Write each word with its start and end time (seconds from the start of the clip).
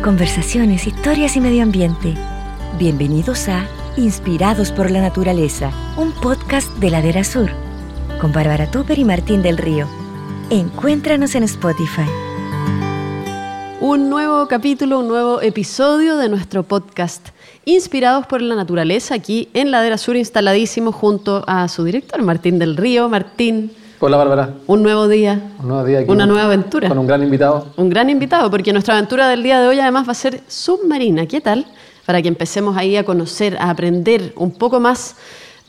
conversaciones, 0.00 0.86
historias 0.86 1.36
y 1.36 1.40
medio 1.40 1.62
ambiente. 1.62 2.14
Bienvenidos 2.78 3.48
a 3.48 3.66
Inspirados 3.98 4.72
por 4.72 4.90
la 4.90 5.02
Naturaleza, 5.02 5.72
un 5.98 6.12
podcast 6.12 6.70
de 6.78 6.90
Ladera 6.90 7.22
Sur, 7.22 7.50
con 8.18 8.32
Bárbara 8.32 8.70
Tupper 8.70 8.98
y 8.98 9.04
Martín 9.04 9.42
del 9.42 9.58
Río. 9.58 9.86
Encuéntranos 10.48 11.34
en 11.34 11.42
Spotify. 11.42 12.08
Un 13.80 14.08
nuevo 14.08 14.48
capítulo, 14.48 15.00
un 15.00 15.08
nuevo 15.08 15.42
episodio 15.42 16.16
de 16.16 16.30
nuestro 16.30 16.62
podcast 16.62 17.28
Inspirados 17.66 18.26
por 18.26 18.40
la 18.40 18.54
Naturaleza, 18.54 19.14
aquí 19.14 19.50
en 19.52 19.70
Ladera 19.70 19.98
Sur, 19.98 20.16
instaladísimo 20.16 20.92
junto 20.92 21.44
a 21.46 21.68
su 21.68 21.84
director, 21.84 22.22
Martín 22.22 22.58
del 22.58 22.78
Río. 22.78 23.10
Martín, 23.10 23.72
Hola 24.02 24.16
Bárbara. 24.16 24.54
un 24.66 24.82
nuevo 24.82 25.08
día, 25.08 25.38
Un 25.60 25.68
nuevo 25.68 25.84
día 25.84 25.98
aquí. 26.00 26.10
una 26.10 26.24
nueva 26.26 26.44
aventura. 26.44 26.88
Con 26.88 26.98
un 26.98 27.06
gran 27.06 27.22
invitado. 27.22 27.66
Un 27.76 27.90
gran 27.90 28.08
invitado, 28.08 28.50
porque 28.50 28.72
nuestra 28.72 28.94
aventura 28.94 29.28
del 29.28 29.42
día 29.42 29.60
de 29.60 29.68
hoy 29.68 29.78
además 29.78 30.08
va 30.08 30.12
a 30.12 30.14
ser 30.14 30.40
submarina. 30.48 31.26
¿Qué 31.26 31.40
tal? 31.42 31.66
Para 32.06 32.22
que 32.22 32.28
empecemos 32.28 32.76
ahí 32.78 32.96
a 32.96 33.04
conocer, 33.04 33.58
a 33.58 33.68
aprender 33.68 34.32
un 34.36 34.52
poco 34.52 34.80
más 34.80 35.16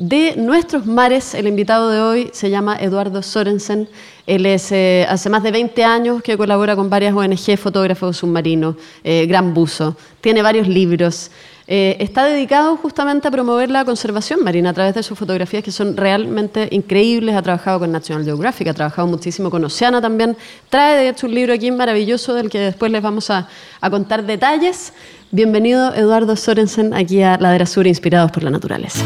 de 0.01 0.33
nuestros 0.35 0.87
mares. 0.87 1.35
El 1.35 1.47
invitado 1.47 1.91
de 1.91 2.01
hoy 2.01 2.29
se 2.33 2.49
llama 2.49 2.75
Eduardo 2.79 3.21
Sorensen. 3.21 3.87
Él 4.25 4.47
es 4.47 4.71
eh, 4.71 5.05
hace 5.07 5.29
más 5.29 5.43
de 5.43 5.51
20 5.51 5.83
años 5.83 6.23
que 6.23 6.37
colabora 6.37 6.75
con 6.75 6.89
varias 6.89 7.13
ONG, 7.13 7.55
fotógrafo 7.57 8.11
submarino, 8.11 8.75
eh, 9.03 9.27
gran 9.27 9.53
buzo. 9.53 9.95
Tiene 10.19 10.41
varios 10.41 10.67
libros. 10.67 11.29
Eh, 11.67 11.97
está 11.99 12.25
dedicado 12.25 12.75
justamente 12.77 13.27
a 13.27 13.31
promover 13.31 13.69
la 13.69 13.85
conservación 13.85 14.43
marina 14.43 14.71
a 14.71 14.73
través 14.73 14.95
de 14.95 15.03
sus 15.03 15.17
fotografías 15.17 15.63
que 15.63 15.71
son 15.71 15.95
realmente 15.95 16.67
increíbles. 16.71 17.35
Ha 17.35 17.43
trabajado 17.43 17.79
con 17.79 17.91
National 17.91 18.25
Geographic, 18.25 18.69
ha 18.69 18.73
trabajado 18.73 19.07
muchísimo 19.07 19.51
con 19.51 19.63
Oceana 19.63 20.01
también. 20.01 20.35
Trae 20.69 20.97
de 20.97 21.09
hecho 21.09 21.27
un 21.27 21.35
libro 21.35 21.53
aquí 21.53 21.69
maravilloso 21.69 22.33
del 22.33 22.49
que 22.49 22.59
después 22.59 22.91
les 22.91 23.03
vamos 23.03 23.29
a, 23.29 23.47
a 23.79 23.89
contar 23.91 24.25
detalles. 24.25 24.93
Bienvenido 25.29 25.93
Eduardo 25.93 26.35
Sorensen 26.35 26.95
aquí 26.95 27.21
a 27.21 27.37
Ladera 27.37 27.67
Sur, 27.67 27.85
inspirados 27.85 28.31
por 28.31 28.41
la 28.41 28.49
naturaleza. 28.49 29.05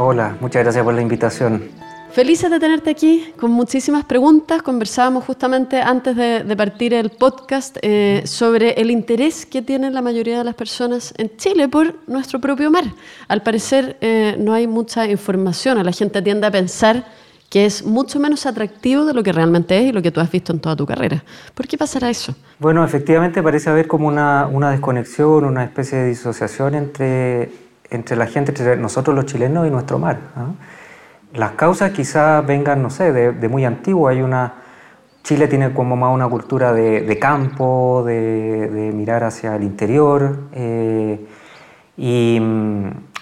Hola, 0.00 0.36
muchas 0.40 0.62
gracias 0.62 0.84
por 0.84 0.94
la 0.94 1.02
invitación. 1.02 1.60
Felices 2.12 2.48
de 2.48 2.60
tenerte 2.60 2.88
aquí 2.88 3.32
con 3.36 3.50
muchísimas 3.50 4.04
preguntas. 4.04 4.62
Conversábamos 4.62 5.24
justamente 5.24 5.80
antes 5.82 6.14
de, 6.14 6.44
de 6.44 6.56
partir 6.56 6.94
el 6.94 7.10
podcast 7.10 7.78
eh, 7.82 8.22
sobre 8.24 8.80
el 8.80 8.92
interés 8.92 9.44
que 9.44 9.60
tienen 9.60 9.94
la 9.94 10.00
mayoría 10.00 10.38
de 10.38 10.44
las 10.44 10.54
personas 10.54 11.12
en 11.16 11.36
Chile 11.36 11.66
por 11.66 11.96
nuestro 12.06 12.40
propio 12.40 12.70
mar. 12.70 12.84
Al 13.26 13.42
parecer 13.42 13.96
eh, 14.00 14.36
no 14.38 14.52
hay 14.52 14.68
mucha 14.68 15.04
información, 15.08 15.84
la 15.84 15.90
gente 15.90 16.22
tiende 16.22 16.46
a 16.46 16.52
pensar 16.52 17.04
que 17.50 17.66
es 17.66 17.84
mucho 17.84 18.20
menos 18.20 18.46
atractivo 18.46 19.04
de 19.04 19.14
lo 19.14 19.24
que 19.24 19.32
realmente 19.32 19.76
es 19.78 19.86
y 19.86 19.92
lo 19.92 20.00
que 20.00 20.12
tú 20.12 20.20
has 20.20 20.30
visto 20.30 20.52
en 20.52 20.60
toda 20.60 20.76
tu 20.76 20.86
carrera. 20.86 21.24
¿Por 21.54 21.66
qué 21.66 21.76
pasará 21.76 22.08
eso? 22.08 22.36
Bueno, 22.60 22.84
efectivamente 22.84 23.42
parece 23.42 23.68
haber 23.68 23.88
como 23.88 24.06
una, 24.06 24.46
una 24.46 24.70
desconexión, 24.70 25.44
una 25.44 25.64
especie 25.64 25.98
de 25.98 26.08
disociación 26.08 26.76
entre, 26.76 27.50
entre 27.90 28.16
la 28.16 28.26
gente, 28.26 28.52
entre 28.52 28.76
nosotros 28.76 29.14
los 29.14 29.26
chilenos 29.26 29.66
y 29.66 29.70
nuestro 29.70 29.98
mar. 29.98 30.18
¿no? 30.36 30.54
Las 31.34 31.52
causas 31.52 31.90
quizás 31.92 32.46
vengan, 32.46 32.82
no 32.82 32.90
sé, 32.90 33.12
de, 33.12 33.32
de 33.32 33.48
muy 33.48 33.64
antiguo. 33.64 34.08
Hay 34.08 34.22
una, 34.22 34.54
Chile 35.22 35.46
tiene 35.46 35.74
como 35.74 35.96
más 35.96 36.14
una 36.14 36.28
cultura 36.28 36.72
de, 36.72 37.02
de 37.02 37.18
campo, 37.18 38.02
de, 38.06 38.68
de, 38.70 38.92
mirar 38.92 39.24
hacia 39.24 39.56
el 39.56 39.62
interior. 39.62 40.38
Eh, 40.52 41.26
y, 41.96 42.40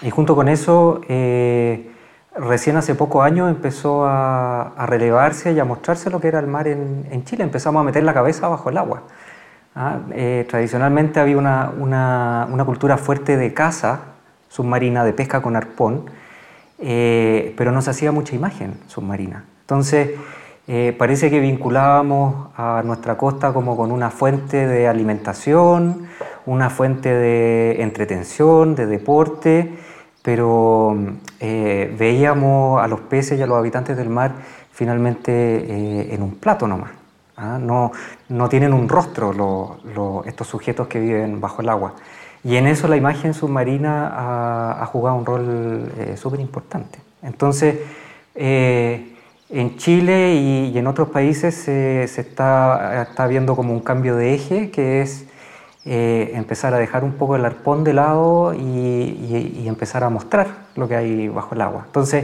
y, 0.01 0.09
junto 0.09 0.35
con 0.35 0.47
eso, 0.47 1.01
eh, 1.09 1.91
recién 2.37 2.77
hace 2.77 2.95
pocos 2.95 3.25
años 3.25 3.49
empezó 3.49 4.05
a, 4.05 4.69
a, 4.69 4.85
relevarse 4.85 5.51
y 5.51 5.59
a 5.59 5.65
mostrarse 5.65 6.09
lo 6.09 6.21
que 6.21 6.29
era 6.29 6.39
el 6.39 6.47
mar 6.47 6.67
en, 6.67 7.07
en 7.11 7.25
Chile. 7.25 7.43
Empezamos 7.43 7.81
a 7.81 7.83
meter 7.83 8.03
la 8.03 8.13
cabeza 8.13 8.47
bajo 8.47 8.69
el 8.69 8.77
agua. 8.77 9.03
¿ah? 9.75 9.99
Eh, 10.11 10.45
tradicionalmente 10.49 11.19
había 11.19 11.37
una, 11.37 11.71
una, 11.77 12.47
una, 12.51 12.65
cultura 12.65 12.97
fuerte 12.97 13.35
de 13.35 13.53
caza 13.53 13.99
submarina, 14.49 15.03
de 15.03 15.13
pesca 15.13 15.41
con 15.41 15.55
arpón, 15.55 16.05
eh, 16.79 17.53
pero 17.57 17.71
no 17.71 17.81
se 17.81 17.89
hacía 17.89 18.11
mucha 18.11 18.35
imagen 18.35 18.75
submarina. 18.87 19.45
Entonces, 19.61 20.11
eh, 20.67 20.95
parece 20.97 21.29
que 21.29 21.39
vinculábamos 21.39 22.49
a 22.55 22.81
nuestra 22.85 23.17
costa 23.17 23.53
como 23.53 23.75
con 23.75 23.91
una 23.91 24.09
fuente 24.09 24.67
de 24.67 24.87
alimentación, 24.87 26.07
una 26.45 26.69
fuente 26.69 27.13
de 27.13 27.81
entretención, 27.81 28.75
de 28.75 28.85
deporte, 28.85 29.77
pero 30.21 30.95
eh, 31.39 31.93
veíamos 31.97 32.81
a 32.81 32.87
los 32.87 32.99
peces 33.01 33.39
y 33.39 33.41
a 33.41 33.47
los 33.47 33.57
habitantes 33.57 33.95
del 33.97 34.09
mar 34.09 34.33
finalmente 34.71 36.13
en 36.13 36.21
un 36.21 36.35
plato 36.35 36.67
nomás. 36.67 36.91
¿ah? 37.37 37.57
No, 37.59 37.91
no, 38.29 38.49
tienen 38.49 38.73
un 38.73 38.89
rostro 38.89 39.79
estos 40.25 40.47
sujetos 40.47 40.87
que 40.87 40.99
viven 40.99 41.39
bajo 41.39 41.61
el 41.61 41.69
agua. 41.69 41.93
Y 42.47 42.55
en 42.55 42.65
eso 42.65 42.87
la 42.87 42.95
imagen 42.95 43.33
submarina 43.33 44.07
ha, 44.07 44.81
ha 44.81 44.85
jugado 44.85 45.17
un 45.17 45.25
rol 45.25 45.91
eh, 45.97 46.15
súper 46.15 46.39
importante. 46.39 46.97
Entonces, 47.21 47.75
eh, 48.35 49.17
en 49.49 49.75
Chile 49.75 50.35
y, 50.35 50.71
y, 50.73 50.77
en 50.77 50.87
otros 50.87 51.09
países 51.09 51.55
se, 51.55 52.07
se 52.07 52.21
está, 52.21 53.01
está, 53.01 53.27
viendo 53.27 53.53
como 53.53 53.73
un 53.73 53.81
cambio 53.81 54.15
de 54.15 54.33
eje, 54.33 54.71
que 54.71 55.01
es 55.01 55.25
eh, 55.83 56.31
empezar 56.35 56.73
a 56.73 56.77
dejar 56.77 57.03
un 57.03 57.15
poco 57.15 57.35
el 57.35 57.43
arpón 57.43 57.83
de 57.83 57.91
lado 57.91 58.53
y, 58.53 58.59
y, 58.59 59.59
y, 59.63 59.67
empezar 59.67 60.05
a 60.05 60.09
mostrar 60.09 60.47
lo 60.77 60.87
que 60.87 60.95
hay 60.95 61.27
bajo 61.27 61.53
el 61.53 61.59
agua. 61.59 61.83
Entonces, 61.85 62.23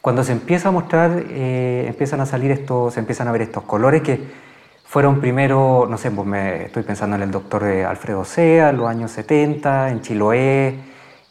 cuando 0.00 0.22
se 0.22 0.30
empieza 0.30 0.68
a 0.68 0.70
mostrar, 0.70 1.24
eh, 1.28 1.86
empiezan 1.88 2.20
a 2.20 2.26
salir 2.26 2.52
estos, 2.52 2.94
se 2.94 3.00
empiezan 3.00 3.26
a 3.26 3.32
ver 3.32 3.42
estos 3.42 3.64
colores 3.64 4.02
que 4.02 4.45
fueron 4.86 5.20
primero, 5.20 5.86
no 5.88 5.98
sé, 5.98 6.10
pues 6.10 6.26
me 6.26 6.64
estoy 6.66 6.82
pensando 6.82 7.16
en 7.16 7.22
el 7.22 7.30
doctor 7.30 7.64
Alfredo 7.64 8.24
Sea, 8.24 8.70
en 8.70 8.78
los 8.78 8.88
años 8.88 9.10
70, 9.10 9.90
en 9.90 10.00
Chiloé, 10.00 10.74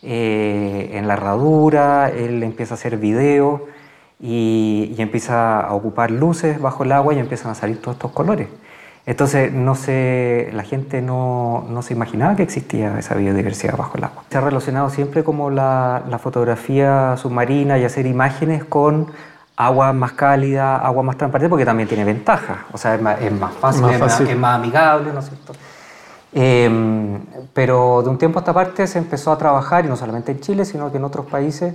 eh, 0.04 0.92
en 0.94 1.08
La 1.08 1.14
Herradura, 1.14 2.10
él 2.10 2.44
empieza 2.44 2.74
a 2.74 2.78
hacer 2.78 2.98
video 2.98 3.66
y, 4.20 4.94
y, 4.96 5.02
empieza 5.02 5.62
a 5.62 5.74
ocupar 5.74 6.12
luces 6.12 6.62
bajo 6.62 6.84
el 6.84 6.92
agua 6.92 7.14
y 7.14 7.20
empiezan 7.20 7.52
a 7.52 7.56
salir 7.56 7.82
todos 7.82 7.96
estos 7.96 8.12
colores. 8.12 8.48
Entonces, 9.08 9.54
no 9.54 9.76
se, 9.76 10.50
la 10.54 10.64
gente 10.64 11.02
no, 11.02 11.66
no, 11.70 11.82
se 11.84 11.94
imaginaba 11.94 12.36
que 12.36 12.44
existía 12.44 12.98
esa 12.98 13.16
biodiversidad 13.16 13.78
bajo 13.78 13.98
el 13.98 14.04
agua. 14.04 14.24
Se 14.32 14.38
ha 14.38 14.42
relacionado 14.42 14.90
siempre 14.90 15.24
como 15.24 15.52
la, 15.52 16.04
la 16.10 16.18
fotografía 16.18 17.16
submarina 17.18 17.78
y 17.78 17.84
hacer 17.84 18.08
imágenes 18.08 18.64
con 18.64 19.08
agua 19.58 19.94
más 19.94 20.14
cálida, 20.14 20.78
agua 20.78 21.04
más 21.04 21.18
transparente, 21.18 21.50
porque 21.50 21.66
también 21.66 21.88
tiene 21.88 22.04
ventajas. 22.04 22.58
O 22.72 22.78
sea, 22.78 22.96
es 22.96 23.02
más, 23.02 23.22
es 23.22 23.32
más 23.32 23.54
fácil, 23.54 23.82
más 23.84 23.98
fácil. 23.98 24.28
Es, 24.28 24.30
más, 24.30 24.30
es, 24.30 24.38
más, 24.38 24.56
amigable, 24.56 25.14
¿no 25.14 25.20
es 25.20 25.26
cierto? 25.26 25.54
Eh, 26.34 27.20
pero 27.54 28.02
de 28.04 28.10
un 28.10 28.18
tiempo 28.18 28.40
a 28.40 28.42
esta 28.42 28.54
parte 28.54 28.86
se 28.88 28.98
empezó 29.00 29.32
a 29.32 29.38
trabajar, 29.38 29.86
y 29.86 29.88
no 29.88 29.96
solamente 29.96 30.32
en 30.34 30.42
Chile, 30.42 30.66
sino 30.66 30.92
que 30.92 30.98
en 30.98 31.06
otros 31.06 31.26
países, 31.26 31.74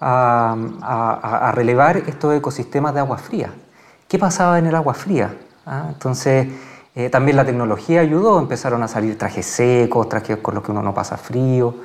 a, 0.00 0.56
a, 0.80 1.48
a 1.48 1.52
relevar 1.52 1.96
estos 1.96 2.34
ecosistemas 2.34 2.92
de 2.92 3.00
agua 3.00 3.18
fría. 3.18 3.50
¿Qué 4.08 4.18
pasaba 4.18 4.58
en 4.58 4.66
el 4.66 4.74
agua 4.74 4.94
fría? 4.94 5.34
¿Ah? 5.64 5.86
Entonces, 5.88 6.48
eh, 6.94 7.08
también 7.08 7.36
la 7.36 7.44
tecnología 7.44 8.00
ayudó, 8.00 8.38
empezaron 8.38 8.82
a 8.82 8.88
salir 8.88 9.16
trajes 9.16 9.46
secos, 9.46 10.08
trajes 10.08 10.38
con 10.38 10.54
los 10.54 10.64
que 10.64 10.72
uno 10.72 10.82
no 10.82 10.92
pasa 10.92 11.16
frío. 11.16 11.76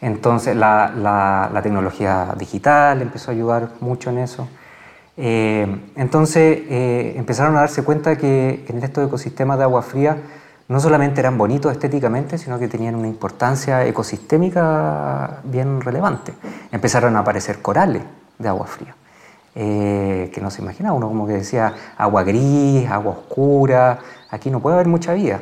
Entonces, 0.00 0.56
la, 0.56 0.90
la, 0.96 1.50
la 1.52 1.62
tecnología 1.62 2.34
digital 2.36 3.02
empezó 3.02 3.30
a 3.30 3.34
ayudar 3.34 3.68
mucho 3.80 4.08
en 4.10 4.18
eso. 4.18 4.48
Eh, 5.22 5.66
entonces 5.96 6.60
eh, 6.70 7.12
empezaron 7.14 7.54
a 7.54 7.60
darse 7.60 7.82
cuenta 7.84 8.16
que 8.16 8.64
en 8.66 8.82
estos 8.82 9.06
ecosistemas 9.06 9.58
de 9.58 9.64
agua 9.64 9.82
fría 9.82 10.16
no 10.66 10.80
solamente 10.80 11.20
eran 11.20 11.36
bonitos 11.36 11.70
estéticamente, 11.72 12.38
sino 12.38 12.58
que 12.58 12.68
tenían 12.68 12.94
una 12.94 13.06
importancia 13.06 13.84
ecosistémica 13.86 15.40
bien 15.44 15.82
relevante. 15.82 16.32
Empezaron 16.72 17.16
a 17.16 17.18
aparecer 17.18 17.60
corales 17.60 18.02
de 18.38 18.48
agua 18.48 18.66
fría, 18.66 18.94
eh, 19.54 20.30
que 20.32 20.40
no 20.40 20.50
se 20.50 20.62
imaginaba, 20.62 20.96
uno 20.96 21.08
como 21.08 21.26
que 21.26 21.34
decía 21.34 21.74
agua 21.98 22.22
gris, 22.22 22.88
agua 22.88 23.12
oscura, 23.12 23.98
aquí 24.30 24.48
no 24.50 24.60
puede 24.60 24.76
haber 24.76 24.88
mucha 24.88 25.12
vida. 25.12 25.40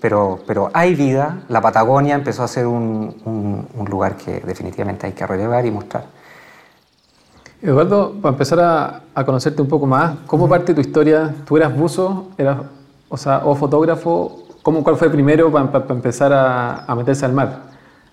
Pero, 0.00 0.40
pero 0.44 0.70
hay 0.74 0.94
vida, 0.96 1.44
la 1.48 1.60
Patagonia 1.60 2.16
empezó 2.16 2.42
a 2.42 2.48
ser 2.48 2.66
un 2.66 3.86
lugar 3.88 4.16
que 4.16 4.40
definitivamente 4.40 5.06
hay 5.06 5.12
que 5.12 5.24
relevar 5.24 5.64
y 5.64 5.70
mostrar. 5.70 6.15
Eduardo, 7.66 8.12
para 8.22 8.32
empezar 8.32 8.60
a, 8.60 9.02
a, 9.12 9.24
conocerte 9.24 9.60
un 9.60 9.66
poco 9.66 9.86
más, 9.86 10.18
¿cómo 10.28 10.48
parte 10.48 10.72
tu 10.72 10.80
historia? 10.80 11.34
¿Tú 11.44 11.56
eras 11.56 11.76
buzo 11.76 12.28
eras, 12.38 12.58
o, 13.08 13.16
sea, 13.16 13.42
o 13.44 13.56
fotógrafo? 13.56 14.44
¿Cómo, 14.62 14.84
¿Cuál 14.84 14.96
fue 14.96 15.10
primero 15.10 15.50
para, 15.50 15.72
para 15.72 15.94
empezar 15.94 16.32
a, 16.32 16.84
a, 16.84 16.94
meterse 16.94 17.24
al 17.24 17.32
mar? 17.32 17.62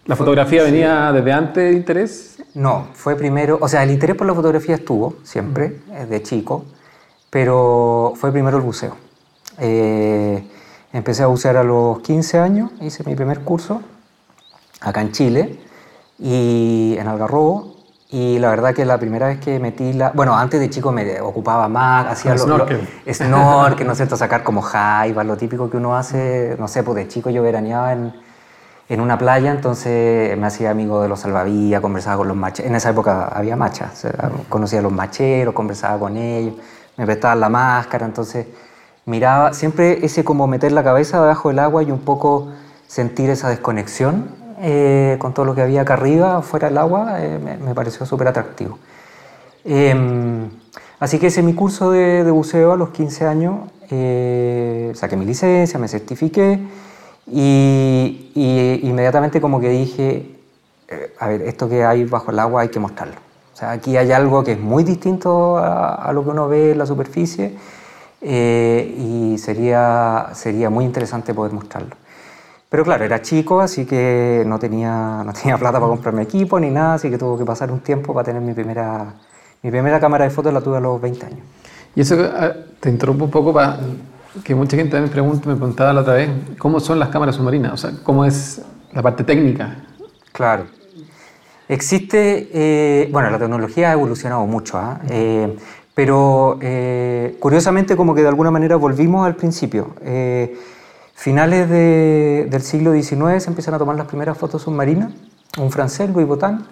¿La 0.05 0.15
fotografía 0.15 0.65
sí. 0.65 0.71
venía 0.71 1.11
desde 1.11 1.31
antes 1.31 1.63
de 1.71 1.73
interés? 1.73 2.44
No, 2.55 2.88
fue 2.94 3.15
primero, 3.15 3.59
o 3.61 3.67
sea, 3.67 3.83
el 3.83 3.91
interés 3.91 4.15
por 4.15 4.25
la 4.25 4.33
fotografía 4.33 4.73
estuvo 4.73 5.17
siempre, 5.21 5.81
-huh. 5.88 6.07
de 6.07 6.23
chico, 6.23 6.65
pero 7.29 8.13
fue 8.15 8.31
primero 8.31 8.57
el 8.57 8.63
buceo. 8.63 8.95
Eh, 9.59 10.44
empecé 10.94 11.21
a 11.21 11.27
bucear 11.27 11.57
a 11.57 11.63
los 11.63 11.99
15 11.99 12.39
años, 12.39 12.71
hice 12.81 13.03
mi 13.03 13.15
primer 13.15 13.41
curso 13.41 13.83
acá 14.81 15.01
en 15.01 15.11
Chile 15.11 15.59
y 16.17 16.95
en 16.97 17.07
Algarrobo. 17.07 17.72
Y 18.13 18.38
la 18.38 18.51
verdad 18.51 18.75
que 18.75 18.86
la 18.86 19.00
primera 19.00 19.25
vez 19.25 19.39
que 19.39 19.60
metí 19.60 19.92
la... 19.92 20.12
Bueno, 20.12 20.38
antes 20.38 20.60
de 20.60 20.69
chico 20.69 20.92
me 20.92 21.19
ocupaba 21.19 21.68
más, 21.68 22.06
hacía 22.06 22.33
lo, 22.36 22.44
snorkel. 22.44 22.88
lo- 23.07 23.12
snorkel, 23.13 23.88
no 23.88 23.95
sé, 23.95 24.06
sacar 24.15 24.44
como 24.44 24.62
jaiba, 24.62 25.24
lo 25.24 25.36
típico 25.36 25.68
que 25.68 25.77
uno 25.77 25.95
hace, 25.98 26.56
no 26.60 26.68
sé, 26.68 26.83
pues 26.83 26.95
de 26.98 27.07
chico 27.07 27.31
yo 27.31 27.42
veraneaba 27.42 27.92
en, 27.92 28.13
en 28.88 29.01
una 29.01 29.18
playa, 29.18 29.50
entonces 29.50 30.38
me 30.38 30.45
hacía 30.45 30.69
amigo 30.69 31.01
de 31.01 31.10
los 31.10 31.21
salvavidas, 31.21 31.81
conversaba 31.81 32.18
con 32.18 32.27
los 32.27 32.38
macheros. 32.38 32.69
En 32.69 32.75
esa 32.75 32.92
época 32.92 33.30
había 33.30 33.56
machas, 33.56 34.06
conocía 34.48 34.77
a 34.77 34.83
los 34.83 34.92
macheros, 34.92 35.56
conversaba 35.56 35.98
con 35.98 36.16
ellos, 36.16 36.54
me 36.98 37.07
prestaban 37.07 37.39
la 37.39 37.50
máscara, 37.50 38.06
entonces 38.06 38.45
miraba 39.07 39.56
siempre 39.56 40.06
ese 40.06 40.24
como 40.24 40.45
meter 40.45 40.71
la 40.71 40.83
cabeza 40.83 41.19
debajo 41.19 41.50
del 41.50 41.57
agua 41.57 41.81
y 41.81 41.89
un 41.89 42.01
poco 42.01 42.50
sentir 42.86 43.31
esa 43.31 43.50
desconexión 43.50 44.43
eh, 44.63 45.18
con 45.19 45.33
todo 45.33 45.45
lo 45.45 45.54
que 45.54 45.62
había 45.62 45.81
acá 45.81 45.94
arriba, 45.94 46.42
fuera 46.42 46.69
del 46.69 46.77
agua, 46.77 47.21
eh, 47.21 47.38
me, 47.38 47.57
me 47.57 47.75
pareció 47.75 48.06
súper 48.06 48.30
atractivo. 48.30 48.80
Em, 49.65 50.50
así 51.00 51.19
que 51.19 51.27
hice 51.27 51.44
mi 51.44 51.54
curso 51.54 51.92
de, 51.92 52.24
buceo 52.31 52.71
a 52.71 52.77
los 52.77 52.89
15 52.89 53.27
años, 53.27 53.69
eh, 53.92 54.92
saqué 54.95 55.18
mi 55.18 55.25
licencia, 55.25 55.77
me 55.80 55.88
certifiqué 55.88 56.60
y, 57.27 58.31
y 58.33 58.80
inmediatamente 58.88 59.39
como 59.42 59.60
que 59.60 59.69
dije, 59.69 60.36
a 61.19 61.27
ver, 61.27 61.42
esto 61.44 61.69
que 61.69 61.83
hay 61.83 62.06
bajo 62.06 62.31
el 62.31 62.39
agua 62.39 62.62
hay 62.62 62.69
que 62.69 62.80
mostrarlo. 62.80 63.16
O 63.54 63.57
sea, 63.57 63.71
aquí 63.71 63.98
hay 63.98 64.12
algo 64.12 64.44
que 64.44 64.54
es 64.54 64.59
muy 64.59 64.83
distinto 64.83 65.57
a, 65.57 65.95
a 65.95 66.13
lo 66.13 66.24
que 66.24 66.30
uno 66.30 66.48
ve 66.48 66.71
en 66.71 66.77
la 66.77 66.86
superficie 66.86 67.56
eh, 68.25 68.95
y 68.98 69.38
sería, 69.38 70.30
sería 70.33 70.69
muy 70.69 70.86
interesante 70.86 71.33
poder 71.33 71.51
mostrarlo. 71.51 71.95
Pero 72.73 72.83
claro, 72.83 73.05
era 73.05 73.21
chico, 73.21 73.61
así 73.61 73.85
que 73.85 74.41
no 74.47 74.57
tenía, 74.57 75.21
no 75.23 75.31
tenía 75.31 75.57
plata 75.59 75.79
para 75.79 75.89
comprarme 75.91 76.23
equipo 76.23 76.59
ni 76.59 76.71
nada, 76.71 76.95
así 76.95 77.07
que 77.07 77.19
tuvo 77.19 77.37
que 77.37 77.45
pasar 77.45 77.71
un 77.71 77.81
tiempo 77.81 78.15
para 78.15 78.23
tener 78.25 78.41
mi 78.41 78.55
primera, 78.55 79.13
mi 79.61 79.69
primera 79.69 79.99
cámara 79.99 80.23
de 80.23 80.31
fotos, 80.31 80.51
la 80.51 80.59
tuve 80.59 80.77
a 80.77 80.79
los 80.79 80.99
20 80.99 81.23
años. 81.23 81.39
Y 81.95 82.01
eso 82.01 82.17
ah, 82.35 82.51
te 82.79 82.89
interrumpo 82.89 83.25
un 83.25 83.29
poco 83.29 83.53
para 83.53 83.77
que 84.43 84.55
mucha 84.55 84.75
gente 84.75 84.93
también 84.93 85.11
pregunta, 85.11 85.47
me 85.47 85.55
preguntaba 85.55 85.93
la 85.93 86.01
otra 86.01 86.15
vez, 86.15 86.31
¿cómo 86.57 86.79
son 86.79 86.97
las 86.97 87.09
cámaras 87.09 87.35
submarinas? 87.35 87.73
O 87.73 87.77
sea, 87.77 87.91
¿cómo 88.01 88.25
es 88.25 88.63
la 88.91 89.03
parte 89.03 89.23
técnica? 89.23 89.75
Claro. 90.31 90.65
Existe, 91.67 92.49
eh, 92.51 93.07
bueno, 93.11 93.29
la 93.29 93.37
tecnología 93.37 93.91
ha 93.91 93.93
evolucionado 93.93 94.47
mucho, 94.47 94.79
¿ah? 94.79 94.99
Eh, 95.11 95.55
pero 95.93 96.57
eh, 96.59 97.37
curiosamente 97.39 97.95
como 97.95 98.15
que 98.15 98.23
de 98.23 98.29
alguna 98.29 98.49
manera 98.49 98.77
volvimos 98.77 99.27
al 99.27 99.35
principio. 99.35 99.93
Finales 101.13 101.69
de- 101.69 102.48
del 102.50 102.62
siglo 102.62 102.92
XIX 102.94 103.39
se 103.44 103.50
empiezan 103.50 103.74
a 103.75 103.77
tomar 103.77 103.95
las 103.95 104.07
primeras 104.07 104.38
fotos 104.38 104.63
submarinas, 104.63 105.13
un 105.57 105.71
francés, 105.71 106.10
Louis 106.10 106.27
Botan, 106.27 106.65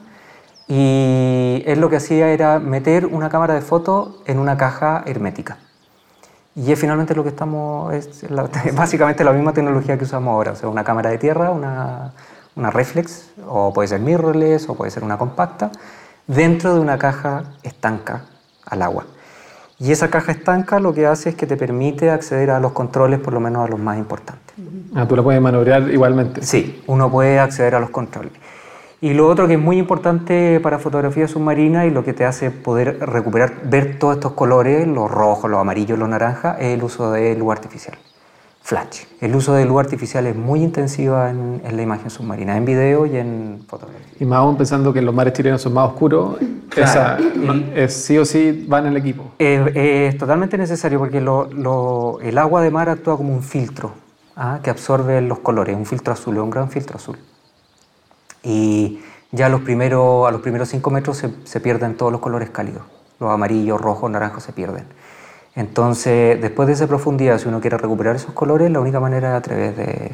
y 0.67 1.63
él 1.65 1.79
lo 1.79 1.89
que 1.89 1.97
hacía 1.97 2.29
era 2.29 2.59
meter 2.59 3.05
una 3.05 3.29
cámara 3.29 3.53
de 3.53 3.61
fotos 3.61 4.15
en 4.25 4.39
una 4.39 4.57
caja 4.57 5.03
hermética. 5.05 5.57
Y 6.55 6.71
es 6.71 6.79
finalmente 6.79 7.15
lo 7.15 7.23
que 7.23 7.29
estamos, 7.29 7.93
es 7.93 8.25
básicamente 8.75 9.23
la 9.23 9.31
misma 9.31 9.53
tecnología 9.53 9.97
que 9.97 10.03
usamos 10.05 10.31
ahora, 10.33 10.53
o 10.61 10.69
una 10.69 10.83
cámara 10.83 11.09
de 11.09 11.17
tierra, 11.17 11.51
una, 11.51 12.11
una 12.55 12.71
reflex, 12.71 13.29
o 13.47 13.71
puede 13.73 13.87
ser 13.87 13.99
mirrorless, 14.01 14.67
o 14.69 14.75
puede 14.75 14.91
ser 14.91 15.03
una 15.03 15.17
compacta, 15.17 15.71
dentro 16.27 16.73
de 16.73 16.79
una 16.79 16.97
caja 16.97 17.43
estanca 17.63 18.23
al 18.65 18.81
agua. 18.81 19.05
Y 19.81 19.91
esa 19.91 20.11
caja 20.11 20.31
estanca 20.31 20.79
lo 20.79 20.93
que 20.93 21.07
hace 21.07 21.29
es 21.29 21.35
que 21.35 21.47
te 21.47 21.57
permite 21.57 22.11
acceder 22.11 22.51
a 22.51 22.59
los 22.59 22.71
controles, 22.71 23.19
por 23.19 23.33
lo 23.33 23.39
menos 23.39 23.65
a 23.65 23.67
los 23.67 23.79
más 23.79 23.97
importantes. 23.97 24.53
Ah, 24.93 25.07
tú 25.07 25.15
la 25.15 25.23
puedes 25.23 25.41
manobrear 25.41 25.89
igualmente. 25.89 26.43
Sí, 26.43 26.83
uno 26.85 27.09
puede 27.09 27.39
acceder 27.39 27.73
a 27.73 27.79
los 27.79 27.89
controles. 27.89 28.31
Y 29.01 29.15
lo 29.15 29.27
otro 29.27 29.47
que 29.47 29.55
es 29.55 29.59
muy 29.59 29.79
importante 29.79 30.59
para 30.59 30.77
fotografía 30.77 31.27
submarina 31.27 31.87
y 31.87 31.89
lo 31.89 32.03
que 32.03 32.13
te 32.13 32.25
hace 32.25 32.51
poder 32.51 32.99
recuperar, 32.99 33.53
ver 33.63 33.97
todos 33.97 34.17
estos 34.17 34.33
colores, 34.33 34.87
los 34.87 35.09
rojos, 35.09 35.49
los 35.49 35.59
amarillos, 35.59 35.97
los 35.97 36.07
naranjas, 36.07 36.57
es 36.59 36.77
el 36.77 36.83
uso 36.83 37.11
de 37.11 37.35
luz 37.35 37.51
artificial. 37.51 37.97
Flash. 38.63 39.03
El 39.19 39.35
uso 39.35 39.53
de 39.53 39.65
luz 39.65 39.79
artificial 39.79 40.27
es 40.27 40.35
muy 40.35 40.61
intensiva 40.63 41.29
en, 41.31 41.61
en 41.65 41.75
la 41.75 41.81
imagen 41.81 42.09
submarina, 42.09 42.55
en 42.55 42.63
video 42.65 43.05
y 43.05 43.17
en 43.17 43.63
fotografía. 43.67 44.05
Y 44.19 44.25
más 44.25 44.37
aún 44.39 44.55
pensando 44.55 44.93
que 44.93 45.01
los 45.01 45.13
mares 45.15 45.33
chilenos 45.33 45.61
son 45.61 45.73
más 45.73 45.89
oscuros, 45.89 46.37
esa, 46.75 47.17
es 47.75 47.93
sí 47.93 48.17
o 48.17 48.23
sí 48.23 48.67
va 48.71 48.79
en 48.79 48.85
el 48.87 48.97
equipo. 48.97 49.31
Es, 49.39 49.75
es 49.75 50.17
totalmente 50.17 50.57
necesario 50.57 50.99
porque 50.99 51.19
lo- 51.19 51.45
lo- 51.51 52.19
el 52.21 52.37
agua 52.37 52.61
de 52.61 52.69
mar 52.71 52.87
actúa 52.89 53.17
como 53.17 53.33
un 53.33 53.41
filtro 53.43 53.91
¿ah? 54.35 54.59
que 54.63 54.69
absorbe 54.69 55.19
los 55.21 55.39
colores, 55.39 55.75
un 55.75 55.85
filtro 55.87 56.13
azul, 56.13 56.35
es 56.37 56.41
un 56.41 56.49
gran 56.51 56.69
filtro 56.69 56.97
azul. 56.97 57.17
Y 58.43 58.99
ya 59.31 59.47
a 59.47 59.49
los 59.49 59.61
primeros, 59.61 60.27
a 60.27 60.31
los 60.31 60.41
primeros 60.41 60.69
5 60.69 60.89
metros 60.91 61.17
se, 61.17 61.31
se 61.45 61.59
pierden 61.59 61.95
todos 61.97 62.11
los 62.11 62.21
colores 62.21 62.49
cálidos, 62.51 62.83
los 63.19 63.31
amarillos, 63.31 63.81
rojos, 63.81 64.09
naranjos 64.09 64.43
se 64.43 64.53
pierden. 64.53 64.85
Entonces, 65.55 66.41
después 66.41 66.67
de 66.67 66.73
esa 66.73 66.87
profundidad, 66.87 67.37
si 67.37 67.47
uno 67.47 67.59
quiere 67.59 67.77
recuperar 67.77 68.15
esos 68.15 68.33
colores, 68.33 68.71
la 68.71 68.79
única 68.79 68.99
manera 68.99 69.31
es 69.31 69.35
a 69.37 69.41
través 69.41 69.75
de, 69.75 70.11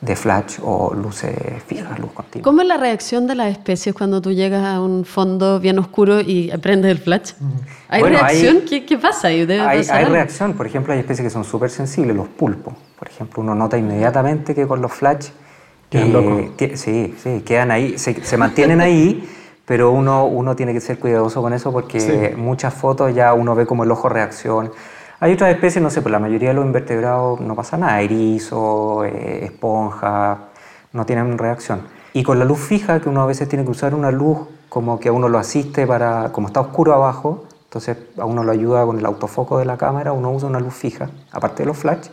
de 0.00 0.16
flash 0.16 0.58
o 0.62 0.94
luces 0.94 1.34
fijas, 1.66 1.98
luz 1.98 2.12
continua. 2.12 2.44
¿Cómo 2.44 2.62
es 2.62 2.68
la 2.68 2.76
reacción 2.76 3.26
de 3.26 3.34
las 3.34 3.50
especies 3.50 3.94
cuando 3.94 4.22
tú 4.22 4.30
llegas 4.32 4.64
a 4.64 4.80
un 4.80 5.04
fondo 5.04 5.58
bien 5.58 5.78
oscuro 5.80 6.20
y 6.20 6.52
prendes 6.62 6.92
el 6.92 6.98
flash? 6.98 7.32
¿Hay 7.88 8.00
Bueno, 8.00 8.18
reacción? 8.18 8.58
hay- 8.58 8.64
¿Qué, 8.64 8.86
qué 8.86 8.96
pasa 8.98 9.28
ahí? 9.28 9.44
Debe 9.44 9.60
Hay, 9.60 9.78
pasar 9.78 9.96
hay 9.96 10.04
reacción, 10.04 10.52
por 10.54 10.66
ejemplo, 10.66 10.92
hay 10.92 11.00
especies 11.00 11.26
que 11.26 11.30
son 11.30 11.42
súper 11.44 11.70
sensibles, 11.70 12.14
los 12.16 12.28
pulpos. 12.28 12.74
Por 12.98 13.08
ejemplo, 13.08 13.42
uno 13.42 13.56
nota 13.56 13.76
inmediatamente 13.76 14.54
que 14.54 14.66
con 14.66 14.80
los 14.80 14.92
flash 14.92 15.28
Quedan 15.90 16.10
eh, 16.10 16.12
locos. 16.12 16.50
que- 16.56 16.76
sí, 16.76 17.16
sí, 17.20 17.42
quedan 17.44 17.72
ahí, 17.72 17.98
se, 17.98 18.24
se 18.24 18.36
mantienen 18.36 18.80
ahí, 18.80 19.28
pero 19.70 19.92
uno, 19.92 20.26
uno 20.26 20.56
tiene 20.56 20.72
que 20.72 20.80
ser 20.80 20.98
cuidadoso 20.98 21.40
con 21.40 21.52
eso 21.52 21.70
porque 21.70 22.00
Sí. 22.00 22.36
muchas 22.36 22.74
fotos 22.74 23.14
ya 23.14 23.34
uno 23.34 23.54
ve 23.54 23.66
como 23.66 23.84
el 23.84 23.90
ojo 23.92 24.08
reacciona. 24.08 24.68
Hay 25.20 25.32
otras 25.34 25.52
especies, 25.52 25.80
no 25.80 25.90
sé, 25.90 26.02
pues 26.02 26.10
la 26.10 26.18
mayoría 26.18 26.48
de 26.48 26.54
los 26.54 26.64
invertebrados 26.66 27.38
no 27.40 27.54
pasa 27.54 27.76
nada, 27.76 28.00
erizo, 28.00 29.04
eh, 29.04 29.44
esponja, 29.44 30.38
no 30.92 31.06
tienen 31.06 31.38
reacción. 31.38 31.82
Y 32.14 32.24
con 32.24 32.40
la 32.40 32.44
luz 32.44 32.58
fija, 32.58 32.98
que 33.00 33.08
uno 33.08 33.22
a 33.22 33.26
veces 33.26 33.48
tiene 33.48 33.64
que 33.64 33.70
usar 33.70 33.94
una 33.94 34.10
luz 34.10 34.38
como 34.68 34.98
que 34.98 35.08
a 35.08 35.12
uno 35.12 35.28
lo 35.28 35.38
asiste 35.38 35.86
para, 35.86 36.32
como 36.32 36.48
está 36.48 36.62
oscuro 36.62 36.92
abajo, 36.92 37.44
entonces 37.62 37.96
a 38.18 38.24
uno 38.24 38.42
lo 38.42 38.50
ayuda 38.50 38.84
con 38.84 38.98
el 38.98 39.06
autofoco 39.06 39.58
de 39.58 39.66
la 39.66 39.76
cámara, 39.76 40.10
uno 40.10 40.32
usa 40.32 40.48
una 40.48 40.58
luz 40.58 40.74
fija, 40.74 41.10
aparte 41.30 41.62
de 41.62 41.68
los 41.68 41.76
flash, 41.76 42.08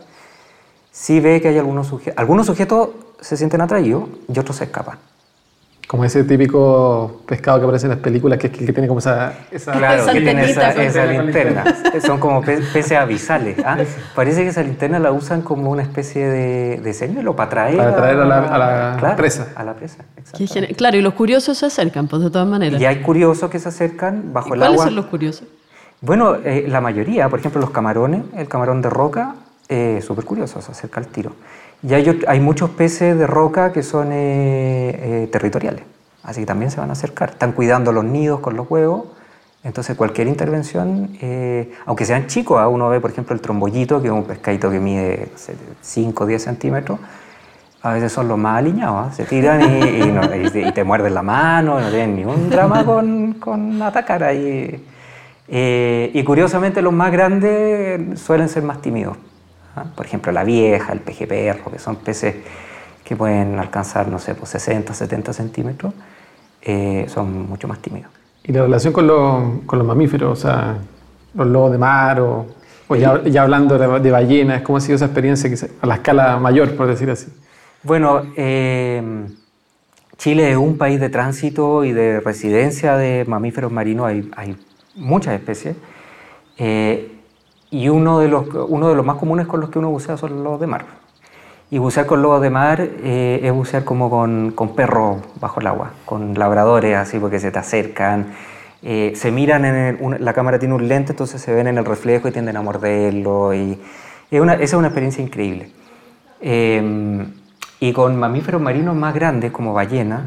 sí 0.92 1.18
ve 1.18 1.40
que 1.40 1.48
hay 1.48 1.58
algunos 1.58 1.88
sujetos, 1.88 2.16
algunos 2.18 2.46
sujetos 2.46 2.90
se 3.20 3.36
sienten 3.36 3.60
atraídos 3.62 4.04
y 4.32 4.38
otros 4.38 4.58
se 4.58 4.62
escapan. 4.62 5.07
Como 5.88 6.04
ese 6.04 6.22
típico 6.22 7.22
pescado 7.26 7.58
que 7.58 7.64
aparece 7.64 7.86
en 7.86 7.90
las 7.92 7.98
películas, 8.00 8.38
que 8.38 8.48
es 8.48 8.52
el 8.60 8.66
que 8.66 8.72
tiene 8.74 8.86
como 8.88 8.98
esa... 9.00 9.32
esa 9.50 9.72
Claro, 9.72 10.04
que 10.04 10.20
tiene 10.20 10.50
esa, 10.50 11.06
linterna. 11.06 11.64
Son 12.04 12.20
como 12.20 12.42
pe- 12.42 12.60
peces 12.74 12.92
avisales. 12.98 13.56
¿ah? 13.64 13.78
Parece 14.14 14.42
que 14.42 14.48
esa 14.48 14.62
linterna 14.62 14.98
la 14.98 15.12
usan 15.12 15.40
como 15.40 15.70
una 15.70 15.80
especie 15.82 16.28
de, 16.28 16.76
de 16.82 16.92
señuelo 16.92 17.34
para 17.34 17.46
atraer, 17.46 17.76
Para 17.78 17.90
atraer 17.90 18.18
a 18.20 18.24
la- 18.26 18.38
a 18.54 18.58
la 18.58 18.96
Claro, 18.98 19.16
presa. 19.16 19.48
A 19.56 19.64
la 19.64 19.72
presa. 19.74 20.04
Claro, 20.76 20.98
y 20.98 21.00
los 21.00 21.14
curiosos 21.14 21.56
se 21.56 21.64
acercan, 21.64 22.06
pues 22.06 22.22
de 22.22 22.28
todas 22.30 22.46
maneras. 22.46 22.78
Y 22.78 22.84
hay 22.84 23.00
curiosos 23.00 23.48
que 23.50 23.58
se 23.58 23.70
acercan 23.70 24.34
bajo 24.34 24.50
¿Y 24.50 24.52
el 24.52 24.58
¿Cuáles 24.58 24.74
agua. 24.74 24.84
son 24.84 24.94
los 24.94 25.06
curiosos? 25.06 25.48
Bueno, 26.02 26.34
eh, 26.44 26.66
la 26.68 26.82
mayoría, 26.82 27.30
por 27.30 27.38
ejemplo, 27.40 27.62
los 27.62 27.70
camarones, 27.70 28.24
el 28.36 28.46
camarón 28.46 28.82
de 28.82 28.90
roca, 28.90 29.36
eh, 29.68 30.00
súper 30.02 30.24
curioso, 30.24 30.60
se 30.62 30.72
acerca 30.72 31.00
al 31.00 31.06
tiro. 31.08 31.32
Y 31.82 31.94
hay, 31.94 32.20
hay 32.26 32.40
muchos 32.40 32.70
peces 32.70 33.16
de 33.18 33.26
roca 33.26 33.72
que 33.72 33.82
son 33.82 34.08
eh, 34.12 35.24
eh, 35.24 35.28
territoriales, 35.30 35.82
así 36.22 36.40
que 36.40 36.46
también 36.46 36.70
se 36.70 36.80
van 36.80 36.90
a 36.90 36.92
acercar. 36.94 37.30
Están 37.30 37.52
cuidando 37.52 37.92
los 37.92 38.04
nidos 38.04 38.40
con 38.40 38.56
los 38.56 38.68
huevos, 38.70 39.04
entonces 39.64 39.96
cualquier 39.96 40.26
intervención, 40.28 41.10
eh, 41.20 41.72
aunque 41.86 42.04
sean 42.04 42.26
chicos, 42.26 42.58
¿ah? 42.58 42.68
uno 42.68 42.88
ve, 42.88 43.00
por 43.00 43.10
ejemplo, 43.10 43.34
el 43.34 43.40
trombollito, 43.40 44.00
que 44.00 44.08
es 44.08 44.12
un 44.12 44.24
pescadito 44.24 44.70
que 44.70 44.80
mide 44.80 45.28
5 45.82 46.24
o 46.24 46.26
10 46.26 46.42
centímetros, 46.42 46.98
a 47.82 47.92
veces 47.92 48.10
son 48.10 48.26
los 48.26 48.36
más 48.38 48.58
aliñados, 48.58 49.08
¿ah? 49.08 49.12
se 49.12 49.24
tiran 49.24 49.60
y, 49.62 50.02
y 50.02 50.06
no- 50.12 50.34
y 50.34 50.68
y 50.68 50.72
te 50.72 50.82
muerden 50.82 51.14
la 51.14 51.22
mano, 51.22 51.78
no 51.80 51.88
tienen 51.90 52.16
ningún 52.16 52.50
drama 52.50 52.84
con, 52.84 53.34
con 53.34 53.80
atacar 53.82 54.24
ahí. 54.24 54.84
Eh, 55.46 56.10
y 56.12 56.24
curiosamente 56.24 56.82
los 56.82 56.92
más 56.92 57.12
grandes 57.12 58.18
suelen 58.20 58.48
ser 58.48 58.62
más 58.64 58.82
tímidos. 58.82 59.16
¿Ah? 59.78 59.92
Por 59.96 60.06
ejemplo, 60.06 60.32
la 60.32 60.44
vieja, 60.44 60.92
el 60.92 61.00
peje 61.00 61.26
perro, 61.26 61.70
que 61.70 61.78
son 61.78 61.96
peces 61.96 62.34
que 63.04 63.16
pueden 63.16 63.58
alcanzar, 63.58 64.08
no 64.08 64.18
sé, 64.18 64.34
pues 64.34 64.50
60, 64.50 64.92
70 64.94 65.32
centímetros, 65.32 65.94
eh, 66.62 67.06
son 67.08 67.48
mucho 67.48 67.66
más 67.68 67.78
tímidos. 67.80 68.10
Y 68.44 68.52
la 68.52 68.62
relación 68.62 68.92
con 68.92 69.06
los, 69.06 69.64
con 69.66 69.78
los 69.78 69.86
mamíferos, 69.88 70.38
o 70.38 70.40
sea, 70.40 70.76
los 71.34 71.46
lobos 71.46 71.72
de 71.72 71.78
mar, 71.78 72.20
o, 72.20 72.46
o 72.88 72.96
ya, 72.96 73.22
ya 73.24 73.42
hablando 73.42 73.78
de, 73.78 74.00
de 74.00 74.10
ballenas, 74.10 74.62
¿cómo 74.62 74.78
ha 74.78 74.80
sido 74.80 74.96
esa 74.96 75.06
experiencia 75.06 75.50
a 75.80 75.86
la 75.86 75.94
escala 75.96 76.38
mayor, 76.38 76.76
por 76.76 76.86
decir 76.86 77.10
así? 77.10 77.28
Bueno, 77.82 78.22
eh, 78.36 79.26
Chile 80.16 80.50
es 80.50 80.56
un 80.56 80.76
país 80.78 81.00
de 81.00 81.08
tránsito 81.10 81.84
y 81.84 81.92
de 81.92 82.20
residencia 82.20 82.96
de 82.96 83.24
mamíferos 83.26 83.70
marinos, 83.72 84.06
hay, 84.06 84.30
hay 84.36 84.56
muchas 84.94 85.34
especies. 85.34 85.76
eh, 86.58 87.17
y 87.70 87.88
uno 87.88 88.18
de, 88.20 88.28
los, 88.28 88.46
uno 88.68 88.88
de 88.88 88.94
los 88.94 89.04
más 89.04 89.16
comunes 89.16 89.46
con 89.46 89.60
los 89.60 89.70
que 89.70 89.78
uno 89.78 89.90
bucea 89.90 90.16
son 90.16 90.42
los 90.42 90.58
de 90.60 90.66
mar. 90.66 90.86
Y 91.70 91.76
bucear 91.78 92.06
con 92.06 92.22
lobos 92.22 92.40
de 92.40 92.48
mar 92.48 92.80
eh, 92.80 93.40
es 93.42 93.52
bucear 93.52 93.84
como 93.84 94.08
con, 94.08 94.52
con 94.52 94.74
perros 94.74 95.18
bajo 95.38 95.60
el 95.60 95.66
agua, 95.66 95.90
con 96.06 96.32
labradores 96.38 96.96
así 96.96 97.18
porque 97.18 97.40
se 97.40 97.50
te 97.50 97.58
acercan. 97.58 98.26
eh, 98.82 99.12
se 99.16 99.32
miran 99.32 99.64
en 99.64 99.74
el- 99.74 99.96
una- 100.00 100.18
la 100.18 100.32
cámara 100.32 100.58
tiene 100.60 100.72
un 100.74 100.86
lente, 100.86 101.12
entonces 101.12 101.42
se 101.42 101.52
ven 101.52 101.66
en 101.66 101.78
el 101.78 101.84
reflejo 101.84 102.28
y 102.28 102.30
tienden 102.32 102.56
a 102.56 102.62
morderlo. 102.62 103.52
Y 103.52 103.76
es 104.30 104.40
una, 104.40 104.54
esa 104.54 104.62
es 104.64 104.74
una 104.74 104.86
experiencia 104.86 105.22
increíble. 105.22 105.70
Eh, 106.40 107.26
y 107.80 107.92
con 107.92 108.16
mamíferos 108.18 108.60
marinos 108.62 108.94
más 108.96 109.14
grandes 109.14 109.50
como 109.52 109.72
ballenas, 109.74 110.22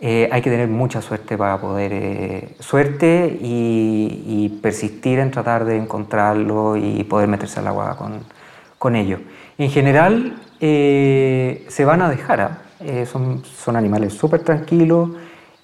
eh, 0.00 0.28
hay 0.30 0.42
que 0.42 0.50
tener 0.50 0.68
mucha 0.68 1.02
suerte 1.02 1.36
para 1.36 1.58
poder, 1.60 1.92
eh, 1.92 2.54
suerte 2.60 3.38
y, 3.40 4.24
y 4.26 4.48
persistir 4.60 5.18
en 5.18 5.30
tratar 5.30 5.64
de 5.64 5.76
encontrarlo 5.76 6.76
y 6.76 7.02
poder 7.04 7.28
meterse 7.28 7.60
al 7.60 7.68
agua 7.68 7.96
con, 7.96 8.20
con 8.78 8.96
ellos. 8.96 9.20
En 9.58 9.70
general, 9.70 10.40
eh, 10.60 11.64
se 11.68 11.84
van 11.84 12.02
a 12.02 12.10
dejar, 12.10 12.40
¿ah? 12.40 12.58
Eh, 12.80 13.06
son, 13.06 13.42
son 13.44 13.76
animales 13.76 14.14
súper 14.14 14.42
tranquilos. 14.42 15.10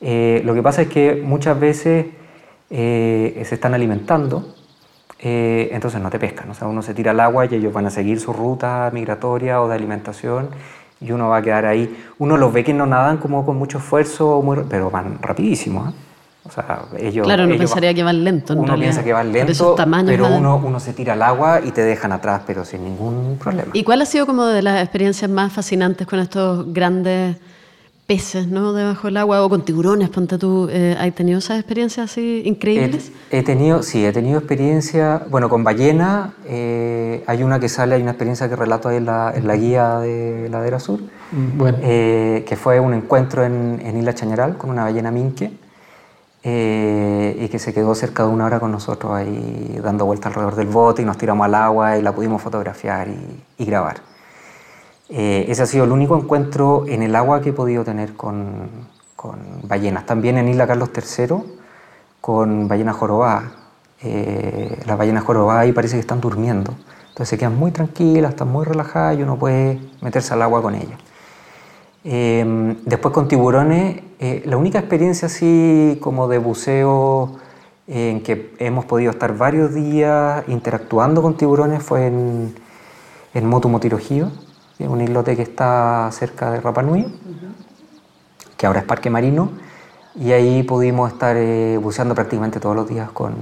Eh, 0.00 0.42
lo 0.44 0.54
que 0.54 0.62
pasa 0.62 0.82
es 0.82 0.88
que 0.88 1.22
muchas 1.24 1.58
veces 1.58 2.06
eh, 2.70 3.42
se 3.44 3.54
están 3.54 3.74
alimentando 3.74 4.54
entonces 5.26 6.02
no 6.02 6.10
te 6.10 6.18
pescan. 6.18 6.50
O 6.50 6.54
sea, 6.54 6.68
uno 6.68 6.82
se 6.82 6.92
tira 6.92 7.12
al 7.12 7.20
agua 7.20 7.46
y 7.46 7.54
ellos 7.54 7.72
van 7.72 7.86
a 7.86 7.90
seguir 7.90 8.20
su 8.20 8.34
ruta 8.34 8.90
migratoria 8.92 9.62
o 9.62 9.68
de 9.68 9.74
alimentación 9.74 10.50
y 11.00 11.12
uno 11.12 11.28
va 11.28 11.38
a 11.38 11.42
quedar 11.42 11.66
ahí. 11.66 11.94
Uno 12.18 12.36
los 12.36 12.52
ve 12.52 12.64
que 12.64 12.72
no 12.74 12.86
nadan 12.86 13.18
como 13.18 13.44
con 13.44 13.56
mucho 13.56 13.78
esfuerzo, 13.78 14.40
muy, 14.42 14.58
pero 14.68 14.90
van 14.90 15.18
rapidísimo. 15.20 15.88
¿eh? 15.88 15.92
O 16.46 16.50
sea, 16.50 16.82
ellos, 16.98 17.24
Claro, 17.26 17.44
uno 17.44 17.54
ellos 17.54 17.70
pensaría 17.70 17.88
van- 17.90 17.96
que 17.96 18.02
van 18.02 18.24
lento. 18.24 18.52
en 18.52 18.58
Uno 18.58 18.68
realidad, 18.68 18.86
piensa 18.90 19.04
que 19.04 19.12
van 19.14 19.32
lento, 19.32 19.76
pero 20.04 20.24
van- 20.24 20.32
uno, 20.34 20.60
uno 20.62 20.78
se 20.78 20.92
tira 20.92 21.14
al 21.14 21.22
agua 21.22 21.60
y 21.64 21.70
te 21.70 21.80
dejan 21.82 22.12
atrás, 22.12 22.42
pero 22.46 22.64
sin 22.66 22.84
ningún 22.84 23.38
problema. 23.40 23.70
¿Y 23.72 23.82
cuál 23.82 24.02
ha 24.02 24.06
sido 24.06 24.26
como 24.26 24.44
de 24.44 24.60
las 24.60 24.82
experiencias 24.82 25.30
más 25.30 25.52
fascinantes 25.52 26.06
con 26.06 26.18
estos 26.20 26.70
grandes 26.72 27.36
peces, 28.06 28.46
¿no? 28.48 28.72
Debajo 28.74 29.06
del 29.08 29.16
agua 29.16 29.42
o 29.44 29.48
con 29.48 29.64
tiburones, 29.64 30.10
ponte 30.10 30.36
tú. 30.36 30.68
Eh, 30.70 30.94
¿Has 30.98 31.14
tenido 31.14 31.38
esas 31.38 31.58
experiencias 31.58 32.10
así 32.10 32.42
increíbles? 32.44 33.10
He, 33.30 33.38
he 33.38 33.42
tenido, 33.42 33.82
sí, 33.82 34.04
he 34.04 34.12
tenido 34.12 34.38
experiencia, 34.38 35.22
bueno, 35.30 35.48
con 35.48 35.64
ballena, 35.64 36.34
eh, 36.46 37.24
hay 37.26 37.42
una 37.42 37.58
que 37.60 37.68
sale, 37.68 37.94
hay 37.94 38.02
una 38.02 38.10
experiencia 38.10 38.48
que 38.48 38.56
relato 38.56 38.88
ahí 38.88 38.98
en 38.98 39.06
la, 39.06 39.32
en 39.34 39.46
la 39.46 39.56
guía 39.56 39.98
de 40.00 40.48
Ladera 40.50 40.80
Sur, 40.80 41.00
Mm, 41.32 41.58
Bueno, 41.58 41.78
eh, 41.82 42.44
que 42.46 42.54
fue 42.54 42.78
un 42.78 42.92
encuentro 42.94 43.42
en, 43.44 43.80
en 43.84 43.96
Isla 43.96 44.14
Chañaral 44.14 44.56
con 44.58 44.70
una 44.70 44.84
ballena 44.84 45.10
minque 45.10 45.50
eh, 46.42 47.36
y 47.40 47.48
que 47.48 47.58
se 47.58 47.72
quedó 47.72 47.94
cerca 47.94 48.24
de 48.24 48.28
una 48.28 48.44
hora 48.44 48.60
con 48.60 48.70
nosotros 48.70 49.12
ahí 49.12 49.80
dando 49.82 50.04
vuelta 50.04 50.28
alrededor 50.28 50.54
del 50.54 50.68
bote 50.68 51.02
y 51.02 51.04
nos 51.04 51.16
tiramos 51.16 51.46
al 51.46 51.54
agua 51.54 51.96
y 51.98 52.02
la 52.02 52.14
pudimos 52.14 52.42
fotografiar 52.42 53.08
y, 53.08 53.42
y 53.58 53.64
grabar. 53.64 53.96
Eh, 55.16 55.46
ese 55.48 55.62
ha 55.62 55.66
sido 55.66 55.84
el 55.84 55.92
único 55.92 56.16
encuentro 56.18 56.86
en 56.88 57.04
el 57.04 57.14
agua 57.14 57.40
que 57.40 57.50
he 57.50 57.52
podido 57.52 57.84
tener 57.84 58.14
con, 58.14 58.68
ballenas. 59.62 60.04
También 60.06 60.38
en 60.38 60.48
Isla 60.48 60.66
Carlos 60.66 60.90
III 60.92 61.36
con 62.20 62.66
ballenas 62.66 62.96
jorobadas. 62.96 63.44
Eh, 64.02 64.82
las 64.86 64.98
ballenas 64.98 65.22
jorobadas 65.22 65.62
ahí 65.62 65.72
parece 65.72 65.94
que 65.94 66.00
están 66.00 66.20
durmiendo. 66.20 66.74
Entonces 67.10 67.28
se 67.28 67.38
quedan 67.38 67.56
muy 67.56 67.70
tranquilas, 67.70 68.32
están 68.32 68.48
muy 68.48 68.64
relajadas 68.64 69.16
y 69.16 69.22
uno 69.22 69.38
puede 69.38 69.78
meterse 70.00 70.34
al 70.34 70.42
agua 70.42 70.60
con 70.60 70.74
ellas. 70.74 70.98
Eh, 72.02 72.76
después 72.84 73.14
con 73.14 73.28
tiburones, 73.28 74.02
eh, 74.18 74.42
la 74.46 74.56
única 74.56 74.80
experiencia 74.80 75.26
así 75.26 75.96
como 76.02 76.26
de 76.26 76.38
buceo 76.38 77.36
en 77.86 78.20
que 78.22 78.54
hemos 78.58 78.84
podido 78.84 79.12
estar 79.12 79.36
varios 79.36 79.72
días 79.72 80.42
interactuando 80.48 81.22
con 81.22 81.36
tiburones 81.36 81.84
fue 81.84 82.08
en, 82.08 82.54
en 83.32 83.46
Motu 83.46 83.68
Motirojío, 83.68 84.32
que 84.76 84.84
es 84.84 84.90
un 84.90 85.00
islote 85.00 85.36
que 85.36 85.42
está 85.42 86.08
cerca 86.12 86.50
de 86.50 86.60
Rapa 86.60 86.82
Nui, 86.82 87.06
que 88.56 88.66
ahora 88.66 88.80
es 88.80 88.86
parque 88.86 89.10
marino, 89.10 89.50
y 90.16 90.32
ahí 90.32 90.62
pudimos 90.62 91.12
estar 91.12 91.36
eh, 91.36 91.78
buceando 91.80 92.14
prácticamente 92.14 92.60
todos 92.60 92.76
los 92.76 92.88
días 92.88 93.10
con, 93.10 93.34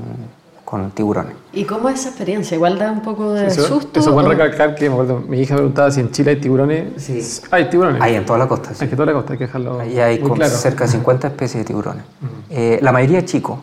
con 0.64 0.90
tiburones. 0.92 1.34
¿Y 1.52 1.64
cómo 1.64 1.88
es 1.90 2.00
esa 2.00 2.08
experiencia? 2.10 2.54
Igual 2.54 2.78
da 2.78 2.90
un 2.90 3.02
poco 3.02 3.32
de 3.34 3.46
eso, 3.46 3.62
susto. 3.62 4.00
eso 4.00 4.08
es 4.10 4.14
bueno 4.14 4.28
o- 4.30 4.32
recalcar 4.32 4.74
que 4.74 4.88
me 4.88 4.94
acuerdo, 4.94 5.20
mi 5.20 5.40
hija 5.40 5.54
me 5.54 5.58
preguntaba 5.58 5.90
si 5.90 6.00
en 6.00 6.10
Chile 6.10 6.30
hay 6.32 6.40
tiburones. 6.40 7.02
Sí. 7.02 7.20
Hay 7.50 7.68
tiburones. 7.68 8.00
Ahí 8.00 8.14
en 8.14 8.24
toda 8.24 8.38
la 8.38 8.48
costa. 8.48 8.72
sí. 8.74 8.84
Hay 8.84 8.88
que 8.90 8.96
toda 8.96 9.06
la 9.06 9.12
costa, 9.12 9.32
hay 9.34 9.38
que 9.38 9.46
dejarlo 9.46 9.80
Ahí 9.80 9.98
hay 10.00 10.18
muy 10.20 10.28
con 10.30 10.38
claro. 10.38 10.52
cerca 10.54 10.84
de 10.84 10.90
50 10.92 11.26
especies 11.28 11.62
de 11.62 11.64
tiburones. 11.66 12.04
Eh, 12.50 12.78
la 12.82 12.92
mayoría 12.92 13.24
chicos. 13.24 13.58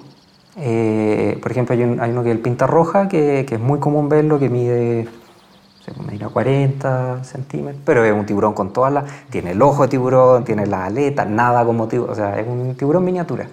Eh, 0.58 1.38
por 1.42 1.52
ejemplo, 1.52 1.74
hay, 1.74 1.84
un- 1.84 2.00
hay 2.00 2.12
uno 2.12 2.22
que 2.22 2.30
es 2.30 2.36
el 2.36 2.42
pinta 2.42 2.68
roja, 2.68 3.08
que, 3.08 3.46
que 3.48 3.56
es 3.56 3.62
muy 3.62 3.80
común 3.80 4.08
verlo, 4.10 4.38
que 4.40 4.50
mide, 4.50 5.08
sé, 5.94 6.02
medirá 6.04 6.30
40 6.30 7.24
centímetros, 7.24 7.82
pero 7.86 8.04
es 8.04 8.14
un 8.14 8.26
tiburón 8.26 8.54
con 8.54 8.74
todas 8.74 8.92
las... 8.94 9.06
Tiene 9.30 9.52
el 9.52 9.62
ojo 9.62 9.84
de 9.84 9.90
tiburón, 9.90 10.44
tiene 10.44 10.66
las 10.66 10.88
aletas, 10.88 11.28
nada 11.28 11.66
como 11.66 11.88
tiburón, 11.88 12.12
o 12.12 12.16
sea, 12.16 12.40
es 12.40 12.48
un 12.48 12.76
tiburón 12.76 13.04
miniatura. 13.04 13.48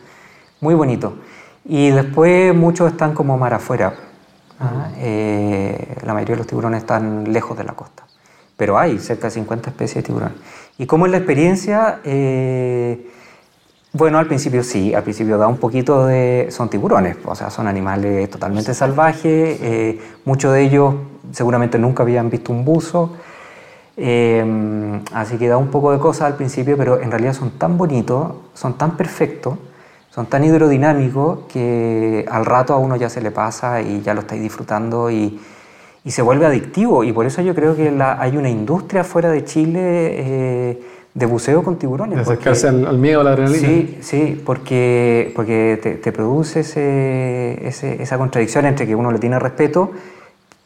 Muy 0.61 0.75
bonito. 0.75 1.15
Y 1.65 1.91
después 1.91 2.55
muchos 2.55 2.93
están 2.93 3.15
como 3.15 3.37
mar 3.37 3.55
afuera. 3.55 3.95
¿ah? 4.61 4.89
Eh, 4.99 5.97
la 6.05 6.15
mayoría 6.15 6.35
de 6.35 6.39
los 6.39 6.47
tiburones 6.47 6.81
están 6.81 7.33
lejos 7.33 7.57
de 7.59 7.65
la 7.65 7.73
costa. 7.73 8.05
Pero 8.57 8.79
hay 8.79 8.99
cerca 8.99 9.27
de 9.27 9.33
50 9.33 9.71
especies 9.71 9.97
de 9.97 10.03
tiburones. 10.03 10.39
¿Y 10.79 10.87
cómo 10.87 11.07
es 11.07 11.13
la 11.13 11.19
experiencia? 11.19 12.01
Eh, 12.05 13.11
bueno, 13.97 14.19
al 14.19 14.27
principio 14.27 14.63
sí, 14.63 14.95
al 14.95 15.03
principio 15.03 15.39
da 15.39 15.47
un 15.49 15.57
poquito 15.59 16.07
de... 16.07 16.49
Son 16.51 16.69
tiburones, 16.69 17.17
o 17.25 17.35
sea, 17.35 17.51
son 17.51 17.67
animales 17.69 18.29
totalmente 18.31 18.75
salvajes, 18.75 19.59
eh, 19.63 19.99
muchos 20.25 20.53
de 20.53 20.63
ellos 20.63 20.95
seguramente 21.33 21.79
nunca 21.79 22.03
habían 22.03 22.31
visto 22.31 22.53
un 22.53 22.65
buzo, 22.65 23.17
eh, 23.97 25.01
así 25.13 25.37
que 25.39 25.49
da 25.49 25.57
un 25.57 25.69
poco 25.69 25.93
de 25.93 25.99
cosas 25.99 26.23
al 26.29 26.37
principio, 26.37 26.77
pero 26.77 27.01
en 27.01 27.11
realidad 27.11 27.33
son 27.33 27.51
tan 27.53 27.77
bonitos, 27.79 28.33
son 28.55 28.77
tan 28.77 28.97
perfectos, 28.97 29.55
son 30.11 30.27
tan 30.27 30.45
hidrodinámicos 30.45 31.41
que 31.49 32.25
al 32.31 32.45
rato 32.47 32.75
a 32.75 32.79
uno 32.79 32.97
ya 32.97 33.09
se 33.11 33.21
le 33.21 33.31
pasa 33.31 33.81
y 33.81 34.01
ya 34.03 34.15
lo 34.15 34.21
estáis 34.21 34.41
disfrutando 34.43 35.11
y, 35.11 35.39
y 36.05 36.11
se 36.11 36.23
vuelve 36.23 36.47
adictivo. 36.47 37.05
Y 37.05 37.13
por 37.13 37.27
eso 37.27 37.43
yo 37.43 37.55
creo 37.55 37.77
que 37.77 37.91
la- 37.91 38.21
hay 38.21 38.37
una 38.37 38.49
industria 38.49 39.05
fuera 39.05 39.31
de 39.31 39.45
Chile 39.45 39.81
eh, 39.83 40.83
de 41.17 41.25
buceo 41.27 41.63
con 41.65 41.77
tiburones. 41.79 42.19
De 42.19 42.25
porque- 42.25 42.51
acercarse 42.51 42.69
al, 42.69 42.87
al 42.87 42.99
miedo, 42.99 43.23
a 43.23 43.25
la 43.25 43.31
adrenalina. 43.31 43.67
Sí, 43.67 43.99
sí, 44.03 44.43
porque, 44.45 45.33
porque 45.35 45.79
te, 45.83 45.95
te 45.95 46.13
produce 46.13 46.61
ese- 46.61 47.67
ese- 47.67 48.03
esa 48.03 48.19
contradicción 48.19 48.67
entre 48.67 48.87
que 48.87 48.95
uno 48.95 49.11
le 49.11 49.19
tiene 49.19 49.39
respeto, 49.39 49.91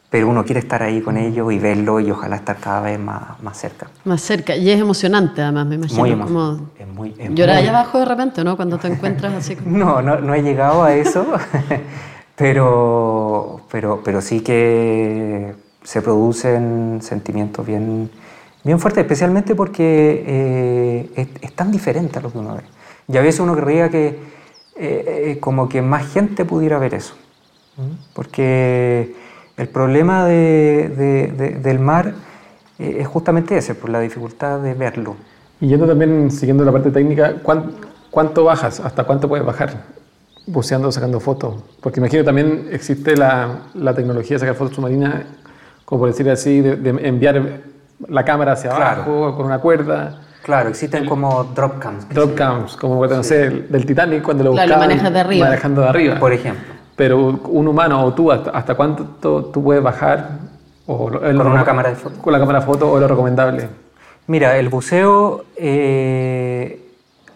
pero 0.09 0.27
uno 0.27 0.43
quiere 0.43 0.59
estar 0.59 0.83
ahí 0.83 0.99
con 0.99 1.15
ellos 1.15 1.53
y 1.53 1.57
verlo 1.57 2.01
y 2.01 2.11
ojalá 2.11 2.35
estar 2.35 2.57
cada 2.57 2.81
vez 2.81 2.99
más, 2.99 3.41
más 3.41 3.57
cerca. 3.57 3.87
Más 4.03 4.19
cerca. 4.21 4.53
Y 4.57 4.69
es 4.69 4.77
emocionante, 4.81 5.41
además, 5.41 5.67
me 5.67 5.75
imagino. 5.75 5.99
Muy 6.01 6.11
como 6.11 6.23
emocionante. 6.25 6.83
Es 6.83 6.87
muy- 6.89 7.15
es 7.17 7.29
llorar 7.33 7.55
muy- 7.55 7.63
allá 7.63 7.79
abajo 7.79 7.99
de 7.99 8.05
repente, 8.05 8.43
¿no? 8.43 8.57
Cuando 8.57 8.77
te 8.77 8.87
encuentras 8.89 9.33
así 9.33 9.55
como... 9.55 9.77
No, 9.77 10.01
no, 10.01 10.19
no 10.19 10.33
he 10.35 10.43
llegado 10.43 10.83
a 10.83 10.93
eso, 10.93 11.25
pero, 12.35 13.61
pero, 13.71 14.01
pero 14.03 14.21
sí 14.21 14.41
que 14.41 15.53
se 15.83 16.01
producen 16.01 16.99
sentimientos 17.01 17.65
bien, 17.65 18.09
bien 18.63 18.79
fuertes, 18.79 19.01
especialmente 19.03 19.55
porque 19.55 20.23
eh, 20.27 21.09
es, 21.15 21.27
es 21.41 21.53
tan 21.53 21.71
diferente 21.71 22.19
a 22.19 22.21
lo 22.21 22.31
que 22.31 22.37
uno 22.37 22.55
ve. 22.55 22.61
Y 23.07 23.17
a 23.17 23.21
veces 23.21 23.39
uno 23.41 23.55
querría 23.55 23.89
que 23.89 24.07
eh, 24.07 24.15
eh, 24.77 25.37
como 25.39 25.67
que 25.69 25.81
más 25.81 26.11
gente 26.11 26.45
pudiera 26.45 26.77
ver 26.79 26.93
eso, 26.93 27.13
¿m? 27.77 27.95
porque 28.13 29.15
el 29.57 29.67
problema 29.67 30.25
de- 30.25 30.89
de- 30.95 31.27
de- 31.31 31.59
del 31.59 31.79
mar 31.79 32.13
eh, 32.79 32.97
es 32.99 33.07
justamente 33.07 33.57
ese, 33.57 33.75
por 33.75 33.89
la 33.89 33.99
dificultad 33.99 34.59
de 34.59 34.73
verlo. 34.73 35.15
Y 35.59 35.67
yendo 35.67 35.85
también, 35.87 36.31
siguiendo 36.31 36.63
la 36.63 36.71
parte 36.71 36.89
técnica, 36.89 37.35
¿cuán- 37.43 37.71
¿cuánto 38.09 38.43
bajas? 38.45 38.79
¿Hasta 38.79 39.03
cuánto 39.03 39.27
puedes 39.27 39.45
bajar? 39.45 39.83
Buceando, 40.47 40.91
sacando 40.91 41.19
fotos. 41.19 41.55
Porque 41.81 41.99
imagino 41.99 42.23
también 42.23 42.69
existe 42.71 43.15
la, 43.15 43.59
la 43.75 43.93
tecnología 43.93 44.35
de 44.35 44.39
sacar 44.39 44.55
fotos 44.55 44.75
submarinas, 44.75 45.23
como 45.85 45.99
por 46.01 46.09
decir 46.09 46.27
así, 46.31 46.61
de, 46.61 46.77
de 46.77 46.89
enviar 47.07 47.61
la 48.07 48.23
cámara 48.25 48.53
hacia 48.53 48.71
Claro. 48.71 49.01
abajo 49.03 49.35
con 49.37 49.45
una 49.45 49.59
cuerda. 49.59 50.19
Claro, 50.43 50.69
existen 50.69 51.05
como 51.05 51.43
drop 51.43 51.77
cams. 51.79 52.09
Drop 52.09 52.33
cams, 52.35 52.75
como 52.75 53.05
no 53.05 53.23
sé, 53.23 53.49
del 53.49 53.85
Titanic 53.85 54.23
cuando 54.23 54.43
lo 54.43 54.51
Claro, 54.53 54.71
lo 54.71 54.77
manejas 54.79 55.13
de 55.13 55.19
arriba. 55.19 55.45
Manejando 55.45 55.81
de 55.81 55.89
arriba. 55.89 56.15
Por 56.19 56.33
ejemplo, 56.33 56.73
Pero 56.95 57.17
un 57.47 57.67
humano 57.67 58.03
o 58.03 58.13
tú, 58.13 58.31
¿hasta, 58.31 58.51
hasta 58.51 58.75
cuánto 58.75 59.05
tú 59.45 59.63
puedes 59.63 59.81
bajar? 59.81 60.29
O 60.87 61.09
lo- 61.09 61.25
es 61.25 61.33
lo- 61.33 61.43
Con 61.43 61.51
una 61.53 61.63
cámara 61.63 61.89
de 61.89 61.95
foto. 61.95 62.21
Con 62.21 62.33
la 62.33 62.39
cámara 62.39 62.59
de 62.59 62.65
foto 62.65 62.91
o 62.91 62.99
lo 62.99 63.07
recomendable. 63.07 63.69
mira, 64.27 64.57
el 64.57 64.69
buceo, 64.69 65.45
eh, 65.55 66.79